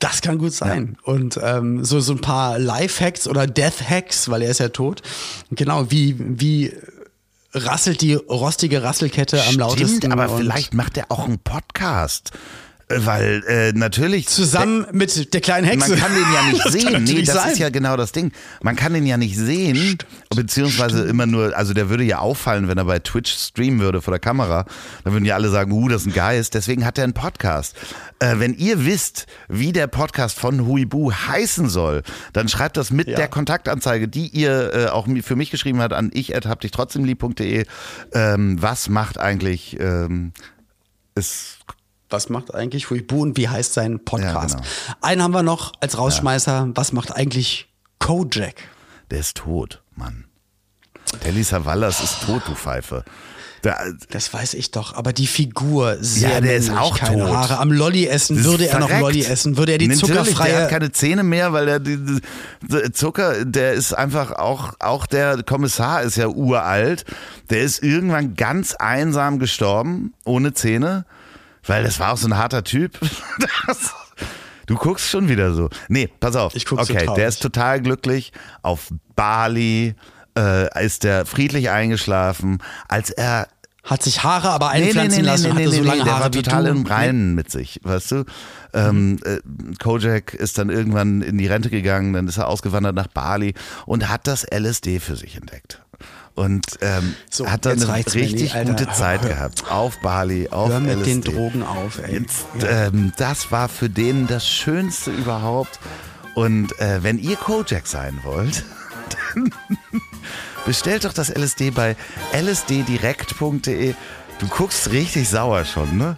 Das 0.00 0.22
kann 0.22 0.38
gut 0.38 0.52
sein. 0.52 0.96
Und 1.02 1.40
ähm, 1.42 1.84
so, 1.84 1.98
so 1.98 2.12
ein 2.12 2.20
paar 2.20 2.58
Life-Hacks 2.58 3.26
oder 3.26 3.46
Death-Hacks, 3.48 4.28
weil 4.30 4.42
er 4.42 4.50
ist 4.50 4.60
ja 4.60 4.68
tot. 4.68 5.02
Genau, 5.50 5.90
wie, 5.90 6.14
wie 6.18 6.72
rasselt 7.52 8.00
die 8.00 8.14
rostige 8.14 8.82
Rasselkette 8.82 9.42
am 9.44 9.56
lautesten. 9.56 9.96
Stimmt, 9.96 10.12
aber 10.12 10.28
vielleicht 10.28 10.72
macht 10.74 10.96
er 10.96 11.10
auch 11.10 11.24
einen 11.24 11.40
Podcast. 11.40 12.30
Weil 12.90 13.42
äh, 13.46 13.72
natürlich. 13.72 14.28
zusammen 14.28 14.86
mit 14.92 15.34
der 15.34 15.40
kleinen 15.42 15.66
Hexe. 15.66 15.90
Man 15.90 15.98
kann 15.98 16.14
den 16.14 16.32
ja 16.32 16.42
nicht 16.50 16.62
sehen. 16.70 17.04
Nee, 17.04 17.22
das 17.22 17.34
sein. 17.34 17.52
ist 17.52 17.58
ja 17.58 17.68
genau 17.68 17.96
das 17.98 18.12
Ding. 18.12 18.32
Man 18.62 18.76
kann 18.76 18.94
den 18.94 19.04
ja 19.06 19.18
nicht 19.18 19.36
sehen, 19.36 19.98
beziehungsweise 20.34 21.04
immer 21.04 21.26
nur, 21.26 21.54
also 21.54 21.74
der 21.74 21.90
würde 21.90 22.04
ja 22.04 22.18
auffallen, 22.18 22.66
wenn 22.66 22.78
er 22.78 22.86
bei 22.86 22.98
Twitch 22.98 23.30
streamen 23.32 23.80
würde 23.80 24.00
vor 24.00 24.12
der 24.12 24.20
Kamera. 24.20 24.64
Dann 25.04 25.12
würden 25.12 25.26
ja 25.26 25.34
alle 25.34 25.50
sagen, 25.50 25.70
uh, 25.72 25.88
das 25.88 26.02
ist 26.02 26.08
ein 26.08 26.14
Geist. 26.14 26.54
Deswegen 26.54 26.86
hat 26.86 26.96
er 26.96 27.04
einen 27.04 27.12
Podcast. 27.12 27.76
Äh, 28.20 28.36
wenn 28.38 28.54
ihr 28.54 28.86
wisst, 28.86 29.26
wie 29.48 29.72
der 29.72 29.86
Podcast 29.86 30.38
von 30.38 30.66
Huibu 30.66 31.12
heißen 31.12 31.68
soll, 31.68 32.02
dann 32.32 32.48
schreibt 32.48 32.78
das 32.78 32.90
mit 32.90 33.08
Ja. 33.08 33.16
der 33.16 33.28
Kontaktanzeige, 33.28 34.08
die 34.08 34.28
ihr 34.28 34.72
äh, 34.74 34.86
auch 34.86 35.06
für 35.22 35.36
mich 35.36 35.50
geschrieben 35.50 35.80
habt, 35.82 35.92
an 35.92 36.10
ich 36.14 36.30
hab 36.30 36.60
dich 36.62 36.70
trotzdem 36.70 37.04
lieb.de. 37.04 37.66
Ähm, 38.12 38.62
was 38.62 38.88
macht 38.88 39.18
eigentlich 39.18 39.76
ähm, 39.78 40.32
ist 41.14 41.58
Was 42.10 42.30
macht 42.30 42.54
eigentlich 42.54 42.88
Huibu 42.90 43.22
und 43.22 43.36
wie 43.36 43.48
heißt 43.48 43.74
sein 43.74 44.02
Podcast? 44.02 44.54
Ja, 44.54 44.60
genau. 44.60 44.96
Einen 45.02 45.22
haben 45.22 45.34
wir 45.34 45.42
noch 45.42 45.72
als 45.80 45.98
Rausschmeißer. 45.98 46.70
Was 46.74 46.92
macht 46.92 47.14
eigentlich 47.14 47.68
Kojak? 47.98 48.54
Der 49.10 49.20
ist 49.20 49.36
tot, 49.36 49.82
Mann. 49.94 50.24
Telly 51.20 51.42
Savalas 51.42 52.02
ist 52.02 52.22
tot, 52.24 52.42
du 52.46 52.54
Pfeife. 52.54 53.04
Der, 53.64 53.76
Das 54.10 54.32
weiß 54.32 54.54
ich 54.54 54.70
doch, 54.70 54.94
aber 54.94 55.12
die 55.12 55.26
Figur 55.26 55.96
sehr 56.00 56.30
Ja, 56.30 56.40
der 56.40 56.56
ist 56.56 56.70
auch 56.70 56.96
keine 56.98 57.24
tot. 57.24 57.34
Haare. 57.34 57.58
Am 57.58 57.72
Lolli 57.72 58.06
essen, 58.06 58.44
würde 58.44 58.68
er 58.68 58.78
noch. 58.78 58.88
Lolli 58.88 59.24
essen, 59.24 59.56
würde 59.56 59.72
er 59.72 59.78
die 59.78 59.88
Natürlich, 59.88 60.06
Der 60.12 60.20
hat 60.20 60.26
zuckerfreie 60.26 60.68
keine 60.68 60.92
Zähne 60.92 61.24
mehr, 61.24 61.52
weil 61.52 61.66
der, 61.66 61.80
die, 61.80 62.20
die, 62.62 62.92
Zucker, 62.92 63.44
der 63.44 63.72
ist 63.72 63.92
einfach 63.92 64.32
auch, 64.32 64.74
auch 64.78 65.06
der 65.06 65.42
Kommissar 65.42 66.02
ist 66.02 66.16
ja 66.16 66.28
uralt. 66.28 67.04
Der 67.50 67.62
ist 67.62 67.82
irgendwann 67.82 68.34
ganz 68.34 68.74
einsam 68.74 69.38
gestorben, 69.38 70.14
ohne 70.24 70.54
Zähne, 70.54 71.04
weil 71.64 71.82
das 71.82 72.00
war 72.00 72.12
auch 72.12 72.16
so 72.16 72.28
ein 72.28 72.36
harter 72.36 72.64
Typ. 72.64 72.98
Das, 73.66 73.94
du 74.66 74.76
guckst 74.76 75.08
schon 75.08 75.28
wieder 75.28 75.52
so. 75.52 75.68
Nee, 75.88 76.08
pass 76.20 76.36
auf. 76.36 76.54
Ich 76.54 76.64
guck 76.64 76.80
so 76.84 76.92
okay, 76.92 77.04
traurig. 77.04 77.16
der 77.16 77.28
ist 77.28 77.42
total 77.42 77.80
glücklich. 77.82 78.32
Auf 78.62 78.88
Bali 79.14 79.94
äh, 80.36 80.84
ist 80.84 81.04
der 81.04 81.26
friedlich 81.26 81.70
eingeschlafen, 81.70 82.62
als 82.88 83.10
er 83.10 83.48
hat 83.88 84.02
sich 84.02 84.22
Haare 84.22 84.50
aber 84.50 84.68
einpflanzen 84.68 85.24
lassen 85.24 85.50
und 85.50 85.58
hatte 85.58 85.70
so 85.70 85.82
lange 85.82 86.04
der 86.04 86.12
Haare 86.12 86.24
war 86.24 86.34
wie 86.34 86.42
total 86.42 86.66
im 86.66 86.84
Reinen 86.84 87.34
mit 87.34 87.50
sich, 87.50 87.80
weißt 87.82 88.12
du? 88.12 88.24
Ähm, 88.74 89.18
äh, 89.24 89.38
Kojak 89.82 90.34
ist 90.34 90.58
dann 90.58 90.68
irgendwann 90.68 91.22
in 91.22 91.38
die 91.38 91.46
Rente 91.46 91.70
gegangen, 91.70 92.12
dann 92.12 92.28
ist 92.28 92.36
er 92.36 92.48
ausgewandert 92.48 92.94
nach 92.94 93.06
Bali 93.06 93.54
und 93.86 94.08
hat 94.10 94.26
das 94.26 94.44
LSD 94.44 95.00
für 95.00 95.16
sich 95.16 95.36
entdeckt. 95.36 95.82
Und 96.38 96.64
ähm, 96.82 97.14
So, 97.30 97.50
hat 97.50 97.66
dann 97.66 97.82
eine 97.82 97.92
richtig 97.94 98.54
Alter. 98.54 98.70
gute 98.70 98.88
Zeit 98.92 99.22
gehabt. 99.22 99.64
Auf 99.70 99.98
Bali, 100.00 100.48
auf 100.50 100.70
Hör 100.70 100.78
mit 100.80 100.96
LSD. 100.98 101.04
den 101.10 101.20
Drogen 101.22 101.62
auf, 101.64 101.98
ey. 101.98 102.20
Jetzt, 102.20 102.46
ähm, 102.68 103.12
das 103.16 103.50
war 103.50 103.68
für 103.68 103.90
den 103.90 104.26
das 104.28 104.46
Schönste 104.48 105.10
überhaupt. 105.10 105.80
Und 106.36 106.78
äh, 106.80 107.02
wenn 107.02 107.18
ihr 107.18 107.34
Kojak 107.36 107.88
sein 107.88 108.20
wollt, 108.22 108.62
dann 109.34 109.50
bestellt 110.64 111.04
doch 111.04 111.12
das 111.12 111.28
LSD 111.28 111.70
bei 111.70 111.96
lsddirekt.de. 112.32 113.94
Du 114.38 114.46
guckst 114.46 114.90
richtig 114.92 115.28
sauer 115.28 115.64
schon, 115.64 115.96
ne? 115.96 116.16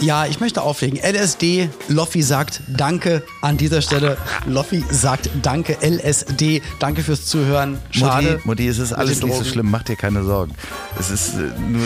Ja, 0.00 0.26
ich 0.26 0.40
möchte 0.40 0.62
auflegen. 0.62 0.98
LSD, 0.98 1.68
Loffi 1.88 2.22
sagt 2.22 2.62
Danke 2.68 3.22
an 3.42 3.58
dieser 3.58 3.82
Stelle. 3.82 4.16
Loffi 4.46 4.82
sagt 4.90 5.30
Danke, 5.42 5.76
LSD. 5.80 6.62
Danke 6.78 7.02
fürs 7.02 7.26
Zuhören. 7.26 7.78
Schade. 7.90 8.32
Mutti, 8.32 8.48
Mutti, 8.48 8.68
es 8.68 8.78
ist 8.78 8.92
alles 8.92 9.22
nicht 9.22 9.34
so 9.34 9.44
schlimm, 9.44 9.70
mach 9.70 9.82
dir 9.82 9.96
keine 9.96 10.24
Sorgen. 10.24 10.52
Es 10.98 11.10
ist 11.10 11.34
äh, 11.34 11.60
nur. 11.68 11.82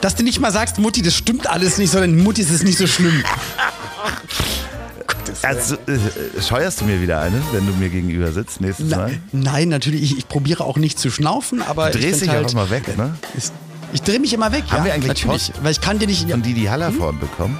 Dass 0.00 0.14
du 0.14 0.22
nicht 0.22 0.40
mal 0.40 0.52
sagst, 0.52 0.78
Mutti, 0.78 1.02
das 1.02 1.14
stimmt 1.14 1.48
alles 1.48 1.76
nicht, 1.76 1.90
sondern 1.90 2.16
Mutti, 2.16 2.40
es 2.40 2.50
ist 2.50 2.62
nicht 2.62 2.78
so 2.78 2.86
schlimm. 2.86 3.22
Also, 5.42 5.76
äh, 5.86 6.42
scheuerst 6.46 6.80
du 6.80 6.84
mir 6.84 7.00
wieder 7.00 7.20
eine, 7.20 7.40
wenn 7.52 7.66
du 7.66 7.72
mir 7.74 7.88
gegenüber 7.88 8.32
sitzt 8.32 8.60
nächstes 8.60 8.90
Mal? 8.90 9.18
Nein, 9.32 9.68
natürlich, 9.68 10.02
ich, 10.02 10.18
ich 10.18 10.28
probiere 10.28 10.64
auch 10.64 10.76
nicht 10.76 10.98
zu 10.98 11.10
schnaufen, 11.10 11.62
aber 11.62 11.90
Du 11.90 11.98
drehst 11.98 12.20
dich 12.20 12.28
halt, 12.28 12.46
auch 12.46 12.52
immer 12.52 12.68
weg, 12.68 12.96
ne? 12.96 13.14
Ist, 13.36 13.52
ich 13.92 14.02
drehe 14.02 14.20
mich 14.20 14.32
immer 14.32 14.52
weg, 14.52 14.64
Haben 14.68 14.78
ja. 14.78 14.84
wir 14.86 14.94
eigentlich 14.94 15.24
natürlich, 15.24 15.52
Post? 15.52 15.64
Weil 15.64 15.72
ich 15.72 15.80
kann 15.80 15.98
dir 15.98 16.06
nicht... 16.06 16.30
Von 16.30 16.42
Didi 16.42 16.64
Hallervorden 16.64 17.18
bekommen? 17.18 17.58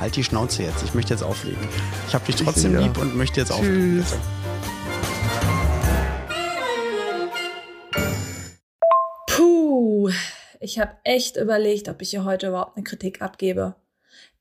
Halt 0.00 0.16
die 0.16 0.24
Schnauze 0.24 0.62
jetzt, 0.62 0.82
ich 0.84 0.94
möchte 0.94 1.12
jetzt 1.12 1.22
auflegen. 1.22 1.58
Ich 2.06 2.14
habe 2.14 2.24
dich 2.24 2.36
trotzdem 2.36 2.72
ja. 2.72 2.80
lieb 2.80 2.96
und 2.98 3.16
möchte 3.16 3.40
jetzt 3.40 3.50
auflegen. 3.50 4.04
Bitte. 4.04 4.16
Puh, 9.26 10.10
ich 10.60 10.78
habe 10.78 10.92
echt 11.04 11.36
überlegt, 11.36 11.88
ob 11.88 12.00
ich 12.00 12.10
hier 12.10 12.24
heute 12.24 12.48
überhaupt 12.48 12.76
eine 12.76 12.84
Kritik 12.84 13.20
abgebe. 13.20 13.74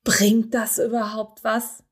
Bringt 0.03 0.53
das 0.53 0.77
überhaupt 0.77 1.43
was? 1.43 1.83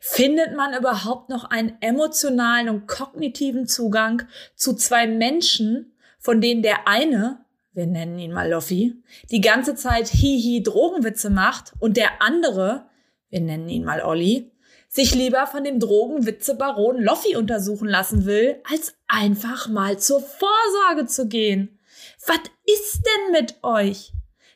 Findet 0.00 0.56
man 0.56 0.74
überhaupt 0.74 1.30
noch 1.30 1.44
einen 1.44 1.76
emotionalen 1.80 2.68
und 2.68 2.86
kognitiven 2.86 3.66
Zugang 3.66 4.22
zu 4.54 4.74
zwei 4.74 5.06
Menschen, 5.06 5.94
von 6.18 6.40
denen 6.40 6.62
der 6.62 6.86
eine, 6.86 7.39
wir 7.72 7.86
nennen 7.86 8.18
ihn 8.18 8.32
mal 8.32 8.50
Loffi, 8.50 9.02
die 9.30 9.40
ganze 9.40 9.74
Zeit 9.74 10.08
Hihi 10.08 10.62
Drogenwitze 10.62 11.30
macht 11.30 11.72
und 11.78 11.96
der 11.96 12.22
andere, 12.22 12.88
wir 13.28 13.40
nennen 13.40 13.68
ihn 13.68 13.84
mal 13.84 14.02
Olli, 14.02 14.50
sich 14.88 15.14
lieber 15.14 15.46
von 15.46 15.62
dem 15.62 15.78
Drogenwitzebaron 15.78 17.00
Loffi 17.00 17.36
untersuchen 17.36 17.88
lassen 17.88 18.26
will, 18.26 18.60
als 18.70 18.94
einfach 19.06 19.68
mal 19.68 19.98
zur 19.98 20.20
Vorsorge 20.20 21.06
zu 21.06 21.28
gehen. 21.28 21.78
Was 22.26 22.40
ist 22.66 23.02
denn 23.06 23.32
mit 23.32 23.62
euch? 23.62 24.12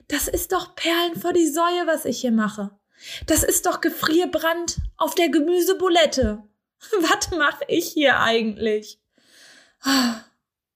Das 0.09 0.29
ist 0.29 0.53
doch 0.53 0.75
Perlen 0.75 1.15
vor 1.17 1.33
die 1.33 1.47
Säue, 1.47 1.87
was 1.87 2.05
ich 2.05 2.21
hier 2.21 2.33
mache. 2.33 2.71
Das 3.27 3.43
ist 3.43 3.67
doch 3.67 3.81
Gefrierbrand 3.81 4.79
auf 4.97 5.15
der 5.15 5.29
Gemüsebulette. 5.29 6.43
Was 7.01 7.31
mache 7.37 7.65
ich 7.69 7.87
hier 7.87 8.21
eigentlich? 8.21 8.99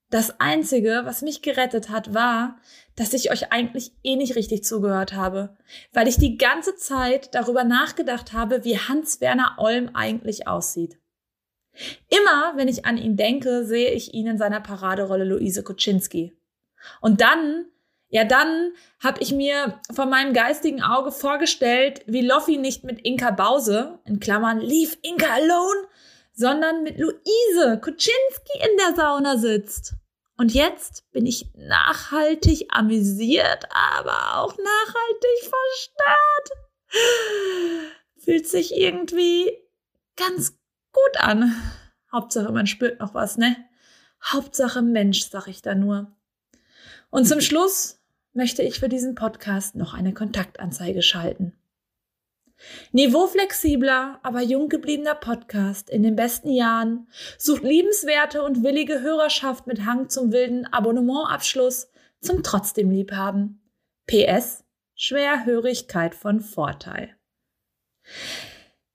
Das 0.09 0.39
Einzige, 0.39 1.01
was 1.05 1.21
mich 1.21 1.43
gerettet 1.43 1.89
hat, 1.89 2.15
war, 2.15 2.57
dass 2.95 3.13
ich 3.13 3.31
euch 3.31 3.51
eigentlich 3.51 3.91
eh 4.03 4.15
nicht 4.15 4.35
richtig 4.35 4.63
zugehört 4.63 5.13
habe, 5.13 5.55
weil 5.93 6.07
ich 6.07 6.17
die 6.17 6.37
ganze 6.37 6.75
Zeit 6.75 7.35
darüber 7.35 7.63
nachgedacht 7.63 8.33
habe, 8.33 8.65
wie 8.65 8.79
Hans-Werner 8.79 9.55
Olm 9.59 9.91
eigentlich 9.93 10.47
aussieht. 10.47 10.97
Immer, 12.09 12.53
wenn 12.55 12.67
ich 12.67 12.85
an 12.85 12.97
ihn 12.97 13.17
denke, 13.17 13.65
sehe 13.65 13.91
ich 13.91 14.13
ihn 14.13 14.25
in 14.25 14.37
seiner 14.39 14.59
Paraderolle 14.59 15.25
Luise 15.25 15.63
Kuczynski. 15.63 16.35
Und 17.01 17.21
dann, 17.21 17.65
ja 18.09 18.25
dann, 18.25 18.73
habe 19.03 19.21
ich 19.21 19.31
mir 19.31 19.79
von 19.93 20.09
meinem 20.09 20.33
geistigen 20.33 20.81
Auge 20.81 21.11
vorgestellt, 21.11 22.01
wie 22.07 22.25
Loffi 22.25 22.57
nicht 22.57 22.83
mit 22.83 23.01
Inka 23.05 23.29
Bause, 23.31 23.99
in 24.05 24.19
Klammern 24.19 24.59
Leave 24.59 24.97
Inka 25.03 25.27
alone, 25.35 25.87
sondern 26.39 26.83
mit 26.83 26.97
Luise 26.97 27.81
Kuczynski 27.81 28.59
in 28.61 28.77
der 28.77 28.95
Sauna 28.95 29.37
sitzt. 29.37 29.95
Und 30.37 30.53
jetzt 30.53 31.03
bin 31.11 31.25
ich 31.25 31.51
nachhaltig 31.53 32.67
amüsiert, 32.69 33.65
aber 33.71 34.37
auch 34.37 34.57
nachhaltig 34.57 35.41
verstört. 35.41 36.49
Fühlt 38.19 38.47
sich 38.47 38.73
irgendwie 38.73 39.51
ganz 40.15 40.57
gut 40.93 41.17
an. 41.17 41.53
Hauptsache, 42.09 42.53
man 42.53 42.67
spürt 42.67 43.01
noch 43.01 43.13
was, 43.13 43.37
ne? 43.37 43.57
Hauptsache 44.23 44.81
Mensch, 44.81 45.29
sag 45.29 45.47
ich 45.47 45.61
da 45.61 45.75
nur. 45.75 46.15
Und 47.09 47.27
zum 47.27 47.41
Schluss 47.41 47.99
möchte 48.31 48.63
ich 48.63 48.79
für 48.79 48.87
diesen 48.87 49.13
Podcast 49.13 49.75
noch 49.75 49.93
eine 49.93 50.13
Kontaktanzeige 50.13 51.01
schalten. 51.01 51.58
Niveauflexibler, 52.91 54.19
aber 54.23 54.41
jung 54.41 54.69
gebliebener 54.69 55.15
Podcast 55.15 55.89
in 55.89 56.03
den 56.03 56.15
besten 56.15 56.49
Jahren 56.49 57.07
sucht 57.37 57.63
liebenswerte 57.63 58.43
und 58.43 58.63
willige 58.63 59.01
Hörerschaft 59.01 59.67
mit 59.67 59.85
Hang 59.85 60.09
zum 60.09 60.31
wilden 60.31 60.65
Abonnementabschluss 60.65 61.89
zum 62.21 62.43
trotzdem 62.43 62.91
Liebhaben. 62.91 63.61
PS 64.07 64.63
Schwerhörigkeit 64.95 66.13
von 66.13 66.41
Vorteil. 66.41 67.15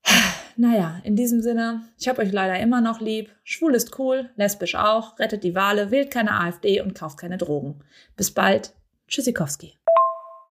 Naja, 0.57 1.01
in 1.03 1.17
diesem 1.17 1.41
Sinne, 1.41 1.81
ich 1.99 2.07
hab 2.07 2.17
euch 2.17 2.31
leider 2.31 2.57
immer 2.61 2.79
noch 2.79 3.01
lieb. 3.01 3.29
Schwul 3.43 3.75
ist 3.75 3.99
cool, 3.99 4.29
lesbisch 4.37 4.75
auch, 4.75 5.19
rettet 5.19 5.43
die 5.43 5.53
Wale, 5.53 5.91
wählt 5.91 6.11
keine 6.11 6.31
AfD 6.31 6.79
und 6.79 6.95
kauft 6.95 7.17
keine 7.17 7.37
Drogen. 7.37 7.83
Bis 8.15 8.31
bald. 8.31 8.73
Tschüssikowski. 9.09 9.77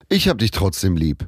Ich 0.08 0.30
hab 0.30 0.38
dich 0.38 0.52
trotzdem 0.52 0.96
lieb. 0.96 1.28